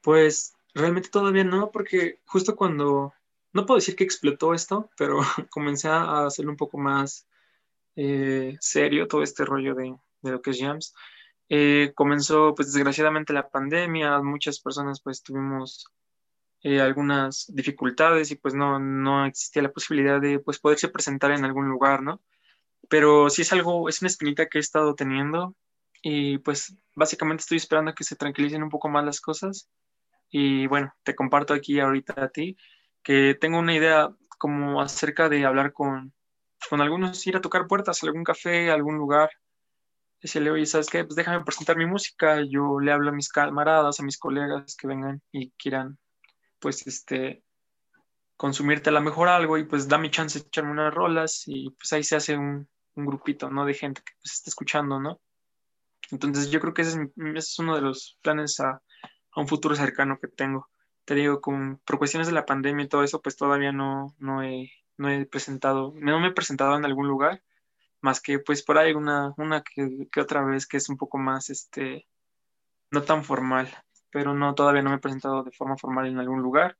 Pues 0.00 0.54
Realmente 0.74 1.08
todavía 1.08 1.44
no, 1.44 1.70
porque 1.70 2.20
justo 2.26 2.56
cuando, 2.56 3.12
no 3.52 3.66
puedo 3.66 3.78
decir 3.78 3.96
que 3.96 4.04
explotó 4.04 4.54
esto, 4.54 4.90
pero 4.96 5.20
comencé 5.50 5.88
a 5.88 6.26
hacerlo 6.26 6.50
un 6.50 6.56
poco 6.56 6.78
más 6.78 7.26
eh, 7.96 8.56
serio, 8.60 9.08
todo 9.08 9.22
este 9.22 9.44
rollo 9.44 9.74
de, 9.74 9.96
lo 10.22 10.42
que 10.42 10.50
es 10.50 10.60
Jams. 10.60 10.94
Eh, 11.48 11.92
comenzó, 11.94 12.54
pues 12.54 12.72
desgraciadamente, 12.72 13.32
la 13.32 13.48
pandemia, 13.48 14.20
muchas 14.20 14.60
personas 14.60 15.00
pues 15.00 15.22
tuvimos 15.22 15.86
eh, 16.62 16.80
algunas 16.80 17.46
dificultades 17.54 18.30
y 18.30 18.36
pues 18.36 18.54
no, 18.54 18.78
no 18.78 19.26
existía 19.26 19.62
la 19.62 19.72
posibilidad 19.72 20.20
de 20.20 20.38
pues 20.40 20.58
poderse 20.58 20.88
presentar 20.88 21.30
en 21.32 21.44
algún 21.44 21.68
lugar, 21.68 22.02
¿no? 22.02 22.20
Pero 22.88 23.30
sí 23.30 23.42
es 23.42 23.52
algo, 23.52 23.88
es 23.88 24.02
una 24.02 24.08
espinita 24.08 24.46
que 24.48 24.58
he 24.58 24.60
estado 24.60 24.94
teniendo 24.94 25.54
y 26.02 26.38
pues 26.38 26.76
básicamente 26.94 27.42
estoy 27.42 27.58
esperando 27.58 27.90
a 27.90 27.94
que 27.94 28.04
se 28.04 28.16
tranquilicen 28.16 28.62
un 28.62 28.70
poco 28.70 28.88
más 28.88 29.04
las 29.04 29.20
cosas 29.20 29.68
y 30.30 30.66
bueno, 30.66 30.92
te 31.02 31.14
comparto 31.14 31.54
aquí 31.54 31.80
ahorita 31.80 32.14
a 32.16 32.28
ti 32.28 32.56
que 33.02 33.36
tengo 33.40 33.58
una 33.58 33.74
idea 33.74 34.10
como 34.38 34.80
acerca 34.80 35.28
de 35.28 35.44
hablar 35.44 35.72
con, 35.72 36.12
con 36.68 36.80
algunos, 36.80 37.26
ir 37.26 37.36
a 37.36 37.40
tocar 37.40 37.66
puertas, 37.66 38.02
algún 38.02 38.24
café, 38.24 38.70
algún 38.70 38.96
lugar. 38.96 39.30
Decirle, 40.20 40.50
oye, 40.50 40.66
¿sabes 40.66 40.88
qué? 40.88 41.04
Pues 41.04 41.16
déjame 41.16 41.44
presentar 41.44 41.76
mi 41.76 41.86
música. 41.86 42.42
Yo 42.48 42.80
le 42.80 42.92
hablo 42.92 43.10
a 43.10 43.14
mis 43.14 43.28
camaradas, 43.28 44.00
a 44.00 44.02
mis 44.02 44.18
colegas 44.18 44.76
que 44.76 44.88
vengan 44.88 45.22
y 45.32 45.50
quieran, 45.52 45.98
pues, 46.58 46.86
este, 46.86 47.44
consumirte 48.36 48.90
a 48.90 48.92
lo 48.92 49.00
mejor 49.00 49.28
algo 49.28 49.58
y 49.58 49.64
pues 49.64 49.88
da 49.88 49.98
mi 49.98 50.10
chance 50.10 50.38
de 50.38 50.46
echarme 50.46 50.72
unas 50.72 50.94
rolas 50.94 51.42
y 51.46 51.70
pues 51.70 51.92
ahí 51.92 52.04
se 52.04 52.16
hace 52.16 52.36
un, 52.36 52.68
un 52.94 53.06
grupito, 53.06 53.50
¿no? 53.50 53.64
De 53.64 53.74
gente 53.74 54.02
que 54.04 54.12
pues 54.20 54.34
está 54.34 54.50
escuchando, 54.50 55.00
¿no? 55.00 55.20
Entonces 56.10 56.50
yo 56.50 56.60
creo 56.60 56.74
que 56.74 56.82
ese 56.82 57.02
es, 57.02 57.08
ese 57.16 57.38
es 57.38 57.58
uno 57.58 57.74
de 57.74 57.82
los 57.82 58.18
planes 58.22 58.60
a, 58.60 58.80
un 59.40 59.48
futuro 59.48 59.74
cercano 59.74 60.18
que 60.18 60.28
tengo. 60.28 60.68
Te 61.04 61.14
digo, 61.14 61.40
con, 61.40 61.80
por 61.84 61.98
cuestiones 61.98 62.26
de 62.26 62.34
la 62.34 62.46
pandemia 62.46 62.84
y 62.84 62.88
todo 62.88 63.02
eso, 63.02 63.22
pues 63.22 63.36
todavía 63.36 63.72
no, 63.72 64.14
no, 64.18 64.42
he, 64.42 64.70
no 64.98 65.08
he 65.08 65.24
presentado, 65.26 65.94
no 65.96 66.20
me 66.20 66.28
he 66.28 66.32
presentado 66.32 66.76
en 66.76 66.84
algún 66.84 67.08
lugar, 67.08 67.42
más 68.00 68.20
que 68.20 68.38
pues 68.38 68.62
por 68.62 68.78
ahí 68.78 68.92
una, 68.92 69.32
una 69.38 69.62
que, 69.62 70.08
otra 70.20 70.44
vez 70.44 70.66
que 70.66 70.76
es 70.76 70.88
un 70.88 70.96
poco 70.96 71.18
más, 71.18 71.50
este, 71.50 72.06
no 72.90 73.02
tan 73.02 73.24
formal, 73.24 73.68
pero 74.10 74.34
no, 74.34 74.54
todavía 74.54 74.82
no 74.82 74.90
me 74.90 74.96
he 74.96 75.00
presentado 75.00 75.42
de 75.42 75.52
forma 75.52 75.76
formal 75.76 76.06
en 76.06 76.18
algún 76.18 76.42
lugar. 76.42 76.76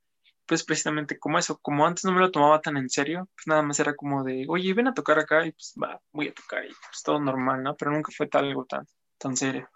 Pues 0.47 0.65
precisamente 0.65 1.19
como 1.19 1.39
eso, 1.39 1.59
como 1.59 1.87
antes 1.87 2.07
no 2.07 2.13
me 2.13 2.21
lo 2.21 2.31
tomaba 2.31 2.63
tan 2.63 2.79
en 2.79 2.89
serio, 2.89 3.29
pues 3.35 3.47
nada 3.47 3.61
más 3.61 3.79
era 3.81 3.95
como 3.95 4.25
de, 4.25 4.47
oye, 4.49 4.73
ven 4.73 4.89
a 4.89 4.95
tocar 4.95 5.19
acá 5.19 5.45
y 5.47 5.53
pues 5.53 5.75
va, 5.83 6.01
voy 6.11 6.29
a 6.29 6.35
tocar 6.35 6.65
y 6.65 6.69
pues 6.69 7.03
todo 7.05 7.21
normal, 7.21 7.63
¿no? 7.63 7.77
Pero 7.77 7.91
nunca 7.91 8.11
fue 8.17 8.29
tal 8.29 8.47
algo 8.47 8.65
tan, 8.65 8.87
tan 9.19 9.37
serio. 9.37 9.69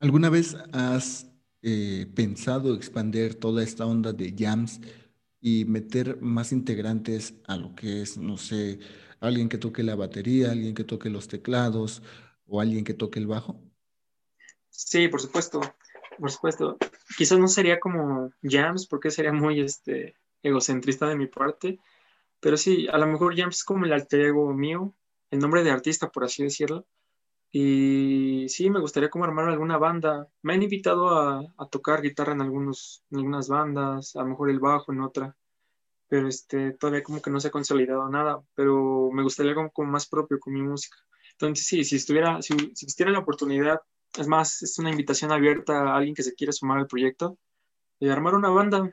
¿Alguna 0.00 0.30
vez 0.30 0.54
has 0.72 1.30
eh, 1.62 2.06
pensado 2.14 2.74
expandir 2.74 3.34
toda 3.34 3.62
esta 3.62 3.86
onda 3.86 4.12
de 4.12 4.34
jams 4.36 4.80
y 5.40 5.64
meter 5.64 6.20
más 6.20 6.52
integrantes 6.52 7.34
a 7.46 7.56
lo 7.56 7.74
que 7.74 8.02
es, 8.02 8.16
no 8.18 8.36
sé, 8.36 8.78
alguien 9.20 9.48
que 9.48 9.58
toque 9.58 9.82
la 9.82 9.94
batería, 9.94 10.50
alguien 10.50 10.74
que 10.74 10.84
toque 10.84 11.10
los 11.10 11.28
teclados 11.28 12.02
o 12.46 12.60
alguien 12.60 12.84
que 12.84 12.94
toque 12.94 13.18
el 13.18 13.26
bajo? 13.26 13.60
Sí, 14.70 15.08
por 15.08 15.20
supuesto, 15.20 15.60
por 16.18 16.30
supuesto. 16.30 16.76
Quizás 17.16 17.38
no 17.38 17.48
sería 17.48 17.80
como 17.80 18.30
jams 18.42 18.86
porque 18.86 19.10
sería 19.10 19.32
muy 19.32 19.60
este, 19.60 20.16
egocentrista 20.42 21.08
de 21.08 21.16
mi 21.16 21.26
parte, 21.26 21.78
pero 22.40 22.56
sí, 22.56 22.86
a 22.88 22.98
lo 22.98 23.06
mejor 23.06 23.36
jams 23.36 23.56
es 23.56 23.64
como 23.64 23.84
el 23.84 23.92
alter 23.92 24.20
ego 24.20 24.52
mío, 24.52 24.94
el 25.30 25.38
nombre 25.38 25.64
de 25.64 25.70
artista, 25.70 26.10
por 26.10 26.24
así 26.24 26.42
decirlo. 26.42 26.86
Y 27.58 28.50
sí, 28.50 28.68
me 28.68 28.80
gustaría 28.80 29.08
como 29.08 29.24
armar 29.24 29.48
alguna 29.48 29.78
banda. 29.78 30.28
Me 30.42 30.52
han 30.52 30.62
invitado 30.62 31.08
a, 31.18 31.68
tocar 31.70 32.02
guitarra 32.02 32.34
en, 32.34 32.42
algunos, 32.42 33.02
algunas 33.10 33.48
bandas, 33.48 34.14
a 34.14 34.20
lo 34.20 34.28
mejor 34.28 34.50
el 34.50 34.60
bajo 34.60 34.92
en 34.92 35.00
otra, 35.00 35.34
pero 36.06 36.28
este, 36.28 36.72
todavía 36.72 37.02
como 37.02 37.22
que 37.22 37.30
no 37.30 37.40
se 37.40 37.48
ha 37.48 37.50
consolidado 37.50 38.10
nada, 38.10 38.42
pero 38.54 39.10
me 39.10 39.22
gustaría 39.22 39.52
algo 39.52 39.70
como 39.72 39.90
más 39.90 40.06
propio 40.06 40.38
con 40.38 40.52
mi 40.52 40.60
música. 40.60 40.98
Entonces, 41.32 41.66
sí, 41.66 41.82
si 41.84 41.96
estuviera, 41.96 42.42
si, 42.42 42.52
existiera 42.54 43.10
la 43.10 43.20
oportunidad, 43.20 43.80
es 44.18 44.28
más, 44.28 44.62
es 44.62 44.78
una 44.78 44.90
invitación 44.90 45.32
abierta 45.32 45.92
a 45.92 45.96
alguien 45.96 46.14
que 46.14 46.24
se 46.24 46.34
quiera 46.34 46.52
sumar 46.52 46.78
al 46.78 46.88
proyecto, 46.88 47.38
de 48.00 48.10
armar 48.12 48.34
una 48.34 48.50
banda, 48.50 48.90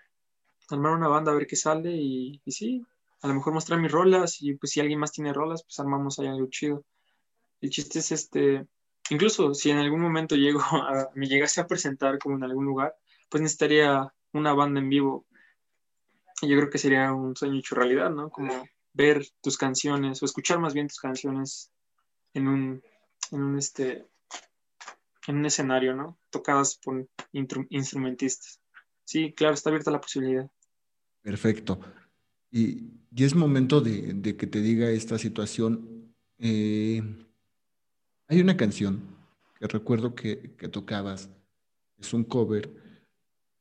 armar 0.70 0.94
una 0.94 1.10
banda 1.10 1.34
a 1.34 1.36
ver 1.36 1.48
qué 1.48 1.58
sale 1.58 1.92
y, 1.98 2.42
y 2.46 2.52
sí, 2.54 2.86
a 3.24 3.28
lo 3.28 3.34
mejor 3.34 3.54
mostrar 3.54 3.82
mis 3.82 3.92
rolas 3.92 4.42
y 4.42 4.56
pues 4.56 4.72
si 4.72 4.80
alguien 4.80 5.00
más 5.00 5.12
tiene 5.12 5.34
rolas, 5.34 5.64
pues 5.64 5.80
armamos 5.82 6.18
ahí 6.20 6.28
algo 6.28 6.48
chido. 6.50 6.86
El 7.64 7.70
chiste 7.70 8.00
es 8.00 8.12
este, 8.12 8.68
incluso 9.10 9.54
si 9.54 9.72
en 9.72 9.78
algún 9.78 10.02
momento 10.02 10.36
llego 10.36 10.60
a, 10.72 11.10
me 11.16 11.28
llegase 11.28 11.62
a 11.62 11.68
presentar 11.68 12.20
como 12.20 12.36
en 12.36 12.44
algún 12.44 12.66
lugar, 12.66 12.94
pues 13.30 13.42
necesitaría 13.42 14.14
una 14.34 14.54
banda 14.54 14.82
en 14.82 14.90
vivo. 14.90 15.26
Y 16.42 16.50
yo 16.50 16.58
creo 16.58 16.70
que 16.70 16.78
sería 16.78 17.14
un 17.14 17.38
sueño 17.38 17.60
hecho 17.60 17.76
realidad, 17.76 18.10
¿no? 18.10 18.30
Como 18.30 18.68
ver 18.92 19.26
tus 19.42 19.58
canciones 19.58 20.22
o 20.22 20.26
escuchar 20.26 20.60
más 20.60 20.74
bien 20.74 20.90
tus 20.90 21.00
canciones 21.00 21.72
en 22.34 22.50
un, 22.50 22.84
en 23.32 23.42
un, 23.42 23.58
este, 23.58 24.10
en 25.28 25.38
un 25.38 25.46
escenario, 25.46 25.96
¿no? 25.96 26.20
Tocadas 26.32 26.78
por 26.84 27.08
instrumentistas. 27.32 28.60
Sí, 29.06 29.32
claro, 29.32 29.54
está 29.54 29.70
abierta 29.70 29.90
la 29.90 30.02
posibilidad. 30.02 30.52
Perfecto. 31.22 31.80
Y, 32.52 32.92
y 33.16 33.24
es 33.24 33.34
momento 33.36 33.80
de, 33.80 34.14
de, 34.16 34.36
que 34.36 34.48
te 34.48 34.60
diga 34.60 34.90
esta 34.90 35.18
situación. 35.18 36.14
Eh, 36.40 37.02
hay 38.28 38.42
una 38.42 38.58
canción 38.58 39.02
que 39.60 39.68
recuerdo 39.68 40.16
que, 40.16 40.56
que, 40.58 40.68
tocabas, 40.68 41.30
es 41.98 42.14
un 42.14 42.24
cover 42.24 42.74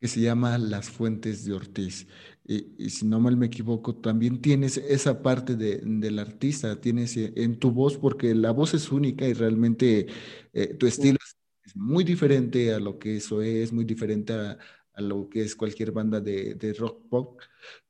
que 0.00 0.08
se 0.08 0.20
llama 0.20 0.58
Las 0.58 0.90
Fuentes 0.90 1.44
de 1.44 1.52
Ortiz. 1.54 2.08
Y, 2.44 2.74
y 2.78 2.90
si 2.90 3.06
no 3.06 3.20
mal 3.20 3.36
me 3.36 3.46
equivoco, 3.46 3.94
también 3.94 4.40
tienes 4.40 4.76
esa 4.76 5.22
parte 5.22 5.54
de, 5.56 5.78
del 5.84 6.18
artista, 6.18 6.80
tienes 6.80 7.16
eh, 7.16 7.32
en 7.36 7.58
tu 7.58 7.70
voz, 7.70 7.98
porque 7.98 8.34
la 8.34 8.50
voz 8.50 8.74
es 8.74 8.90
única 8.90 9.28
y 9.28 9.32
realmente 9.34 10.06
eh, 10.52 10.74
tu 10.74 10.86
estilo 10.86 11.18
es 11.64 11.76
muy 11.76 12.04
diferente 12.04 12.74
a 12.74 12.80
lo 12.80 12.98
que 12.98 13.16
eso 13.16 13.42
es, 13.42 13.72
muy 13.72 13.84
diferente 13.84 14.32
a, 14.32 14.58
a 14.94 15.00
lo 15.00 15.28
que 15.28 15.42
es 15.42 15.54
cualquier 15.56 15.92
banda 15.92 16.20
de, 16.20 16.54
de 16.54 16.72
rock 16.74 17.08
pop. 17.08 17.40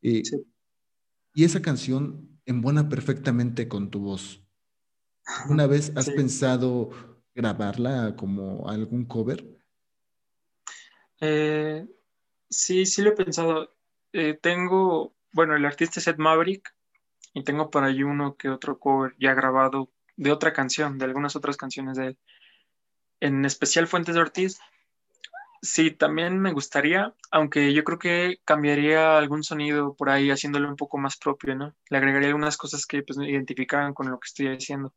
Y, 0.00 0.24
sí. 0.24 0.44
Y 1.34 1.44
esa 1.44 1.62
canción 1.62 2.40
embona 2.46 2.88
perfectamente 2.88 3.68
con 3.68 3.90
tu 3.90 4.00
voz. 4.00 4.41
¿Una 5.48 5.66
vez 5.66 5.92
has 5.96 6.06
sí. 6.06 6.12
pensado 6.12 6.90
grabarla 7.34 8.14
como 8.16 8.68
algún 8.68 9.04
cover? 9.06 9.44
Eh, 11.20 11.86
sí, 12.48 12.86
sí 12.86 13.02
lo 13.02 13.10
he 13.10 13.16
pensado. 13.16 13.70
Eh, 14.12 14.38
tengo, 14.40 15.14
bueno, 15.32 15.56
el 15.56 15.64
artista 15.64 16.00
es 16.00 16.06
Ed 16.06 16.16
Maverick 16.18 16.74
y 17.34 17.44
tengo 17.44 17.70
por 17.70 17.84
ahí 17.84 18.02
uno 18.02 18.36
que 18.36 18.48
otro 18.48 18.78
cover 18.78 19.14
ya 19.18 19.34
grabado 19.34 19.90
de 20.16 20.32
otra 20.32 20.52
canción, 20.52 20.98
de 20.98 21.04
algunas 21.06 21.36
otras 21.36 21.56
canciones 21.56 21.96
de 21.96 22.08
él. 22.08 22.18
En 23.20 23.44
especial 23.44 23.86
Fuentes 23.86 24.14
de 24.14 24.20
Ortiz, 24.20 24.58
Sí, 25.64 25.92
también 25.92 26.40
me 26.40 26.52
gustaría, 26.52 27.14
aunque 27.30 27.72
yo 27.72 27.84
creo 27.84 27.98
que 27.98 28.40
cambiaría 28.44 29.16
algún 29.16 29.44
sonido 29.44 29.94
por 29.94 30.10
ahí, 30.10 30.28
haciéndolo 30.30 30.68
un 30.68 30.74
poco 30.76 30.98
más 30.98 31.16
propio, 31.16 31.54
¿no? 31.54 31.72
Le 31.88 31.98
agregaría 31.98 32.28
algunas 32.28 32.56
cosas 32.56 32.84
que 32.84 33.04
pues, 33.04 33.16
me 33.16 33.30
identificaran 33.30 33.94
con 33.94 34.10
lo 34.10 34.18
que 34.18 34.26
estoy 34.26 34.48
haciendo, 34.48 34.92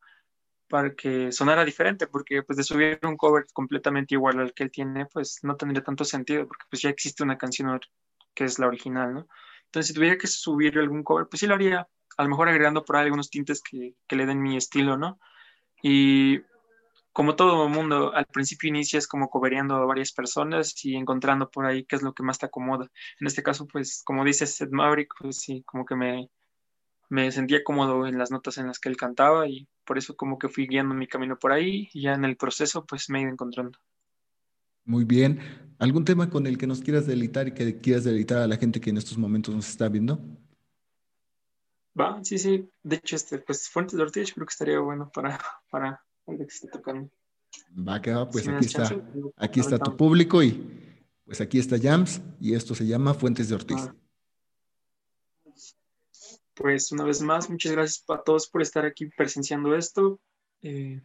para 0.68 0.96
que 0.96 1.32
sonara 1.32 1.66
diferente, 1.66 2.08
porque 2.08 2.44
pues 2.44 2.58
de 2.58 2.64
subir 2.64 3.00
un 3.04 3.18
cover 3.18 3.46
completamente 3.54 4.16
igual 4.16 4.40
al 4.40 4.54
que 4.54 4.64
él 4.64 4.72
tiene, 4.72 5.06
pues 5.06 5.40
no 5.44 5.56
tendría 5.56 5.84
tanto 5.84 6.04
sentido, 6.04 6.48
porque 6.48 6.66
pues 6.70 6.82
ya 6.82 6.90
existe 6.90 7.24
una 7.24 7.38
canción 7.38 7.80
que 8.34 8.46
es 8.46 8.60
la 8.60 8.68
original, 8.68 9.14
¿no? 9.14 9.28
Entonces, 9.66 9.90
si 9.90 9.94
tuviera 9.94 10.18
que 10.18 10.28
subir 10.28 10.78
algún 10.78 11.04
cover, 11.04 11.28
pues 11.28 11.40
sí 11.40 11.48
lo 11.48 11.56
haría, 11.56 11.88
a 12.18 12.24
lo 12.24 12.30
mejor 12.30 12.50
agregando 12.50 12.86
por 12.86 12.96
ahí 12.96 13.04
algunos 13.06 13.30
tintes 13.30 13.62
que, 13.62 13.96
que 14.08 14.16
le 14.16 14.26
den 14.26 14.42
mi 14.42 14.58
estilo, 14.58 14.98
¿no? 14.98 15.20
Y 15.82 16.42
como 17.16 17.36
todo 17.36 17.70
mundo, 17.70 18.14
al 18.14 18.26
principio 18.26 18.70
inicias 18.70 19.08
como 19.08 19.30
coveriando 19.30 19.76
a 19.76 19.86
varias 19.86 20.12
personas 20.12 20.84
y 20.84 20.96
encontrando 20.96 21.50
por 21.50 21.66
ahí 21.66 21.86
qué 21.86 21.96
es 21.96 22.02
lo 22.02 22.14
que 22.14 22.24
más 22.24 22.40
te 22.40 22.46
acomoda. 22.48 22.92
En 23.20 23.28
este 23.28 23.44
caso, 23.44 23.68
pues, 23.68 24.04
como 24.06 24.26
dice 24.26 24.46
Seth 24.48 24.72
Maverick, 24.72 25.14
pues 25.20 25.40
sí, 25.40 25.64
como 25.66 25.86
que 25.86 25.96
me, 25.96 26.30
me 27.10 27.32
sentía 27.32 27.64
cómodo 27.64 28.06
en 28.08 28.18
las 28.18 28.32
notas 28.32 28.58
en 28.58 28.68
las 28.68 28.80
que 28.80 28.90
él 28.90 28.98
cantaba 28.98 29.48
y 29.48 29.68
por 29.86 29.98
eso 29.98 30.16
como 30.16 30.38
que 30.38 30.50
fui 30.50 30.68
guiando 30.68 30.96
mi 30.96 31.08
camino 31.08 31.38
por 31.38 31.52
ahí 31.52 31.90
y 31.94 32.02
ya 32.02 32.14
en 32.14 32.26
el 32.26 32.36
proceso, 32.36 32.86
pues, 32.86 33.10
me 33.10 33.20
he 33.20 33.22
ido 33.24 33.32
encontrando. 33.32 33.80
Muy 34.84 35.04
bien. 35.04 35.40
¿Algún 35.80 36.06
tema 36.06 36.30
con 36.30 36.48
el 36.48 36.58
que 36.58 36.68
nos 36.68 36.82
quieras 36.82 37.08
delitar 37.08 37.48
y 37.48 37.54
que 37.54 37.80
quieras 37.80 38.04
delitar 38.04 38.40
a 38.40 38.48
la 38.48 38.58
gente 38.58 38.80
que 38.80 38.90
en 38.90 38.98
estos 38.98 39.18
momentos 39.18 39.54
nos 39.54 39.70
está 39.70 39.90
viendo? 39.90 40.20
Va, 42.00 42.24
sí, 42.24 42.38
sí. 42.38 42.70
De 42.84 42.98
hecho, 42.98 43.16
este, 43.16 43.40
pues 43.40 43.70
Fuentes 43.70 43.98
de 43.98 44.04
Ortiz 44.04 44.34
creo 44.34 44.46
que 44.46 44.52
estaría 44.52 44.80
bueno 44.80 45.10
para, 45.14 45.40
para 45.70 46.02
que 46.28 46.44
esté 46.44 46.68
tocando. 46.68 47.10
Va 47.78 48.02
que 48.02 48.12
va, 48.14 48.30
pues 48.30 48.48
aquí 48.48 48.66
está, 48.66 48.90
aquí 49.38 49.60
está 49.60 49.80
tu 49.80 49.96
público 49.96 50.44
y 50.44 51.02
pues 51.26 51.40
aquí 51.40 51.58
está 51.58 51.78
Jams 51.80 52.22
y 52.40 52.54
esto 52.54 52.76
se 52.76 52.86
llama 52.86 53.14
Fuentes 53.14 53.50
de 53.50 53.56
Ortiz. 53.56 53.78
Ah. 53.80 53.96
Pues 56.56 56.92
una 56.92 57.04
vez 57.04 57.22
más, 57.22 57.50
muchas 57.50 57.74
gracias 57.74 58.04
a 58.08 58.24
todos 58.24 58.48
por 58.48 58.62
estar 58.62 58.86
aquí 58.86 59.08
presenciando 59.08 59.76
esto. 59.76 60.20
Eh, 60.62 61.02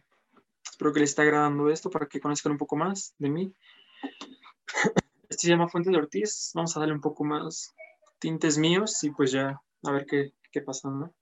espero 0.63 0.93
que 0.93 1.01
les 1.01 1.09
esté 1.09 1.23
agradando 1.23 1.69
esto 1.69 1.89
para 1.89 2.07
que 2.07 2.21
conozcan 2.21 2.53
un 2.53 2.57
poco 2.57 2.75
más 2.75 3.13
de 3.17 3.29
mí. 3.29 3.53
Este 5.29 5.43
se 5.43 5.49
llama 5.49 5.69
Fuentes 5.69 5.93
de 5.93 5.97
Ortiz. 5.97 6.51
Vamos 6.53 6.75
a 6.75 6.81
darle 6.81 6.93
un 6.93 6.99
poco 6.99 7.23
más 7.23 7.73
tintes 8.19 8.57
míos 8.57 9.01
y 9.01 9.11
pues 9.11 9.31
ya 9.31 9.61
a 9.83 9.91
ver 9.91 10.05
qué, 10.05 10.33
qué 10.51 10.61
pasa, 10.61 10.89
¿no? 10.89 11.13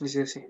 Dice 0.00 0.22
así. 0.22 0.44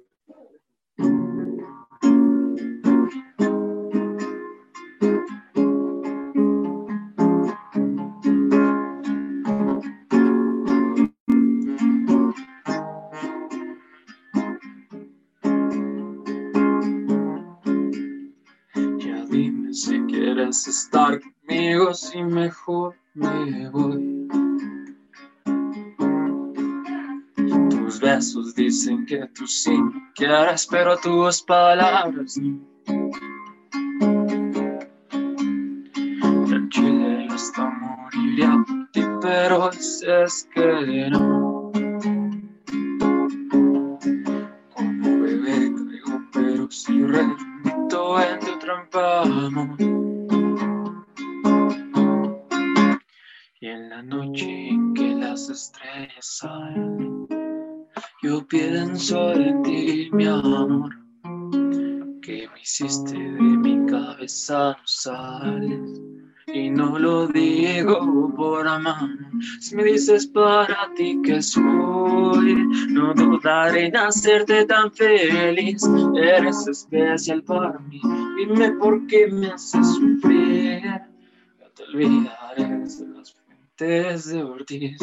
Si 22.12 22.22
mejor 22.22 22.94
me 23.14 23.70
voy. 23.70 24.28
Tus 27.70 28.00
besos 28.00 28.54
dicen 28.54 29.06
que 29.06 29.26
tú 29.28 29.46
sí 29.46 29.74
quieres, 30.14 30.66
pero 30.70 30.98
tus 30.98 31.42
palabras 31.42 32.36
no. 32.36 32.60
Tranquila, 36.46 37.34
hasta 37.34 37.70
moriría 37.70 38.62
por 38.66 38.90
ti, 38.92 39.02
pero 39.22 39.70
es 39.70 40.48
que 40.54 41.08
no. 41.10 41.51
No 66.82 66.98
lo 66.98 67.28
digo 67.28 68.32
por 68.36 68.66
amar, 68.66 69.08
si 69.60 69.76
me 69.76 69.84
dices 69.84 70.26
para 70.26 70.92
ti 70.96 71.20
que 71.22 71.40
soy, 71.40 72.66
no 72.88 73.14
dudaré 73.14 73.86
en 73.86 73.96
hacerte 73.96 74.64
tan 74.64 74.90
feliz, 74.92 75.82
eres 76.16 76.66
especial 76.66 77.42
para 77.44 77.78
mí, 77.78 78.00
dime 78.36 78.72
por 78.72 79.06
qué 79.06 79.28
me 79.28 79.48
haces 79.48 79.86
sufrir, 79.94 80.82
yo 81.60 81.70
te 81.70 81.84
olvidaré 81.84 82.64
de 83.78 84.02
las 84.02 84.26
de 84.26 84.42
Ortiz. 84.42 84.98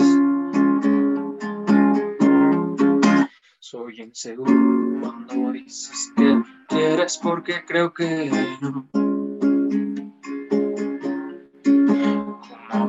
Soy 3.60 4.02
inseguro 4.02 4.52
cuando 5.00 5.52
dices 5.54 6.12
que 6.18 6.42
quieres 6.68 7.18
porque 7.18 7.64
creo 7.66 7.94
que 7.94 8.32
no. 8.62 8.99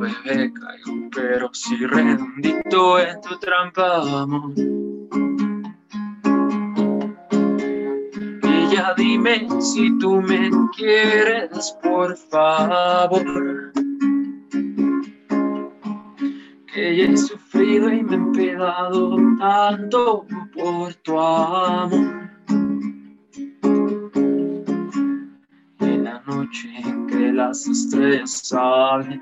bebé, 0.01 0.51
caigo, 0.53 1.09
pero 1.15 1.49
si 1.53 1.85
redondito 1.85 2.99
en 2.99 3.21
tu 3.21 3.37
trampa, 3.37 4.21
amor. 4.21 4.53
Y 8.43 8.75
ya 8.75 8.93
dime 8.97 9.47
si 9.61 9.97
tú 9.99 10.21
me 10.21 10.49
quieres, 10.75 11.77
por 11.83 12.17
favor. 12.17 13.71
Que 16.73 16.95
ya 16.95 17.03
he 17.03 17.17
sufrido 17.17 17.91
y 17.91 18.03
me 18.03 18.13
he 18.13 18.15
empedado 18.15 19.15
tanto 19.37 20.25
por 20.53 20.93
tu 20.95 21.19
amor. 21.19 22.21
en 25.79 26.03
la 26.03 26.21
noche 26.25 26.69
en 26.83 27.07
que 27.07 27.31
las 27.33 27.67
estrellas 27.67 28.31
salen 28.43 29.21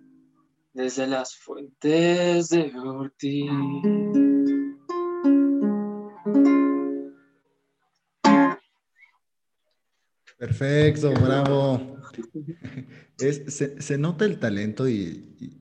desde 0.73 1.07
las 1.07 1.35
fuentes 1.35 2.49
de 2.49 2.71
Ortiz. 2.77 3.51
Perfecto, 10.37 11.11
bravo. 11.11 11.97
se, 13.17 13.97
nota 13.97 14.25
el 14.25 14.39
talento 14.39 14.89
y, 14.89 15.57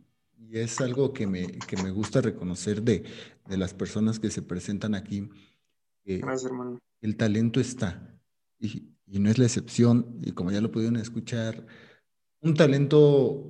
es 0.51 0.81
algo 0.81 1.13
que 1.13 1.27
me, 1.27 1.47
me, 1.83 1.91
gusta 1.91 2.21
reconocer 2.21 2.83
de, 2.83 3.05
las 3.47 3.75
personas 3.75 4.19
que 4.19 4.31
se 4.31 4.43
presentan 4.43 4.95
aquí. 4.95 5.29
Gracias, 6.05 6.47
hermano. 6.47 6.79
El 7.03 7.17
talento 7.17 7.61
está 7.61 8.19
y, 8.59 8.95
no 9.07 9.29
es 9.29 9.39
la 9.39 9.45
excepción. 9.45 10.19
Y 10.23 10.33
como 10.33 10.51
ya 10.51 10.61
lo 10.61 10.71
pudieron 10.71 10.97
escuchar, 10.97 11.67
un 12.41 12.55
talento 12.55 12.99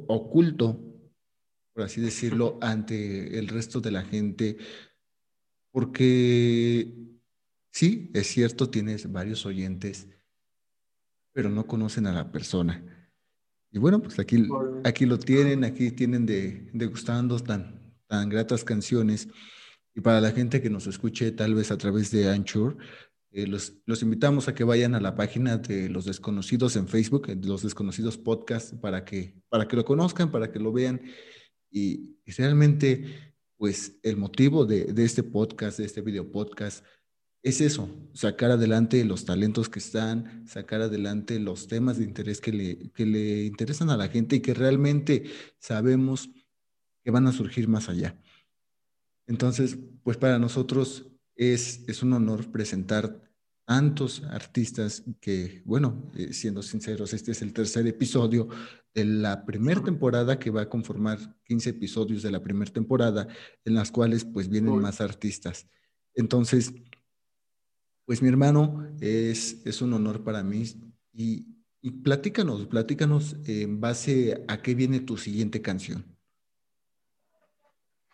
oculto, 0.09 0.90
por 1.73 1.85
así 1.85 2.01
decirlo, 2.01 2.59
ante 2.61 3.39
el 3.39 3.49
resto 3.49 3.81
de 3.81 3.91
la 3.91 4.03
gente, 4.03 4.57
porque 5.71 6.95
sí, 7.71 8.11
es 8.15 8.27
cierto, 8.27 8.71
tienes 8.71 9.11
varios 9.11 9.47
oyentes 9.47 10.09
pero 11.33 11.49
no 11.49 11.67
conocen 11.67 12.07
a 12.07 12.13
la 12.13 12.31
persona. 12.31 12.85
Y 13.73 13.79
bueno, 13.79 14.03
pues 14.03 14.19
aquí, 14.19 14.49
aquí 14.85 15.07
lo 15.07 15.19
tienen, 15.19 15.65
aquí 15.65 15.91
tienen 15.93 16.27
de, 16.27 16.69
gustando 16.87 17.39
tan, 17.39 17.95
tan 18.07 18.29
gratas 18.29 18.65
canciones. 18.65 19.29
Y 19.95 20.01
para 20.01 20.21
la 20.21 20.33
gente 20.33 20.61
que 20.61 20.71
nos 20.71 20.87
escuche 20.87 21.31
tal 21.33 21.55
vez 21.55 21.71
a 21.71 21.79
través 21.79 22.11
de 22.11 22.29
Anchor, 22.29 22.77
eh, 23.33 23.47
los, 23.47 23.75
los, 23.87 24.03
invitamos 24.03 24.49
a 24.49 24.55
que 24.55 24.65
vayan 24.65 24.97
a 24.97 25.01
la 25.01 25.15
página 25.15 25.57
de 25.57 25.89
Los 25.89 26.05
Desconocidos 26.05 26.75
en 26.75 26.89
Facebook, 26.89 27.29
Los 27.45 27.63
Desconocidos 27.63 28.19
Podcast, 28.19 28.75
para 28.75 29.05
que, 29.05 29.41
para 29.49 29.69
que 29.69 29.77
lo 29.77 29.85
conozcan, 29.85 30.33
para 30.33 30.51
que 30.51 30.59
lo 30.59 30.73
vean. 30.73 31.01
Y, 31.71 32.17
realmente, 32.27 33.35
pues 33.57 33.99
el 34.03 34.17
motivo 34.17 34.65
de, 34.67 34.85
de, 34.85 35.05
este 35.05 35.23
podcast, 35.23 35.79
de 35.79 35.85
este 35.85 36.01
video 36.01 36.31
podcast, 36.31 36.85
es 37.43 37.61
eso, 37.61 37.89
sacar 38.13 38.51
adelante 38.51 39.03
los 39.05 39.25
talentos 39.25 39.69
que 39.69 39.79
están, 39.79 40.47
sacar 40.47 40.83
adelante 40.83 41.39
los 41.41 41.69
temas 41.69 41.97
de 41.99 42.05
interés 42.05 42.41
que 42.41 42.53
le, 42.53 42.91
que 42.91 43.07
le 43.07 43.45
interesan 43.47 43.89
a 43.89 43.97
la 43.97 44.09
gente 44.09 44.37
y 44.37 44.41
que 44.41 44.53
realmente 44.53 45.25
sabemos 45.59 46.29
que 47.03 47.11
van 47.11 47.27
a 47.27 47.33
surgir 47.33 47.67
más 47.67 47.89
allá. 47.89 48.21
Entonces, 49.27 49.79
pues 50.03 50.19
para 50.19 50.39
nosotros 50.39 51.07
es, 51.35 51.89
es 51.89 52.03
un 52.03 52.13
honor 52.13 52.51
presentar 52.51 53.30
tantos 53.71 54.25
artistas 54.25 55.05
que, 55.21 55.63
bueno, 55.65 56.11
eh, 56.17 56.33
siendo 56.33 56.61
sinceros, 56.61 57.13
este 57.13 57.31
es 57.31 57.41
el 57.41 57.53
tercer 57.53 57.87
episodio 57.87 58.49
de 58.93 59.05
la 59.05 59.47
primera 59.47 59.81
temporada 59.81 60.41
que 60.41 60.51
va 60.51 60.63
a 60.63 60.69
conformar 60.69 61.21
15 61.45 61.71
episodios 61.71 62.25
de 62.25 62.33
la 62.33 62.43
primera 62.43 62.73
temporada 62.73 63.29
en 63.65 63.75
las 63.75 63.93
cuales 63.93 64.25
pues 64.25 64.49
vienen 64.49 64.77
más 64.81 65.01
artistas. 65.01 65.69
Entonces, 66.17 66.75
pues 68.07 68.21
mi 68.21 68.29
hermano, 68.29 68.93
es, 69.01 69.65
es 69.65 69.81
un 69.81 69.93
honor 69.93 70.25
para 70.25 70.43
mí 70.43 70.65
y, 71.13 71.47
y 71.81 71.93
platícanos, 71.93 72.67
platícanos 72.67 73.37
en 73.47 73.81
base 73.81 74.45
a 74.49 74.63
qué 74.63 74.75
viene 74.75 74.99
tu 74.99 75.17
siguiente 75.17 75.63
canción. 75.63 76.05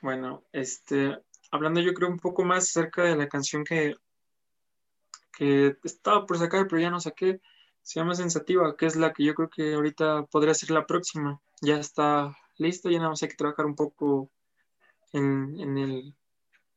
Bueno, 0.03 0.45
este, 0.53 1.17
hablando 1.51 1.81
yo 1.81 1.95
creo 1.95 2.11
un 2.11 2.19
poco 2.19 2.45
más 2.45 2.65
acerca 2.65 3.05
de 3.05 3.17
la 3.17 3.27
canción 3.27 3.65
que, 3.65 3.97
que 5.37 5.77
estaba 5.85 6.27
por 6.27 6.39
sacar, 6.39 6.67
pero 6.67 6.81
ya 6.81 6.91
no 6.91 6.99
saqué, 6.99 7.41
se 7.83 8.01
llama 8.01 8.15
Sensativa, 8.15 8.77
que 8.77 8.87
es 8.87 8.97
la 8.97 9.13
que 9.13 9.25
yo 9.25 9.35
creo 9.35 9.51
que 9.51 9.75
ahorita 9.75 10.25
podría 10.25 10.55
ser 10.55 10.71
la 10.71 10.87
próxima. 10.87 11.41
Ya 11.61 11.77
está 11.77 12.37
listo, 12.57 12.91
ya 12.91 12.99
nada 12.99 13.11
más 13.11 13.23
hay 13.23 13.29
que 13.29 13.37
trabajar 13.37 13.67
un 13.67 13.77
poco 13.77 14.31
en, 15.13 15.61
en, 15.61 15.79
el, 15.79 16.15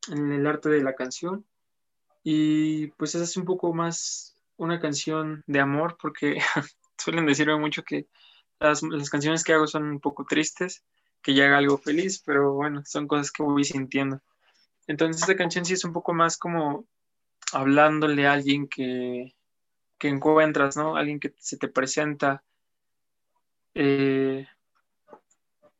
en 0.10 0.32
el 0.32 0.46
arte 0.46 0.70
de 0.70 0.84
la 0.84 0.96
canción 0.96 1.46
y 2.24 2.88
pues 2.92 3.16
esa 3.16 3.24
es 3.24 3.38
un 3.38 3.46
poco 3.46 3.74
más 3.74 4.36
una 4.58 4.80
canción 4.80 5.44
de 5.48 5.60
amor, 5.62 5.98
porque 6.02 6.38
suelen 6.98 7.26
decirme 7.26 7.58
mucho 7.58 7.84
que 7.84 8.08
las, 8.60 8.82
canciones 9.10 9.44
que 9.44 9.54
hago 9.54 9.68
son 9.68 9.84
un 9.84 10.00
poco 10.00 10.26
tristes, 10.26 10.84
que 11.22 11.34
ya 11.34 11.46
haga 11.46 11.58
algo 11.58 11.78
feliz, 11.78 12.22
pero 12.26 12.54
bueno, 12.54 12.84
son 12.86 13.08
cosas 13.08 13.32
que 13.32 13.42
voy 13.42 13.64
sintiendo. 13.64 14.22
Entonces 14.86 15.22
esta 15.22 15.36
canción 15.36 15.66
sí 15.66 15.74
es 15.74 15.86
un 15.86 15.94
poco 15.94 16.14
más 16.14 16.38
como 16.38 16.86
hablándole 17.54 18.28
a 18.28 18.34
alguien 18.34 18.68
que, 18.68 19.36
que 19.98 20.08
encuentras, 20.10 20.78
¿no? 20.78 20.96
Alguien 20.96 21.20
que 21.20 21.34
se 21.38 21.58
te 21.58 21.68
presenta. 21.68 22.44
Eh, 23.74 24.48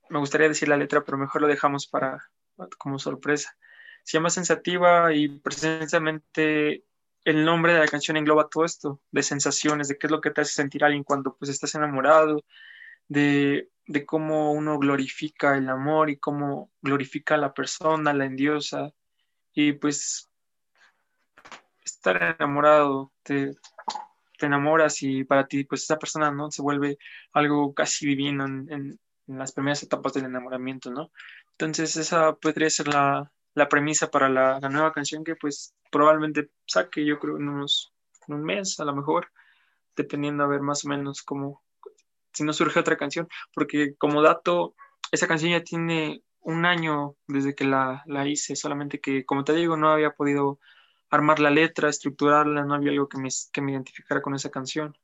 me 0.10 0.20
gustaría 0.20 0.48
decir 0.48 0.68
la 0.68 0.78
letra, 0.78 1.04
pero 1.04 1.18
mejor 1.18 1.42
lo 1.42 1.48
dejamos 1.48 1.88
para 1.88 2.30
como 2.78 3.00
sorpresa 3.00 3.56
se 4.04 4.18
llama 4.18 4.30
Sensativa 4.30 5.14
y 5.14 5.28
precisamente 5.28 6.84
el 7.26 7.46
nombre 7.46 7.74
de 7.74 7.80
la 7.80 7.88
canción 7.88 8.18
engloba 8.18 8.50
todo 8.50 8.66
esto, 8.66 9.02
de 9.12 9.24
sensaciones, 9.24 9.88
de 9.88 9.98
qué 9.98 10.08
es 10.08 10.12
lo 10.12 10.22
que 10.22 10.32
te 10.32 10.42
hace 10.42 10.54
sentir 10.54 10.84
alguien 10.84 11.04
cuando 11.04 11.36
pues 11.36 11.52
estás 11.52 11.76
enamorado, 11.76 12.44
de, 13.08 13.70
de 13.86 14.06
cómo 14.06 14.54
uno 14.54 14.80
glorifica 14.80 15.58
el 15.58 15.70
amor 15.70 16.10
y 16.10 16.18
cómo 16.18 16.72
glorifica 16.82 17.36
a 17.36 17.38
la 17.38 17.54
persona, 17.54 18.14
la 18.14 18.26
endiosa, 18.26 18.94
y 19.54 19.74
pues 19.74 20.29
estar 22.00 22.36
enamorado, 22.40 23.12
te, 23.24 23.54
te 24.38 24.46
enamoras 24.46 25.04
y 25.04 25.24
para 25.26 25.48
ti 25.48 25.66
pues 25.66 25.84
esa 25.84 26.00
persona 26.00 26.32
no 26.32 26.50
se 26.50 26.62
vuelve 26.62 26.98
algo 27.34 27.74
casi 27.74 28.08
divino 28.08 28.46
en, 28.46 28.68
en, 28.72 29.00
en 29.28 29.38
las 29.38 29.52
primeras 29.52 29.84
etapas 29.84 30.14
del 30.14 30.26
enamoramiento, 30.26 30.92
¿no? 30.92 31.12
Entonces 31.52 31.96
esa 31.98 32.36
podría 32.36 32.70
ser 32.70 32.88
la, 32.88 33.32
la 33.54 33.68
premisa 33.68 34.10
para 34.10 34.30
la, 34.30 34.60
nueva 34.70 34.94
canción 34.94 35.24
que 35.24 35.36
pues 35.36 35.76
probablemente 35.92 36.50
saque, 36.66 37.06
yo 37.06 37.20
creo, 37.20 37.38
en, 37.38 37.50
unos, 37.50 37.94
un 38.28 38.44
mes 38.44 38.80
a 38.80 38.86
lo 38.86 38.96
mejor, 38.96 39.28
dependiendo 39.96 40.44
a 40.44 40.48
ver 40.48 40.62
más 40.62 40.86
o 40.86 40.90
menos 40.90 41.22
cómo, 41.22 41.62
si 42.34 42.44
no 42.44 42.54
surge 42.54 42.80
otra 42.80 42.98
canción, 42.98 43.28
porque 43.54 43.96
como 43.98 44.22
dato, 44.22 44.76
esa 45.12 45.28
canción 45.28 45.52
ya 45.52 45.64
tiene 45.64 46.24
un 46.40 46.66
año 46.66 47.16
desde 47.28 47.54
que 47.54 47.66
la, 47.66 48.04
la 48.06 48.28
hice, 48.28 48.56
solamente 48.56 49.02
que, 49.02 49.26
como 49.26 49.44
te 49.44 49.54
digo, 49.54 49.76
no 49.76 49.92
había 49.92 50.12
podido 50.12 50.60
armar 51.10 51.40
la 51.40 51.50
letra, 51.50 51.90
estructurarla, 51.90 52.64
no 52.64 52.76
había 52.76 52.92
algo 52.92 53.10
que 53.10 53.18
me, 53.18 53.30
que 53.52 53.62
me 53.62 53.72
identificara 53.72 54.22
con 54.22 54.36
esa 54.36 54.50
canción. 54.50 54.96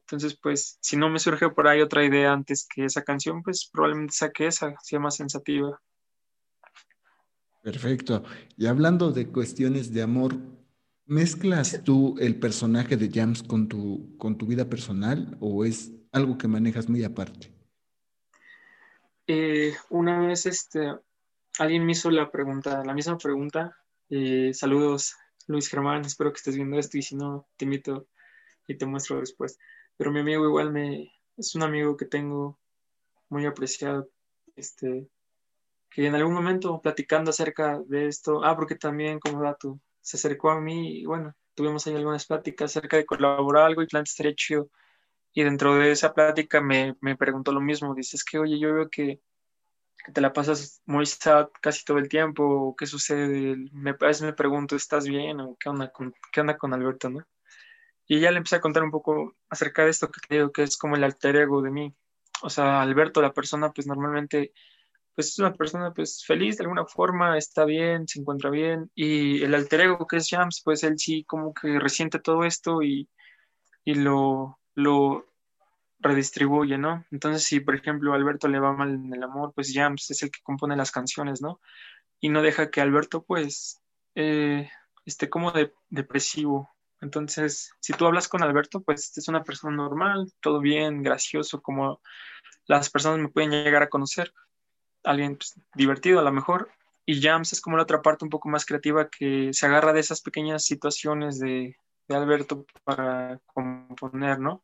Entonces, 0.00 0.38
pues, 0.42 0.78
si 0.80 0.96
no 0.96 1.10
me 1.10 1.18
surge 1.18 1.50
por 1.50 1.68
ahí 1.68 1.82
otra 1.82 2.04
idea 2.04 2.32
antes 2.32 2.66
que 2.66 2.84
esa 2.84 3.02
canción, 3.02 3.42
pues 3.42 3.68
probablemente 3.70 4.14
saque 4.14 4.46
esa, 4.46 4.74
sea 4.82 4.98
más 4.98 5.16
sensativa. 5.16 5.78
Perfecto. 7.62 8.24
Y 8.56 8.66
hablando 8.66 9.12
de 9.12 9.28
cuestiones 9.28 9.92
de 9.92 10.00
amor, 10.00 10.36
¿mezclas 11.04 11.82
tú 11.84 12.16
el 12.18 12.38
personaje 12.38 12.96
de 12.96 13.10
James 13.12 13.42
con 13.42 13.68
tu, 13.68 14.16
con 14.16 14.38
tu 14.38 14.46
vida 14.46 14.66
personal 14.66 15.36
o 15.40 15.64
es 15.66 15.92
algo 16.12 16.38
que 16.38 16.48
manejas 16.48 16.88
muy 16.88 17.04
aparte? 17.04 17.52
Eh, 19.26 19.74
una 19.90 20.20
vez 20.20 20.46
este, 20.46 20.94
alguien 21.58 21.84
me 21.84 21.92
hizo 21.92 22.10
la 22.10 22.30
pregunta, 22.30 22.82
la 22.82 22.94
misma 22.94 23.18
pregunta. 23.18 23.76
Eh, 24.08 24.54
saludos, 24.54 25.14
Luis 25.48 25.68
Germán, 25.68 26.02
espero 26.02 26.30
que 26.30 26.36
estés 26.36 26.56
viendo 26.56 26.78
esto 26.78 26.98
y 26.98 27.02
si 27.02 27.16
no, 27.16 27.48
te 27.56 27.64
invito 27.64 28.06
y 28.66 28.76
te 28.76 28.86
muestro 28.86 29.18
después. 29.18 29.58
Pero 29.96 30.12
mi 30.12 30.20
amigo 30.20 30.44
igual 30.44 30.70
me, 30.70 31.10
es 31.36 31.54
un 31.54 31.62
amigo 31.62 31.96
que 31.96 32.04
tengo 32.04 32.58
muy 33.30 33.46
apreciado. 33.46 34.08
Este, 34.54 35.08
que 35.90 36.06
en 36.06 36.14
algún 36.14 36.34
momento 36.34 36.80
platicando 36.82 37.30
acerca 37.30 37.80
de 37.86 38.08
esto, 38.08 38.44
ah, 38.44 38.56
porque 38.56 38.74
también 38.74 39.20
como 39.20 39.42
dato, 39.42 39.80
se 40.00 40.16
acercó 40.16 40.50
a 40.50 40.60
mí 40.60 41.00
y 41.00 41.06
bueno, 41.06 41.34
tuvimos 41.54 41.86
ahí 41.86 41.94
algunas 41.94 42.26
pláticas 42.26 42.70
acerca 42.70 42.96
de 42.96 43.06
colaborar 43.06 43.64
algo 43.64 43.82
y 43.82 43.86
plan 43.86 44.02
estaría 44.02 44.34
chido. 44.34 44.70
Y 45.32 45.44
dentro 45.44 45.76
de 45.76 45.92
esa 45.92 46.12
plática 46.14 46.60
me, 46.60 46.96
me 47.00 47.16
preguntó 47.16 47.52
lo 47.52 47.60
mismo, 47.60 47.94
dices 47.94 48.24
que, 48.24 48.38
oye, 48.38 48.58
yo 48.58 48.74
veo 48.74 48.90
que, 48.90 49.20
que, 50.08 50.12
te 50.12 50.20
la 50.20 50.32
pasas 50.32 50.82
muy 50.86 51.06
sad 51.06 51.48
casi 51.60 51.84
todo 51.84 51.98
el 51.98 52.08
tiempo, 52.08 52.74
¿qué 52.76 52.86
sucede? 52.86 53.56
Me, 53.72 53.90
a 53.90 54.24
me 54.24 54.32
pregunto, 54.32 54.76
¿estás 54.76 55.06
bien? 55.06 55.40
¿O 55.40 55.56
qué 55.58 55.68
onda 55.68 55.90
con, 55.92 56.14
qué 56.32 56.40
onda 56.40 56.56
con 56.56 56.74
Alberto, 56.74 57.10
no? 57.10 57.24
Y 58.06 58.20
ya 58.20 58.30
le 58.30 58.38
empecé 58.38 58.56
a 58.56 58.60
contar 58.60 58.82
un 58.82 58.90
poco 58.90 59.36
acerca 59.50 59.84
de 59.84 59.90
esto 59.90 60.10
que 60.10 60.20
te 60.28 60.52
que 60.52 60.62
es 60.62 60.78
como 60.78 60.96
el 60.96 61.04
alter 61.04 61.36
ego 61.36 61.62
de 61.62 61.70
mí. 61.70 61.94
o 62.42 62.50
sea, 62.50 62.82
Alberto, 62.82 63.22
la 63.22 63.32
persona, 63.32 63.70
pues 63.72 63.86
normalmente, 63.86 64.52
pues 65.14 65.28
es 65.28 65.38
una 65.38 65.54
persona 65.54 65.92
pues 65.92 66.24
feliz 66.26 66.58
de 66.58 66.64
alguna 66.64 66.86
forma, 66.86 67.38
está 67.38 67.64
bien, 67.64 68.08
se 68.08 68.20
encuentra 68.20 68.50
bien, 68.50 68.90
y 68.94 69.42
el 69.42 69.54
alter 69.54 69.82
ego 69.82 70.06
que 70.06 70.18
es 70.18 70.28
Jams, 70.30 70.62
pues 70.64 70.84
él 70.84 70.98
sí 70.98 71.24
como 71.24 71.54
que 71.54 71.78
resiente 71.80 72.18
todo 72.20 72.44
esto 72.44 72.82
y, 72.82 73.08
y 73.84 73.94
lo, 73.94 74.58
lo 74.74 75.26
redistribuye, 76.00 76.78
¿no? 76.78 77.04
Entonces, 77.10 77.44
si 77.44 77.60
por 77.60 77.74
ejemplo 77.74 78.14
Alberto 78.14 78.48
le 78.48 78.60
va 78.60 78.72
mal 78.72 78.94
en 78.94 79.12
el 79.12 79.22
amor, 79.22 79.52
pues 79.54 79.72
Jams 79.74 80.10
es 80.10 80.22
el 80.22 80.30
que 80.30 80.40
compone 80.42 80.76
las 80.76 80.92
canciones, 80.92 81.42
¿no? 81.42 81.60
Y 82.20 82.28
no 82.28 82.42
deja 82.42 82.70
que 82.70 82.80
Alberto, 82.80 83.24
pues, 83.24 83.80
eh, 84.14 84.70
esté 85.04 85.28
como 85.28 85.52
de, 85.52 85.72
depresivo. 85.88 86.70
Entonces, 87.00 87.72
si 87.80 87.92
tú 87.92 88.06
hablas 88.06 88.28
con 88.28 88.42
Alberto, 88.42 88.82
pues 88.82 89.16
es 89.16 89.28
una 89.28 89.44
persona 89.44 89.76
normal, 89.76 90.32
todo 90.40 90.60
bien, 90.60 91.02
gracioso, 91.02 91.62
como 91.62 92.00
las 92.66 92.90
personas 92.90 93.20
me 93.20 93.28
pueden 93.28 93.50
llegar 93.50 93.82
a 93.82 93.88
conocer. 93.88 94.32
Alguien 95.04 95.36
pues, 95.36 95.54
divertido 95.74 96.20
a 96.20 96.22
lo 96.24 96.32
mejor. 96.32 96.70
Y 97.06 97.22
Jams 97.22 97.52
es 97.52 97.60
como 97.60 97.76
la 97.76 97.84
otra 97.84 98.02
parte 98.02 98.24
un 98.24 98.30
poco 98.30 98.48
más 98.48 98.66
creativa 98.66 99.08
que 99.08 99.52
se 99.52 99.66
agarra 99.66 99.92
de 99.92 100.00
esas 100.00 100.20
pequeñas 100.20 100.64
situaciones 100.64 101.38
de, 101.38 101.76
de 102.08 102.16
Alberto 102.16 102.66
para 102.84 103.40
componer, 103.46 104.40
¿no? 104.40 104.62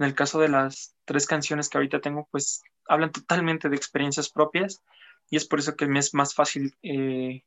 En 0.00 0.06
el 0.06 0.14
caso 0.14 0.40
de 0.40 0.48
las 0.48 0.96
tres 1.04 1.26
canciones 1.26 1.68
que 1.68 1.76
ahorita 1.76 2.00
tengo, 2.00 2.26
pues 2.30 2.62
hablan 2.88 3.12
totalmente 3.12 3.68
de 3.68 3.76
experiencias 3.76 4.30
propias 4.30 4.82
y 5.28 5.36
es 5.36 5.46
por 5.46 5.58
eso 5.58 5.76
que 5.76 5.86
me 5.86 5.98
es 5.98 6.14
más 6.14 6.34
fácil 6.34 6.74
eh, 6.82 7.44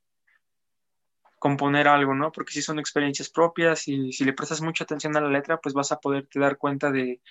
componer 1.39 1.87
algo, 1.87 2.13
¿no? 2.13 2.31
Porque 2.31 2.53
si 2.53 2.61
son 2.61 2.77
experiencias 2.77 3.31
propias 3.31 3.87
y 3.87 4.13
si 4.13 4.23
le 4.23 4.33
prestas 4.33 4.61
mucha 4.61 4.83
atención 4.83 5.17
a 5.17 5.21
la 5.21 5.29
letra, 5.29 5.59
pues 5.59 5.73
vas 5.73 5.91
a 5.91 5.99
poderte 5.99 6.39
dar 6.39 6.59
cuenta 6.59 6.91
de, 6.91 7.21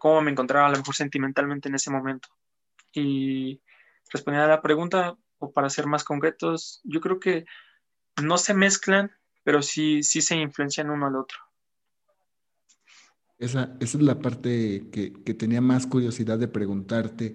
cómo 0.00 0.20
me 0.20 0.32
encontraba 0.32 0.66
a 0.66 0.70
lo 0.70 0.78
mejor 0.78 0.96
sentimentalmente 0.96 1.68
en 1.68 1.76
ese 1.76 1.92
momento. 1.92 2.28
Y 2.92 3.62
respondiendo 4.10 4.46
a 4.46 4.56
la 4.56 4.60
pregunta, 4.60 5.16
o 5.38 5.52
para 5.52 5.70
ser 5.70 5.86
más 5.86 6.02
concretos, 6.02 6.80
yo 6.82 7.00
creo 7.00 7.20
que 7.20 7.44
no 8.20 8.38
se 8.38 8.54
mezclan, 8.54 9.12
pero 9.44 9.62
sí, 9.62 10.02
sí 10.02 10.20
se 10.20 10.34
influencian 10.34 10.90
uno 10.90 11.06
al 11.06 11.14
otro. 11.14 11.45
Esa, 13.38 13.76
esa 13.80 13.98
es 13.98 14.02
la 14.04 14.18
parte 14.18 14.88
que, 14.90 15.12
que, 15.12 15.34
tenía 15.34 15.60
más 15.60 15.86
curiosidad 15.86 16.38
de 16.38 16.48
preguntarte. 16.48 17.34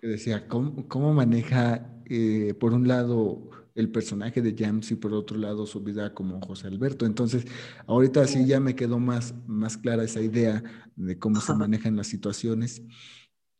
Que 0.00 0.08
decía, 0.08 0.48
¿cómo, 0.48 0.88
cómo 0.88 1.14
maneja, 1.14 2.02
eh, 2.06 2.54
por 2.58 2.72
un 2.72 2.88
lado, 2.88 3.50
el 3.76 3.90
personaje 3.90 4.42
de 4.42 4.54
James 4.58 4.90
y 4.90 4.96
por 4.96 5.14
otro 5.14 5.38
lado 5.38 5.66
su 5.66 5.80
vida 5.80 6.12
como 6.12 6.40
José 6.40 6.66
Alberto? 6.66 7.06
Entonces, 7.06 7.46
ahorita 7.86 8.26
sí 8.26 8.44
ya 8.46 8.58
me 8.58 8.74
quedó 8.74 8.98
más, 8.98 9.34
más 9.46 9.76
clara 9.78 10.02
esa 10.02 10.20
idea 10.20 10.62
de 10.96 11.18
cómo 11.18 11.40
se 11.40 11.54
manejan 11.54 11.94
las 11.94 12.08
situaciones. 12.08 12.82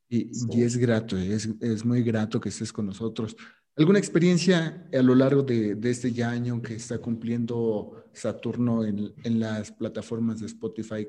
Y, 0.09 0.31
y 0.51 0.63
es 0.63 0.77
grato, 0.77 1.17
es, 1.17 1.49
es, 1.61 1.85
muy 1.85 2.03
grato 2.03 2.41
que 2.41 2.49
estés 2.49 2.73
con 2.73 2.87
nosotros. 2.87 3.37
¿Alguna 3.77 4.01
experiencia 4.01 4.87
a 4.93 5.03
lo 5.03 5.15
largo 5.15 5.43
de, 5.43 5.77
de 5.77 5.91
este 5.91 6.23
año 6.25 6.61
que 6.61 6.75
está 6.75 6.99
cumpliendo 6.99 8.05
Saturno 8.13 8.85
en, 8.85 9.15
en 9.23 9.41
las 9.41 9.73
plataformas 9.73 10.41
de 10.41 10.47
Spotify 10.47 11.09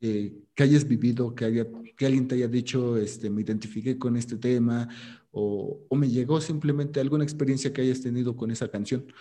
eh, 0.00 0.32
que 0.54 0.62
hayas 0.62 0.86
vivido, 0.86 1.34
que, 1.34 1.44
haya, 1.44 1.66
que 1.96 2.06
alguien 2.06 2.28
te 2.28 2.36
haya 2.36 2.46
dicho, 2.46 2.96
este, 2.96 3.30
me 3.30 3.42
identifiqué 3.42 3.98
con 3.98 4.16
este 4.16 4.36
tema, 4.36 4.88
o, 5.32 5.80
o, 5.88 5.96
me 5.96 6.08
llegó 6.08 6.40
simplemente 6.40 7.00
alguna 7.00 7.24
experiencia 7.24 7.72
que 7.72 7.82
hayas 7.82 8.00
tenido 8.00 8.36
con 8.36 8.52
esa 8.52 8.70
canción. 8.70 9.12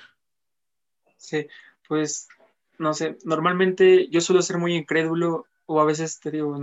Sí, 1.17 1.47
pues, 1.88 2.28
no 2.78 2.93
sé, 2.93 3.17
normalmente 3.25 4.07
yo 4.09 4.21
suelo 4.21 4.43
ser 4.43 4.59
muy 4.59 4.75
incrédulo, 4.75 5.47
o 5.65 5.82
a 5.82 5.86
veces 5.86 6.19
te 6.19 6.30
digo, 6.30 6.55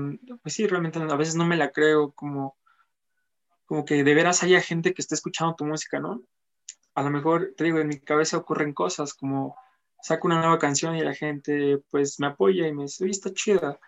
pues 0.43 0.55
sí, 0.55 0.67
realmente 0.69 1.01
a 1.01 1.17
veces 1.17 1.35
no 1.35 1.45
me 1.45 1.57
la 1.57 1.73
creo, 1.73 2.13
como, 2.13 2.57
como 3.67 3.85
que 3.85 4.05
de 4.05 4.15
veras 4.15 4.45
haya 4.45 4.61
gente 4.61 4.95
que 4.95 5.03
esté 5.03 5.17
escuchando 5.17 5.57
tu 5.57 5.65
música, 5.65 5.99
¿no? 5.99 6.23
A 6.95 7.03
lo 7.03 7.11
mejor, 7.11 7.53
te 7.57 7.65
digo, 7.65 7.81
en 7.81 7.89
mi 7.89 7.99
cabeza 7.99 8.37
ocurren 8.37 8.73
cosas 8.73 9.13
como 9.13 9.57
saco 10.01 10.29
una 10.29 10.39
nueva 10.39 10.61
canción 10.61 10.95
y 10.95 11.01
la 11.01 11.15
gente 11.15 11.83
pues 11.91 12.21
me 12.21 12.29
apoya 12.29 12.69
y 12.69 12.73
me 12.73 12.85
dice, 12.85 13.03
oye, 13.03 13.11
está 13.11 13.33
chida 13.33 13.81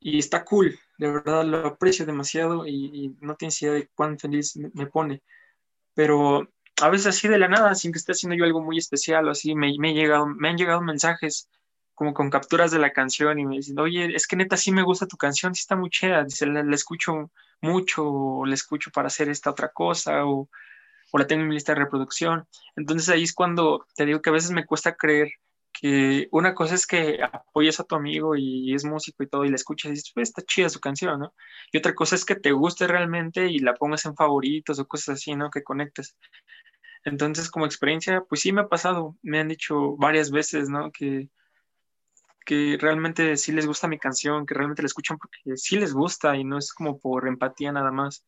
y 0.00 0.18
está 0.18 0.44
cool, 0.44 0.78
de 0.98 1.10
verdad 1.10 1.44
lo 1.44 1.66
aprecio 1.66 2.06
demasiado 2.06 2.66
y, 2.66 3.14
no 3.20 3.36
tienes 3.36 3.60
idea 3.62 3.74
de 3.74 3.88
cuán 3.94 4.18
feliz 4.18 4.56
me, 4.56 4.86
pone. 4.86 5.22
Pero 5.94 6.48
a 6.80 6.88
veces 6.88 7.08
así 7.08 7.28
de 7.28 7.38
la 7.38 7.48
nada, 7.48 7.74
sin 7.74 7.92
que 7.92 7.98
esté 7.98 8.12
haciendo 8.12 8.36
yo 8.36 8.44
algo 8.44 8.62
muy 8.62 8.78
especial 8.78 9.28
o 9.28 9.30
así, 9.30 9.54
me, 9.54 9.72
me, 9.78 9.92
llegado, 9.94 10.26
me 10.26 10.48
han 10.48 10.56
llegado 10.56 10.80
mensajes 10.80 11.48
como 11.94 12.14
con 12.14 12.30
capturas 12.30 12.70
de 12.70 12.78
la 12.78 12.92
canción 12.92 13.38
y 13.38 13.44
me 13.44 13.56
dicen, 13.56 13.78
oye, 13.78 14.14
es 14.16 14.26
que 14.26 14.36
neta 14.36 14.56
sí 14.56 14.72
me 14.72 14.82
gusta 14.82 15.06
tu 15.06 15.18
canción, 15.18 15.54
sí 15.54 15.60
está 15.60 15.76
muy 15.76 15.90
dice, 16.24 16.46
la, 16.46 16.62
escucho 16.74 17.30
mucho 17.60 18.04
o 18.06 18.46
la 18.46 18.54
escucho 18.54 18.90
para 18.90 19.08
hacer 19.08 19.28
esta 19.28 19.50
otra 19.50 19.68
cosa 19.68 20.24
o, 20.24 20.48
o 21.12 21.18
la 21.18 21.26
tengo 21.26 21.42
en 21.42 21.48
mi 21.48 21.54
lista 21.54 21.74
de 21.74 21.80
reproducción. 21.80 22.46
Entonces 22.74 23.10
ahí 23.10 23.24
es 23.24 23.34
cuando 23.34 23.86
te 23.94 24.06
digo 24.06 24.22
que 24.22 24.30
a 24.30 24.32
veces 24.32 24.50
me 24.50 24.64
cuesta 24.64 24.94
creer 24.94 25.30
que 25.72 26.28
una 26.32 26.54
cosa 26.54 26.74
es 26.74 26.86
que 26.86 27.20
apoyes 27.22 27.80
a 27.80 27.84
tu 27.84 27.94
amigo 27.94 28.36
y 28.36 28.74
es 28.74 28.84
músico 28.84 29.22
y 29.22 29.28
todo 29.28 29.44
y 29.44 29.48
le 29.48 29.56
escuchas 29.56 29.90
y 29.90 29.94
dices, 29.94 30.12
pues 30.14 30.28
está 30.28 30.42
chida 30.42 30.68
su 30.68 30.80
canción, 30.80 31.20
¿no? 31.20 31.34
Y 31.72 31.78
otra 31.78 31.94
cosa 31.94 32.16
es 32.16 32.24
que 32.24 32.34
te 32.34 32.52
guste 32.52 32.86
realmente 32.86 33.46
y 33.46 33.58
la 33.60 33.74
pongas 33.74 34.04
en 34.06 34.16
favoritos 34.16 34.78
o 34.78 34.86
cosas 34.86 35.16
así, 35.16 35.34
¿no? 35.34 35.50
Que 35.50 35.62
conectes. 35.62 36.16
Entonces, 37.04 37.50
como 37.50 37.66
experiencia, 37.66 38.22
pues 38.28 38.42
sí 38.42 38.52
me 38.52 38.62
ha 38.62 38.68
pasado, 38.68 39.16
me 39.22 39.40
han 39.40 39.48
dicho 39.48 39.96
varias 39.96 40.30
veces, 40.30 40.68
¿no? 40.68 40.90
Que, 40.92 41.30
que 42.44 42.76
realmente 42.80 43.36
sí 43.36 43.52
les 43.52 43.66
gusta 43.66 43.88
mi 43.88 43.98
canción, 43.98 44.46
que 44.46 44.54
realmente 44.54 44.82
la 44.82 44.86
escuchan 44.86 45.18
porque 45.18 45.56
sí 45.56 45.76
les 45.78 45.92
gusta 45.94 46.36
y 46.36 46.44
no 46.44 46.58
es 46.58 46.72
como 46.72 46.98
por 46.98 47.28
empatía 47.28 47.72
nada 47.72 47.90
más. 47.92 48.24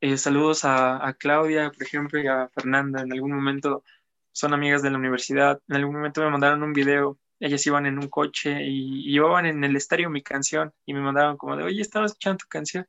Eh, 0.00 0.16
saludos 0.16 0.64
a 0.64 1.14
Claudia, 1.18 1.70
por 1.70 1.82
ejemplo, 1.82 2.20
y 2.20 2.26
a 2.26 2.48
Fernanda. 2.48 3.02
En 3.02 3.12
algún 3.12 3.32
momento 3.32 3.84
son 4.32 4.54
amigas 4.54 4.82
de 4.82 4.90
la 4.90 4.98
universidad. 4.98 5.60
En 5.68 5.76
algún 5.76 5.96
momento 5.96 6.22
me 6.22 6.30
mandaron 6.30 6.62
un 6.62 6.72
video, 6.72 7.18
ellas 7.38 7.66
iban 7.66 7.86
en 7.86 7.98
un 7.98 8.08
coche 8.08 8.62
y, 8.62 9.12
llevaban 9.12 9.46
en 9.46 9.62
el 9.64 9.76
estadio 9.76 10.10
mi 10.10 10.22
canción 10.22 10.72
y 10.86 10.94
me 10.94 11.00
mandaron 11.00 11.36
como 11.36 11.56
de, 11.56 11.64
oye, 11.64 11.80
estaba 11.80 12.06
escuchando 12.06 12.38
tu 12.38 12.48
canción. 12.48 12.86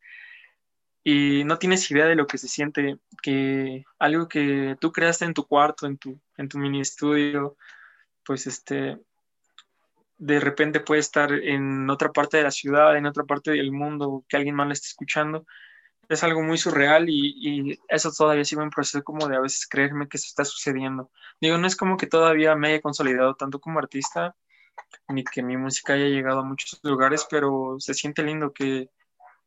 Y 1.03 1.43
no 1.43 1.59
tienes 1.59 1.89
idea 1.91 2.05
de 2.05 2.15
lo 2.15 2.27
que 2.27 2.37
se 2.37 2.47
siente, 2.47 2.97
que 3.21 3.83
algo 3.99 4.29
que 4.29 4.77
tú 4.79 4.91
creaste 4.93 5.25
en 5.25 5.33
tu 5.33 5.45
cuarto, 5.45 5.85
en 5.85 5.97
tu, 5.97 6.19
en 6.37 6.47
tu 6.47 6.57
mini 6.57 6.79
estudio, 6.79 7.57
pues 8.25 8.47
este, 8.47 8.97
de 10.17 10.39
repente 10.39 10.79
puede 10.79 11.01
estar 11.01 11.33
en 11.33 11.89
otra 11.89 12.13
parte 12.13 12.37
de 12.37 12.43
la 12.43 12.51
ciudad, 12.51 12.95
en 12.95 13.05
otra 13.05 13.25
parte 13.25 13.51
del 13.51 13.73
mundo, 13.73 14.23
que 14.29 14.37
alguien 14.37 14.55
más 14.55 14.67
lo 14.67 14.73
esté 14.73 14.87
escuchando 14.87 15.45
es 16.13 16.23
algo 16.23 16.41
muy 16.41 16.57
surreal 16.57 17.09
y, 17.09 17.79
eso 17.87 18.11
todavía 18.11 18.45
sigue 18.45 18.61
en 18.61 18.69
proceso 18.69 19.03
como 19.03 19.27
de 19.27 19.35
a 19.35 19.41
veces 19.41 19.67
creerme 19.67 20.07
que 20.07 20.17
eso 20.17 20.27
está 20.27 20.45
sucediendo. 20.45 21.11
Digo, 21.41 21.57
no 21.57 21.67
es 21.67 21.75
como 21.75 21.97
que 21.97 22.07
todavía 22.07 22.55
me 22.55 22.69
haya 22.69 22.81
consolidado 22.81 23.35
tanto 23.35 23.59
como 23.59 23.79
artista, 23.79 24.35
ni 25.09 25.23
que 25.23 25.43
mi 25.43 25.57
música 25.57 25.93
haya 25.93 26.07
llegado 26.07 26.39
a 26.39 26.43
muchos 26.45 26.79
lugares, 26.83 27.27
pero 27.29 27.75
se 27.79 27.93
siente 27.93 28.23
lindo 28.23 28.53
que, 28.53 28.89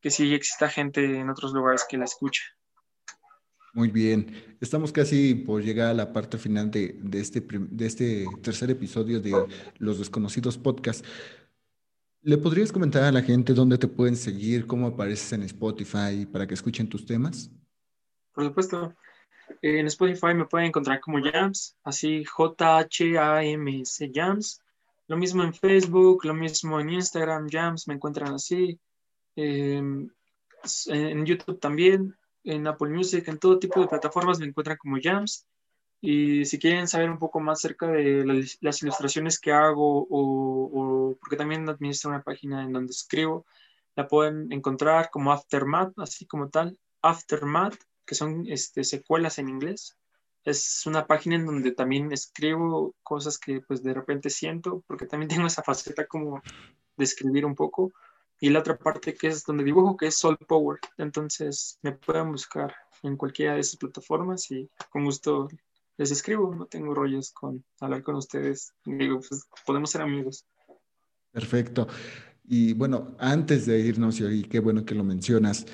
que 0.00 0.10
sí 0.10 0.34
exista 0.34 0.68
gente 0.68 1.18
en 1.18 1.30
otros 1.30 1.52
lugares 1.52 1.86
que 1.88 1.98
la 1.98 2.04
escuche. 2.04 2.42
Muy 3.76 3.90
bien, 3.90 4.56
estamos 4.60 4.90
casi 4.90 5.34
por 5.34 5.62
llegar 5.62 5.88
a 5.88 5.94
la 5.94 6.10
parte 6.10 6.38
final 6.38 6.70
de, 6.70 6.96
de, 6.98 7.20
este, 7.20 7.42
de 7.46 7.86
este 7.86 8.26
tercer 8.42 8.70
episodio 8.70 9.20
de 9.20 9.34
Los 9.78 9.98
Desconocidos 9.98 10.56
Podcast. 10.56 11.04
¿Le 12.26 12.38
podrías 12.38 12.72
comentar 12.72 13.04
a 13.04 13.12
la 13.12 13.22
gente 13.22 13.54
dónde 13.54 13.78
te 13.78 13.86
pueden 13.86 14.16
seguir, 14.16 14.66
cómo 14.66 14.88
apareces 14.88 15.32
en 15.32 15.44
Spotify 15.44 16.26
para 16.26 16.44
que 16.44 16.54
escuchen 16.54 16.88
tus 16.88 17.06
temas? 17.06 17.52
Por 18.32 18.46
supuesto. 18.46 18.92
En 19.62 19.86
Spotify 19.86 20.34
me 20.34 20.44
pueden 20.44 20.66
encontrar 20.66 20.98
como 20.98 21.22
Jams, 21.22 21.76
así 21.84 22.24
J-H-A-M-S 22.24 24.10
Jams. 24.12 24.60
Lo 25.06 25.16
mismo 25.16 25.44
en 25.44 25.54
Facebook, 25.54 26.24
lo 26.24 26.34
mismo 26.34 26.80
en 26.80 26.90
Instagram, 26.90 27.46
Jams, 27.48 27.86
me 27.86 27.94
encuentran 27.94 28.34
así. 28.34 28.76
Em, 29.36 30.10
en 30.86 31.26
YouTube 31.26 31.60
también, 31.60 32.12
en 32.42 32.66
Apple 32.66 32.90
Music, 32.90 33.28
en 33.28 33.38
todo 33.38 33.60
tipo 33.60 33.80
de 33.80 33.86
plataformas 33.86 34.40
me 34.40 34.46
encuentran 34.46 34.78
como 34.78 34.96
Jams. 35.00 35.46
Y 36.00 36.44
si 36.44 36.58
quieren 36.58 36.88
saber 36.88 37.10
un 37.10 37.18
poco 37.18 37.40
más 37.40 37.58
acerca 37.58 37.88
de 37.88 38.24
las, 38.60 38.82
ilustraciones 38.82 39.40
que 39.40 39.52
hago 39.52 40.06
o, 40.08 41.16
porque 41.20 41.36
también 41.36 41.68
administro 41.68 42.10
una 42.10 42.22
página 42.22 42.62
en 42.62 42.72
donde 42.72 42.92
escribo, 42.92 43.46
la 43.94 44.06
pueden 44.06 44.52
encontrar 44.52 45.10
como 45.10 45.32
Aftermath, 45.32 45.98
así 45.98 46.26
como 46.26 46.50
tal, 46.50 46.78
Aftermath, 47.02 47.76
que 48.04 48.14
son 48.14 48.44
este, 48.46 48.84
secuelas 48.84 49.38
en 49.38 49.48
inglés. 49.48 49.96
Es 50.44 50.84
una 50.86 51.06
página 51.06 51.36
en 51.36 51.46
donde 51.46 51.72
también 51.72 52.12
escribo 52.12 52.94
cosas 53.02 53.38
que 53.38 53.60
pues 53.62 53.82
de 53.82 53.94
repente 53.94 54.30
siento, 54.30 54.84
porque 54.86 55.06
también 55.06 55.28
tengo 55.44 55.46
esa 55.46 55.62
faceta 55.62 56.06
como 56.06 56.42
de 56.96 57.04
escribir 57.04 57.46
un 57.46 57.54
poco. 57.54 57.92
Y 58.38 58.50
la 58.50 58.60
otra 58.60 58.76
parte 58.76 59.14
que 59.14 59.28
es 59.28 59.44
donde 59.44 59.64
dibujo, 59.64 59.96
que 59.96 60.08
es 60.08 60.18
Soul 60.18 60.36
Power. 60.36 60.78
Entonces 60.98 61.78
me 61.82 61.92
pueden 61.92 62.32
buscar 62.32 62.74
en 63.02 63.16
cualquiera 63.16 63.54
de 63.54 63.60
esas 63.60 63.76
plataformas 63.76 64.50
y 64.50 64.70
con 64.90 65.04
gusto 65.04 65.48
les 65.96 66.10
escribo, 66.10 66.54
no 66.54 66.66
tengo 66.66 66.94
rollos 66.94 67.32
con 67.32 67.64
hablar 67.80 68.02
con 68.02 68.16
ustedes. 68.16 68.72
Digo, 68.84 69.20
pues 69.26 69.46
podemos 69.64 69.90
ser 69.90 70.02
amigos. 70.02 70.46
Perfecto. 71.32 71.86
Y 72.44 72.74
bueno, 72.74 73.16
antes 73.18 73.66
de 73.66 73.80
irnos, 73.80 74.20
y 74.20 74.44
qué 74.44 74.60
bueno 74.60 74.84
que 74.84 74.94
lo 74.94 75.04
mencionas, 75.04 75.66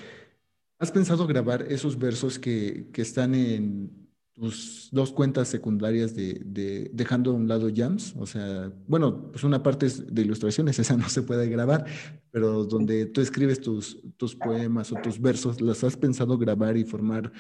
¿has 0.78 0.90
pensado 0.90 1.26
grabar 1.26 1.62
esos 1.70 1.98
versos 1.98 2.38
que, 2.38 2.88
que 2.92 3.02
están 3.02 3.34
en 3.34 4.02
tus 4.32 4.88
dos 4.90 5.12
cuentas 5.12 5.48
secundarias 5.48 6.14
de, 6.14 6.40
de, 6.44 6.90
dejando 6.92 7.32
a 7.32 7.34
un 7.34 7.48
lado 7.48 7.68
jams, 7.74 8.14
o 8.18 8.24
sea, 8.24 8.72
bueno, 8.88 9.30
pues 9.30 9.44
una 9.44 9.62
parte 9.62 9.86
es 9.86 10.12
de 10.12 10.22
ilustraciones, 10.22 10.78
esa 10.78 10.96
no 10.96 11.08
se 11.08 11.22
puede 11.22 11.48
grabar, 11.48 11.84
pero 12.30 12.64
donde 12.64 13.06
tú 13.06 13.20
escribes 13.20 13.60
tus, 13.60 14.00
tus 14.16 14.34
poemas 14.34 14.90
o 14.92 14.96
tus 14.96 15.20
versos, 15.20 15.60
¿las 15.60 15.84
has 15.84 15.96
pensado 15.96 16.38
grabar 16.38 16.76
y 16.76 16.84
formar 16.84 17.30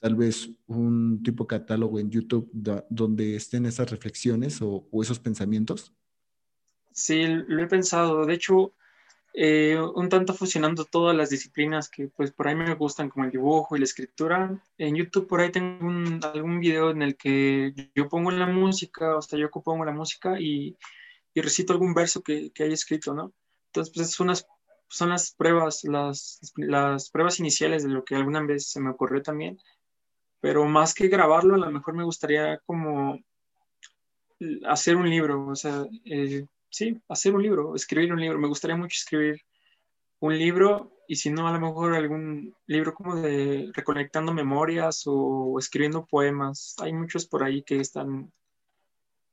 tal 0.00 0.14
vez 0.14 0.50
un 0.66 1.22
tipo 1.22 1.46
catálogo 1.46 1.98
en 1.98 2.10
YouTube 2.10 2.50
donde 2.88 3.36
estén 3.36 3.66
esas 3.66 3.90
reflexiones 3.90 4.62
o, 4.62 4.86
o, 4.90 5.02
esos 5.02 5.18
pensamientos? 5.18 5.92
Sí, 6.92 7.26
lo 7.26 7.62
he 7.62 7.66
pensado. 7.66 8.24
De 8.26 8.34
hecho, 8.34 8.74
eh, 9.34 9.78
un 9.94 10.08
tanto 10.08 10.34
fusionando 10.34 10.84
todas 10.84 11.16
las 11.16 11.30
disciplinas 11.30 11.88
que 11.88 12.08
pues 12.08 12.32
por 12.32 12.48
ahí 12.48 12.54
me 12.54 12.74
gustan, 12.74 13.08
como 13.08 13.24
el 13.24 13.30
dibujo 13.30 13.76
y 13.76 13.78
la 13.78 13.84
escritura. 13.84 14.60
En 14.78 14.96
YouTube 14.96 15.28
por 15.28 15.40
ahí 15.40 15.52
tengo 15.52 15.86
un, 15.86 16.20
algún 16.24 16.60
video 16.60 16.90
en 16.90 17.02
el 17.02 17.16
que 17.16 17.72
yo 17.94 18.08
pongo 18.08 18.30
la 18.30 18.46
música, 18.46 19.16
o 19.16 19.22
sea, 19.22 19.38
yo 19.38 19.50
pongo 19.50 19.84
la 19.84 19.92
música 19.92 20.40
y, 20.40 20.76
y 21.34 21.40
recito 21.40 21.72
algún 21.72 21.94
verso 21.94 22.22
que, 22.22 22.50
que 22.52 22.64
haya 22.64 22.74
escrito, 22.74 23.14
¿no? 23.14 23.32
Entonces, 23.66 23.94
pues 23.94 24.10
son 24.10 24.28
las, 24.28 24.46
son 24.88 25.10
las 25.10 25.32
pruebas, 25.32 25.84
las, 25.84 26.40
las 26.56 27.10
pruebas 27.10 27.38
iniciales 27.38 27.84
de 27.84 27.90
lo 27.90 28.04
que 28.04 28.16
alguna 28.16 28.42
vez 28.42 28.70
se 28.70 28.80
me 28.80 28.90
ocurrió 28.90 29.22
también. 29.22 29.58
Pero 30.40 30.64
más 30.66 30.94
que 30.94 31.08
grabarlo, 31.08 31.54
a 31.54 31.58
lo 31.58 31.70
mejor 31.70 31.94
me 31.94 32.04
gustaría 32.04 32.58
como 32.66 33.18
hacer 34.66 34.96
un 34.96 35.08
libro, 35.08 35.48
o 35.48 35.56
sea, 35.56 35.84
eh, 36.04 36.46
sí, 36.70 37.00
hacer 37.08 37.34
un 37.34 37.42
libro, 37.42 37.74
escribir 37.74 38.12
un 38.12 38.20
libro. 38.20 38.38
Me 38.38 38.48
gustaría 38.48 38.76
mucho 38.76 38.94
escribir 38.94 39.40
un 40.20 40.38
libro 40.38 40.92
y 41.08 41.16
si 41.16 41.30
no, 41.30 41.48
a 41.48 41.52
lo 41.52 41.60
mejor 41.60 41.94
algún 41.94 42.54
libro 42.66 42.94
como 42.94 43.16
de 43.16 43.70
reconectando 43.72 44.32
memorias 44.32 45.04
o 45.06 45.56
escribiendo 45.58 46.06
poemas. 46.06 46.76
Hay 46.80 46.92
muchos 46.92 47.26
por 47.26 47.42
ahí 47.42 47.62
que 47.62 47.80
están 47.80 48.32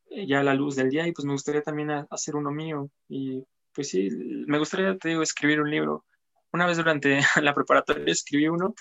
eh, 0.09 0.25
ya 0.25 0.39
a 0.39 0.43
la 0.43 0.53
luz 0.53 0.75
del 0.75 0.89
día 0.89 1.07
y 1.07 1.11
pues 1.11 1.25
me 1.25 1.33
gustaría 1.33 1.61
también 1.61 1.91
hacer 2.09 2.35
uno 2.35 2.51
mío. 2.51 2.89
Y 3.09 3.43
pues 3.73 3.89
sí, 3.89 4.09
me 4.47 4.57
gustaría, 4.57 4.97
te 4.97 5.09
digo, 5.09 5.21
escribir 5.21 5.61
un 5.61 5.69
libro. 5.69 6.05
Una 6.53 6.65
vez 6.65 6.77
durante 6.77 7.19
la 7.41 7.53
preparatoria 7.53 8.11
escribí 8.11 8.47
uno, 8.47 8.73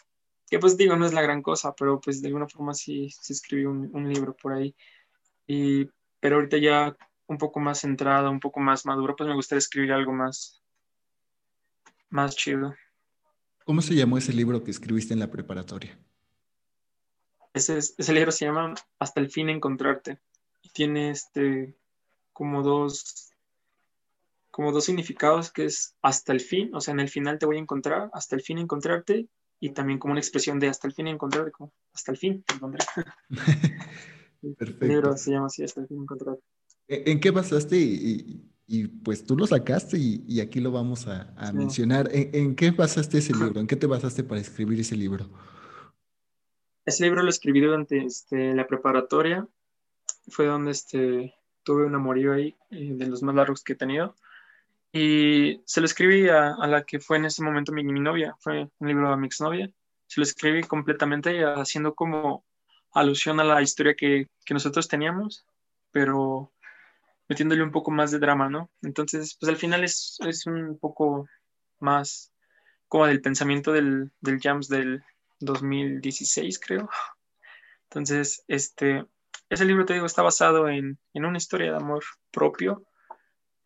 que 0.55 0.61
pues 0.61 0.77
digo, 0.77 0.95
no 0.95 1.05
es 1.05 1.13
la 1.13 1.21
gran 1.21 1.43
cosa, 1.43 1.75
pero 1.75 2.01
pues 2.01 2.23
de 2.23 2.29
alguna 2.29 2.47
forma 2.47 2.75
sí, 2.75 3.11
sí 3.11 3.33
escribí 3.33 3.65
un, 3.65 3.91
un 3.93 4.09
libro 4.09 4.37
por 4.37 4.53
ahí. 4.53 4.73
Y, 5.49 5.91
pero 6.21 6.37
ahorita 6.37 6.59
ya 6.59 6.97
un 7.27 7.39
poco 7.39 7.59
más 7.59 7.81
centrado, 7.81 8.31
un 8.31 8.39
poco 8.39 8.61
más 8.61 8.87
maduro, 8.87 9.17
pues 9.17 9.29
me 9.29 9.35
gustaría 9.35 9.59
escribir 9.59 9.93
algo 9.93 10.13
más, 10.13 10.63
más 12.09 12.37
chido. 12.37 12.73
¿Cómo 13.65 13.83
se 13.83 13.97
llamó 13.97 14.17
ese 14.17 14.33
libro 14.33 14.63
que 14.63 14.71
escribiste 14.71 15.13
en 15.13 15.19
la 15.19 15.29
preparatoria? 15.29 15.99
Ese, 17.53 17.79
ese 17.79 18.13
libro 18.13 18.31
se 18.31 18.45
llama 18.45 18.75
Hasta 19.01 19.21
el 19.21 19.33
fin 19.33 19.49
encontrarte. 19.49 20.21
Y 20.63 20.69
tiene 20.69 21.11
este 21.11 21.77
como 22.33 22.63
dos 22.63 23.33
como 24.53 24.71
dos 24.71 24.85
significados 24.85 25.51
que 25.51 25.65
es 25.65 25.97
hasta 26.01 26.33
el 26.33 26.39
fin, 26.39 26.73
o 26.77 26.81
sea, 26.81 26.95
en 26.95 27.01
el 27.01 27.09
final 27.09 27.41
te 27.41 27.47
voy 27.47 27.57
a 27.57 27.61
encontrar, 27.61 28.09
hasta 28.13 28.37
el 28.37 28.43
fin 28.43 28.59
encontrarte, 28.59 29.29
y 29.61 29.71
también 29.71 29.99
como 29.99 30.13
una 30.13 30.21
expresión 30.21 30.61
de 30.61 30.69
hasta 30.69 30.87
el 30.87 30.95
fin 30.95 31.07
encontrarte, 31.07 31.51
como 31.53 31.73
hasta 31.93 32.13
el 32.13 32.19
fin 32.19 32.45
encontrar. 32.53 32.87
Perfecto. 34.59 34.85
El 34.85 34.91
libro 34.91 35.17
se 35.17 35.31
llama 35.31 35.47
así, 35.47 35.65
hasta 35.65 35.81
el 35.81 35.89
fin 35.89 36.03
encontrarte. 36.03 36.43
¿En 36.89 37.21
qué 37.21 37.31
basaste? 37.31 37.77
Y, 37.77 38.51
pues 39.05 39.25
tú 39.25 39.37
lo 39.37 39.47
sacaste 39.47 39.99
y, 39.99 40.41
aquí 40.41 40.61
lo 40.61 40.71
vamos 40.71 41.07
a, 41.07 41.53
mencionar. 41.53 42.09
¿En, 42.13 42.55
qué 42.55 42.71
basaste 42.71 43.19
ese 43.19 43.33
libro? 43.33 43.61
¿En 43.61 43.67
qué 43.67 43.77
te 43.77 43.87
basaste 43.87 44.25
para 44.25 44.41
escribir 44.41 44.81
ese 44.81 44.97
libro? 44.97 45.31
Ese 46.85 47.05
libro 47.05 47.23
lo 47.23 47.31
escribí 47.31 47.61
durante 47.61 48.05
este, 48.05 48.55
la 48.55 48.67
preparatoria. 48.67 49.47
Fue 50.29 50.47
donde 50.47 50.73
este, 50.73 51.35
tuve 51.63 51.85
un 51.85 51.95
amorío 51.95 52.33
ahí, 52.33 52.57
eh, 52.71 52.93
de 52.95 53.07
los 53.07 53.23
más 53.23 53.35
largos 53.35 53.63
que 53.63 53.75
he 53.75 53.77
tenido. 53.77 54.15
Y 54.97 55.61
se 55.67 55.81
lo 55.81 55.87
escribí 55.87 56.29
a, 56.29 56.55
la 56.69 56.85
que 56.85 57.01
fue 57.01 57.17
en 57.17 57.25
ese 57.25 57.43
momento 57.43 57.73
mi, 57.73 57.83
mi, 57.83 57.99
novia. 57.99 58.37
Fue 58.39 58.69
un 58.79 58.89
libro 58.89 59.09
a 59.09 59.17
mi 59.17 59.27
exnovia. 59.27 59.69
Se 60.07 60.21
lo 60.21 60.23
escribí 60.23 60.63
completamente 60.63 61.45
haciendo 61.45 61.97
como 61.97 62.45
alusión 62.93 63.41
a 63.41 63.45
la 63.45 63.61
historia 63.61 63.97
que, 63.97 64.29
que 64.45 64.55
nosotros 64.55 64.87
teníamos, 64.87 65.45
pero 65.91 66.53
metiéndole 67.29 67.65
un 67.65 67.73
poco 67.73 67.91
más 67.91 68.13
de 68.13 68.21
drama, 68.21 68.49
¿no? 68.49 68.71
Entonces, 68.83 69.37
pues 69.41 69.51
al 69.51 69.57
final 69.57 69.83
es, 69.83 70.17
es 70.29 70.47
un 70.47 70.79
poco 70.79 71.27
más 71.81 72.33
como 72.87 73.07
del 73.07 73.21
pensamiento 73.21 73.73
del, 73.73 74.13
del 74.21 74.39
Jams 74.41 74.69
del 74.69 75.03
2016, 75.41 76.61
creo. 76.61 76.89
Entonces, 77.91 78.45
este, 78.47 79.05
ese 79.49 79.65
libro, 79.65 79.87
te 79.87 79.95
digo, 79.95 80.07
está 80.07 80.23
basado 80.23 80.69
en, 80.69 81.01
en 81.15 81.25
una 81.25 81.39
historia 81.39 81.73
de 81.73 81.79
amor 81.79 82.05
propio. 82.31 82.87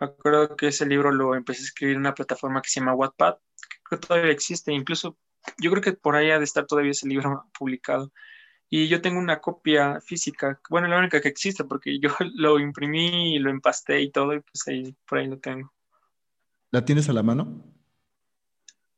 Me 0.00 0.06
acuerdo 0.06 0.56
que 0.56 0.68
ese 0.68 0.86
libro 0.86 1.10
lo 1.10 1.34
empecé 1.34 1.62
a 1.62 1.64
escribir 1.64 1.94
en 1.94 2.00
una 2.00 2.14
plataforma 2.14 2.62
que 2.62 2.68
se 2.68 2.80
llama 2.80 2.94
Wattpad, 2.94 3.36
que 3.88 3.96
todavía 3.96 4.30
existe, 4.30 4.72
incluso 4.72 5.16
yo 5.58 5.70
creo 5.70 5.82
que 5.82 5.92
por 5.92 6.14
ahí 6.14 6.30
ha 6.30 6.38
de 6.38 6.44
estar 6.44 6.66
todavía 6.66 6.92
ese 6.92 7.08
libro 7.08 7.46
publicado. 7.58 8.12
Y 8.70 8.88
yo 8.88 9.00
tengo 9.00 9.18
una 9.18 9.40
copia 9.40 9.98
física, 10.02 10.60
bueno, 10.68 10.88
la 10.88 10.98
única 10.98 11.22
que 11.22 11.28
existe, 11.28 11.64
porque 11.64 11.98
yo 11.98 12.10
lo 12.34 12.58
imprimí 12.58 13.36
y 13.36 13.38
lo 13.38 13.50
empasté 13.50 14.00
y 14.02 14.10
todo, 14.10 14.34
y 14.34 14.40
pues 14.40 14.68
ahí, 14.68 14.94
por 15.06 15.18
ahí 15.18 15.26
lo 15.26 15.38
tengo. 15.38 15.72
¿La 16.70 16.84
tienes 16.84 17.08
a 17.08 17.14
la 17.14 17.22
mano? 17.22 17.64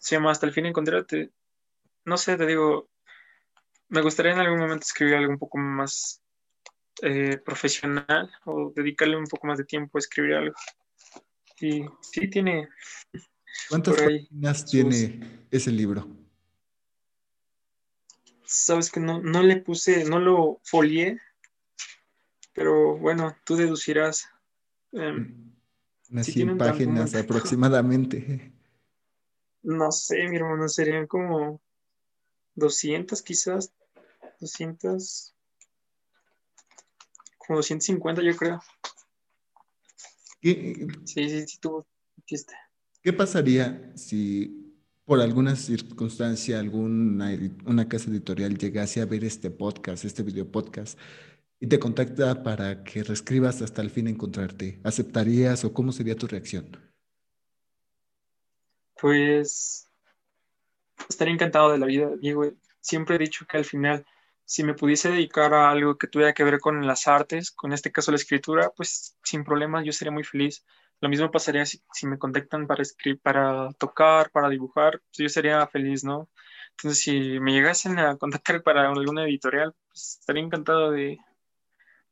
Se 0.00 0.16
llama 0.16 0.32
Hasta 0.32 0.46
el 0.46 0.52
fin 0.52 0.66
encontrarte. 0.66 1.30
No 2.04 2.16
sé, 2.16 2.36
te 2.36 2.46
digo, 2.46 2.88
me 3.88 4.02
gustaría 4.02 4.32
en 4.32 4.40
algún 4.40 4.58
momento 4.58 4.84
escribir 4.84 5.14
algo 5.14 5.30
un 5.30 5.38
poco 5.38 5.58
más 5.58 6.21
eh, 7.00 7.38
profesional 7.38 8.30
o 8.44 8.72
dedicarle 8.74 9.16
un 9.16 9.26
poco 9.26 9.46
más 9.46 9.58
de 9.58 9.64
tiempo 9.64 9.96
a 9.96 10.00
escribir 10.00 10.34
algo. 10.34 10.54
Sí, 11.56 11.84
sí 12.00 12.28
tiene. 12.28 12.68
¿Cuántas 13.68 13.96
páginas 13.96 14.66
tiene 14.66 15.46
ese 15.50 15.70
libro? 15.70 16.06
Sabes 18.44 18.90
que 18.90 19.00
no, 19.00 19.20
no 19.20 19.42
le 19.42 19.56
puse, 19.56 20.04
no 20.04 20.18
lo 20.18 20.60
folié, 20.64 21.18
pero 22.52 22.98
bueno, 22.98 23.34
tú 23.44 23.56
deducirás. 23.56 24.28
Em, 24.92 25.54
Unas 26.10 26.26
100 26.26 26.58
páginas 26.58 27.14
aproximadamente. 27.14 28.52
No 29.62 29.90
sé, 29.92 30.28
mi 30.28 30.36
hermano, 30.36 30.68
serían 30.68 31.06
como 31.06 31.62
200 32.54 33.22
quizás, 33.22 33.72
200, 34.40 35.34
como 37.46 37.58
250 37.58 38.22
yo 38.22 38.36
creo. 38.36 38.60
¿Qué, 40.40 40.86
sí, 41.04 41.28
sí, 41.28 41.46
sí, 41.46 41.58
tuvo 41.60 41.86
¿Qué 43.02 43.12
pasaría 43.12 43.92
si 43.96 44.74
por 45.04 45.20
alguna 45.20 45.56
circunstancia 45.56 46.58
alguna 46.60 47.36
una 47.66 47.88
casa 47.88 48.10
editorial 48.10 48.56
llegase 48.56 49.00
a 49.00 49.06
ver 49.06 49.24
este 49.24 49.50
podcast, 49.50 50.04
este 50.04 50.22
video 50.22 50.50
podcast, 50.50 50.98
y 51.60 51.66
te 51.66 51.78
contacta 51.78 52.42
para 52.42 52.84
que 52.84 53.02
reescribas 53.02 53.62
hasta 53.62 53.82
el 53.82 53.90
fin 53.90 54.08
encontrarte? 54.08 54.80
¿Aceptarías 54.84 55.64
o 55.64 55.72
cómo 55.72 55.92
sería 55.92 56.16
tu 56.16 56.26
reacción? 56.26 56.76
Pues 59.00 59.88
estaría 61.08 61.34
encantado 61.34 61.72
de 61.72 61.78
la 61.78 61.86
vida, 61.86 62.10
Diego. 62.20 62.52
Siempre 62.80 63.16
he 63.16 63.18
dicho 63.18 63.44
que 63.48 63.58
al 63.58 63.64
final, 63.64 64.06
si 64.52 64.64
me 64.64 64.74
pudiese 64.74 65.10
dedicar 65.10 65.54
a 65.54 65.70
algo 65.70 65.96
que 65.96 66.08
tuviera 66.08 66.34
que 66.34 66.44
ver 66.44 66.60
con 66.60 66.86
las 66.86 67.08
artes, 67.08 67.50
con 67.50 67.72
este 67.72 67.90
caso 67.90 68.10
la 68.10 68.18
escritura, 68.18 68.70
pues 68.76 69.16
sin 69.24 69.44
problemas 69.44 69.82
yo 69.82 69.92
sería 69.92 70.12
muy 70.12 70.24
feliz. 70.24 70.62
Lo 71.00 71.08
mismo 71.08 71.30
pasaría 71.30 71.64
si, 71.64 71.80
me 72.02 72.18
contactan 72.18 72.66
para 72.66 72.82
para 73.22 73.72
tocar, 73.78 74.30
para 74.30 74.50
dibujar, 74.50 75.00
pues 75.00 75.16
yo 75.16 75.28
sería 75.30 75.66
feliz, 75.68 76.04
¿no? 76.04 76.28
Entonces, 76.72 77.02
si 77.02 77.40
me 77.40 77.52
llegasen 77.52 77.98
a 77.98 78.18
contactar 78.18 78.62
para 78.62 78.90
alguna 78.90 79.24
editorial, 79.24 79.74
pues 79.88 80.18
estaría 80.20 80.42
encantado 80.42 80.90
de, 80.90 81.16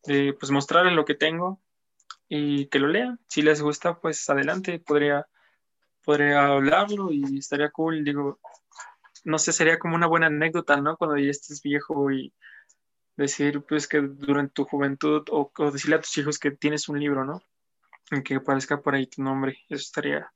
de 0.04 0.32
pues 0.32 0.50
mostrarles 0.50 0.94
lo 0.94 1.04
que 1.04 1.16
tengo 1.16 1.60
y 2.26 2.68
que 2.68 2.78
lo 2.78 2.88
lean. 2.88 3.20
Si 3.28 3.42
les 3.42 3.60
gusta, 3.60 4.00
pues 4.00 4.30
adelante, 4.30 4.78
podría, 4.78 5.26
podría 6.02 6.46
hablarlo 6.46 7.12
y 7.12 7.38
estaría 7.38 7.70
cool. 7.70 8.02
Digo, 8.02 8.40
no 9.24 9.38
sé, 9.38 9.52
sería 9.52 9.78
como 9.78 9.94
una 9.94 10.06
buena 10.06 10.26
anécdota, 10.26 10.80
¿no? 10.80 10.96
Cuando 10.96 11.16
ya 11.16 11.30
estés 11.30 11.62
viejo 11.62 12.10
y 12.10 12.32
decir, 13.16 13.62
pues, 13.68 13.86
que 13.86 14.00
durante 14.00 14.52
tu 14.54 14.64
juventud 14.64 15.22
o, 15.30 15.52
decirle 15.72 15.96
a 15.96 16.00
tus 16.00 16.16
hijos 16.18 16.38
que 16.38 16.50
tienes 16.50 16.88
un 16.88 17.00
libro, 17.00 17.24
¿no? 17.24 17.42
En 18.10 18.22
que 18.22 18.36
aparezca 18.36 18.80
por 18.80 18.94
ahí 18.94 19.06
tu 19.06 19.22
nombre. 19.22 19.58
Eso 19.68 19.82
estaría, 19.82 20.32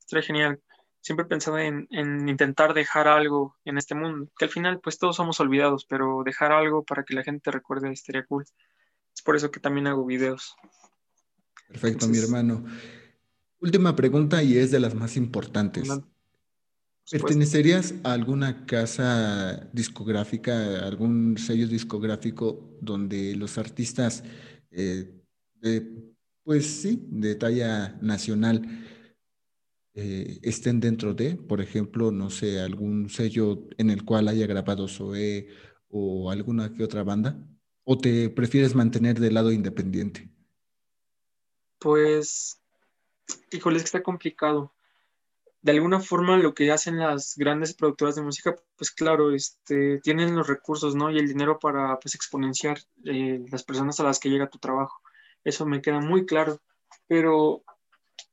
estaría 0.00 0.22
genial. 0.22 0.62
Siempre 1.00 1.24
he 1.24 1.28
pensado 1.28 1.58
en, 1.58 1.86
en, 1.90 2.28
intentar 2.28 2.74
dejar 2.74 3.08
algo 3.08 3.56
en 3.64 3.78
este 3.78 3.94
mundo, 3.94 4.30
que 4.38 4.44
al 4.46 4.50
final, 4.50 4.80
pues, 4.80 4.98
todos 4.98 5.16
somos 5.16 5.40
olvidados, 5.40 5.86
pero 5.86 6.22
dejar 6.24 6.52
algo 6.52 6.84
para 6.84 7.04
que 7.04 7.14
la 7.14 7.22
gente 7.22 7.44
te 7.44 7.50
recuerde 7.50 7.90
estaría 7.92 8.24
cool. 8.26 8.44
Es 9.14 9.22
por 9.22 9.36
eso 9.36 9.50
que 9.50 9.60
también 9.60 9.86
hago 9.86 10.04
videos. 10.04 10.54
Perfecto, 11.68 12.08
mi 12.08 12.18
hermano. 12.18 12.64
Última 13.60 13.96
pregunta 13.96 14.42
y 14.42 14.56
es 14.56 14.70
de 14.70 14.80
las 14.80 14.94
más 14.94 15.16
importantes. 15.16 15.88
¿Pertenecerías 17.10 17.94
a 18.04 18.12
alguna 18.12 18.66
casa 18.66 19.68
discográfica, 19.72 20.86
algún 20.86 21.38
sello 21.38 21.66
discográfico 21.66 22.76
donde 22.80 23.34
los 23.34 23.56
artistas, 23.56 24.24
eh, 24.70 25.10
pues 26.44 26.66
sí, 26.66 27.06
de 27.08 27.34
talla 27.34 27.98
nacional, 28.02 28.62
eh, 29.94 30.38
estén 30.42 30.80
dentro 30.80 31.14
de, 31.14 31.36
por 31.36 31.60
ejemplo, 31.60 32.12
no 32.12 32.30
sé, 32.30 32.60
algún 32.60 33.08
sello 33.08 33.68
en 33.78 33.90
el 33.90 34.04
cual 34.04 34.28
haya 34.28 34.46
grabado 34.46 34.86
Zoe 34.86 35.48
o 35.88 36.30
alguna 36.30 36.72
que 36.72 36.84
otra 36.84 37.02
banda? 37.02 37.38
¿O 37.84 37.96
te 37.96 38.28
prefieres 38.28 38.74
mantener 38.74 39.18
del 39.18 39.34
lado 39.34 39.50
independiente? 39.50 40.30
Pues, 41.78 42.60
híjole, 43.50 43.78
es 43.78 43.82
que 43.82 43.86
está 43.86 44.02
complicado. 44.02 44.72
De 45.68 45.74
alguna 45.74 46.00
forma, 46.00 46.38
lo 46.38 46.54
que 46.54 46.72
hacen 46.72 46.98
las 46.98 47.34
grandes 47.36 47.74
productoras 47.74 48.16
de 48.16 48.22
música, 48.22 48.56
pues 48.78 48.90
claro, 48.90 49.34
este, 49.34 50.00
tienen 50.00 50.34
los 50.34 50.46
recursos, 50.46 50.94
¿no? 50.94 51.10
Y 51.10 51.18
el 51.18 51.28
dinero 51.28 51.58
para, 51.58 51.98
pues, 52.00 52.14
exponenciar 52.14 52.78
eh, 53.04 53.44
las 53.50 53.64
personas 53.64 54.00
a 54.00 54.04
las 54.04 54.18
que 54.18 54.30
llega 54.30 54.48
tu 54.48 54.58
trabajo. 54.58 55.02
Eso 55.44 55.66
me 55.66 55.82
queda 55.82 56.00
muy 56.00 56.24
claro. 56.24 56.58
Pero 57.06 57.64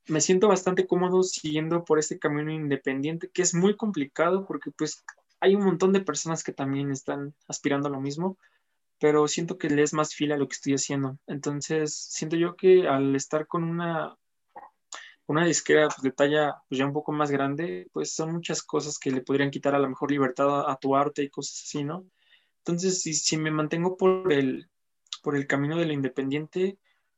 me 0.07 0.21
siento 0.21 0.47
bastante 0.47 0.87
cómodo 0.87 1.23
siguiendo 1.23 1.83
por 1.83 1.99
este 1.99 2.19
camino 2.19 2.53
independiente, 2.53 3.29
que 3.29 3.41
es 3.41 3.53
muy 3.53 3.75
complicado 3.75 4.45
porque, 4.45 4.71
pues, 4.71 5.03
hay 5.41 5.55
un 5.55 5.65
montón 5.65 5.91
de 5.91 5.99
personas 5.99 6.41
que 6.41 6.53
también 6.53 6.89
están 6.89 7.35
aspirando 7.49 7.89
a 7.89 7.91
lo 7.91 7.99
mismo 7.99 8.37
pero 8.97 9.27
siento 9.27 9.57
que 9.57 9.69
le 9.69 9.83
es 9.83 9.93
más 9.93 10.15
fiel 10.15 10.31
a 10.31 10.37
lo 10.37 10.47
que 10.47 10.53
estoy 10.53 10.73
haciendo. 10.73 11.19
Entonces, 11.27 11.93
siento 11.93 12.37
yo 12.37 12.55
que 12.55 12.87
al 12.87 13.13
estar 13.13 13.45
con 13.45 13.65
una, 13.65 14.17
una 15.27 15.45
disquera 15.45 15.87
pues, 15.87 16.01
de 16.01 16.11
talla 16.11 16.55
pues, 16.67 16.79
ya 16.79 16.85
un 16.85 16.93
poco 16.93 17.11
más 17.11 17.31
grande, 17.31 17.87
pues 17.93 18.13
son 18.13 18.33
muchas 18.33 18.63
cosas 18.63 18.99
que 18.99 19.11
le 19.11 19.21
podrían 19.21 19.51
quitar 19.51 19.75
a 19.75 19.79
la 19.79 19.87
mejor 19.87 20.11
libertad 20.11 20.69
a, 20.69 20.75
tu 20.77 20.95
arte 20.95 21.23
y 21.23 21.29
cosas 21.29 21.61
así, 21.63 21.83
¿no? 21.83 22.05
Entonces, 22.59 23.01
si, 23.01 23.37
me 23.37 23.51
mantengo 23.51 23.97
por 23.97 24.31
el, 24.31 24.69
por 25.23 25.35
el 25.35 25.47
camino 25.47 25.77
de 25.77 25.85
lo 25.85 25.93
independiente, 25.93 26.77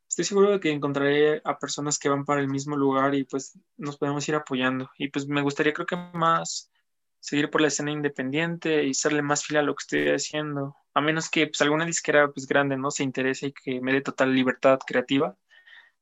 estoy 0.10 0.26
seguro 0.26 0.52
de 0.52 0.60
que 0.60 0.72
encontraré 0.72 1.42
a 1.44 1.58
personas 1.60 2.00
que 2.00 2.10
van 2.10 2.26
para 2.26 2.42
el 2.42 2.50
mismo 2.50 2.76
lugar 2.76 3.16
y 3.16 3.24
pues 3.24 3.58
nos 3.78 3.98
podemos 3.98 4.28
ir 4.30 4.36
apoyando. 4.36 4.90
Y 4.98 5.10
pues 5.10 5.28
me 5.28 5.42
gustaría 5.42 5.74
creo 5.74 5.88
que 5.88 5.98
más 6.14 6.72
seguir 7.20 7.50
por 7.50 7.62
la 7.62 7.68
escena 7.70 7.92
independiente 7.92 8.84
y 8.84 8.94
serle 8.94 9.22
más 9.22 9.46
fiel 9.46 9.60
a 9.60 9.64
lo 9.64 9.76
que 9.76 9.84
estoy 9.84 10.10
haciendo 10.10 10.76
a 10.98 11.02
menos 11.02 11.30
que 11.30 11.46
pues, 11.46 11.62
alguna 11.62 11.86
disquera 11.86 12.32
pues, 12.32 12.48
grande 12.48 12.76
no 12.76 12.90
se 12.90 13.04
interese 13.04 13.48
y 13.48 13.52
que 13.54 13.80
me 13.82 13.94
dé 13.94 14.02
total 14.02 14.34
libertad 14.34 14.80
creativa, 14.80 15.38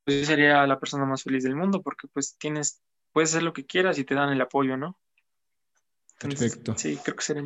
yo 0.06 0.26
sería 0.26 0.66
la 0.68 0.80
persona 0.80 1.06
más 1.06 1.24
feliz 1.24 1.44
del 1.44 1.56
mundo 1.56 1.82
porque 1.82 2.08
pues 2.08 2.38
tienes, 2.38 2.82
puedes 3.12 3.32
hacer 3.32 3.44
lo 3.44 3.54
que 3.54 3.66
quieras 3.66 3.98
y 3.98 4.04
te 4.04 4.16
dan 4.16 4.32
el 4.32 4.42
apoyo, 4.42 4.78
¿no? 4.78 5.00
Perfecto. 6.20 6.76
Sí, 6.78 6.98
creo 7.04 7.16
que 7.16 7.24
sería 7.24 7.44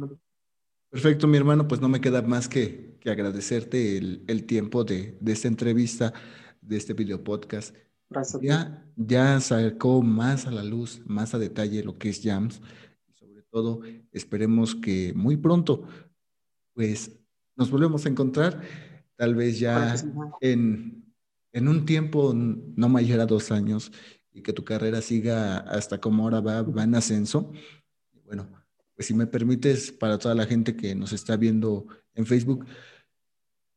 Perfecto, 0.89 1.28
mi 1.28 1.38
hermano, 1.38 1.68
pues 1.68 1.82
no 1.82 1.88
me 1.88 2.01
queda 2.01 2.24
más 2.24 2.49
que, 2.49 2.97
agradecerte 3.05 3.97
el, 3.97 4.45
tiempo 4.47 4.84
de, 4.84 5.18
esta 5.28 5.47
entrevista, 5.47 6.14
de 6.62 6.78
este 6.78 6.93
video 6.93 7.24
podcast. 7.24 7.76
Gracias. 8.10 8.41
Ya, 8.41 8.84
ya 8.95 9.39
sacó 9.39 10.01
más 10.01 10.47
a 10.47 10.51
la 10.51 10.64
luz, 10.64 11.03
más 11.05 11.36
a 11.36 11.39
detalle 11.39 11.84
lo 11.84 11.99
que 11.99 12.10
es 12.10 12.22
Jams. 12.24 12.60
Y 13.07 13.14
sobre 13.14 13.43
todo, 13.43 13.82
esperemos 14.12 14.74
que 14.74 15.14
muy 15.16 15.38
pronto, 15.38 15.88
pues 16.74 17.20
nos 17.55 17.70
volvemos 17.70 18.05
a 18.07 18.10
encontrar, 18.10 18.60
tal 19.16 19.36
vez 19.36 19.60
ya 19.60 19.93
en, 20.41 21.09
un 21.54 21.86
tiempo 21.86 22.34
no 22.34 22.89
mayor 22.89 23.20
a 23.20 23.26
dos 23.26 23.52
años 23.52 23.91
y 24.32 24.41
que 24.41 24.54
tu 24.54 24.64
carrera 24.64 25.02
siga 25.02 25.58
hasta 25.58 26.00
como 26.00 26.24
ahora 26.24 26.41
va, 26.41 26.62
va 26.62 26.84
en 26.84 26.95
ascenso. 26.95 27.52
Bueno, 28.26 28.47
pues 28.95 29.08
si 29.08 29.14
me 29.14 29.28
permites, 29.28 29.91
para 29.91 30.18
toda 30.18 30.36
la 30.36 30.45
gente 30.45 30.76
que 30.76 30.93
nos 30.95 31.14
está 31.14 31.38
viendo 31.38 31.88
en 32.16 32.26
Facebook, 32.26 32.66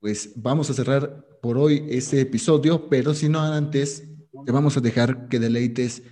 pues 0.01 0.33
vamos 0.35 0.69
a 0.69 0.75
cerrar 0.75 1.25
por 1.41 1.57
hoy 1.57 1.87
este 1.89 2.21
episodio, 2.21 2.89
pero 2.89 3.15
si 3.15 3.29
no 3.29 3.41
antes, 3.41 4.03
te 4.45 4.53
vamos 4.53 4.77
a 4.77 4.81
dejar 4.81 5.29
que 5.29 5.39
deleites 5.39 6.03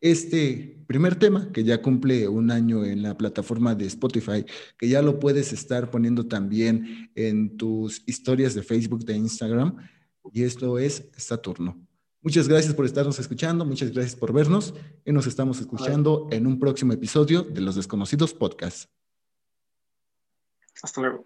este 0.00 0.84
primer 0.86 1.16
tema, 1.16 1.50
que 1.52 1.64
ya 1.64 1.82
cumple 1.82 2.28
un 2.28 2.50
año 2.50 2.84
en 2.84 3.02
la 3.02 3.16
plataforma 3.16 3.74
de 3.74 3.86
Spotify, 3.86 4.44
que 4.78 4.88
ya 4.88 5.02
lo 5.02 5.18
puedes 5.18 5.52
estar 5.52 5.90
poniendo 5.90 6.26
también 6.26 7.10
en 7.14 7.56
tus 7.56 8.02
historias 8.06 8.54
de 8.54 8.62
Facebook, 8.62 9.04
de 9.04 9.16
Instagram, 9.16 9.76
y 10.32 10.44
esto 10.44 10.78
es 10.78 11.08
Saturno. 11.16 11.86
Muchas 12.22 12.48
gracias 12.48 12.74
por 12.74 12.84
estarnos 12.84 13.18
escuchando, 13.18 13.64
muchas 13.64 13.90
gracias 13.92 14.14
por 14.14 14.32
vernos 14.32 14.74
y 15.04 15.12
nos 15.12 15.26
estamos 15.26 15.58
escuchando 15.60 16.28
en 16.30 16.46
un 16.46 16.58
próximo 16.58 16.92
episodio 16.92 17.42
de 17.42 17.62
Los 17.62 17.76
Desconocidos 17.76 18.34
Podcast. 18.34 18.90
Hasta 20.82 21.00
luego. 21.00 21.24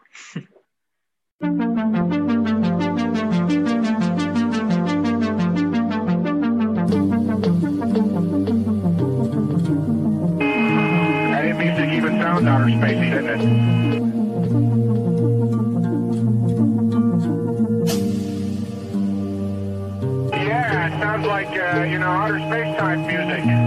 you 21.85 21.99
know, 21.99 22.09
outer 22.09 22.39
space 22.41 22.77
time 22.79 23.07
music. 23.07 23.64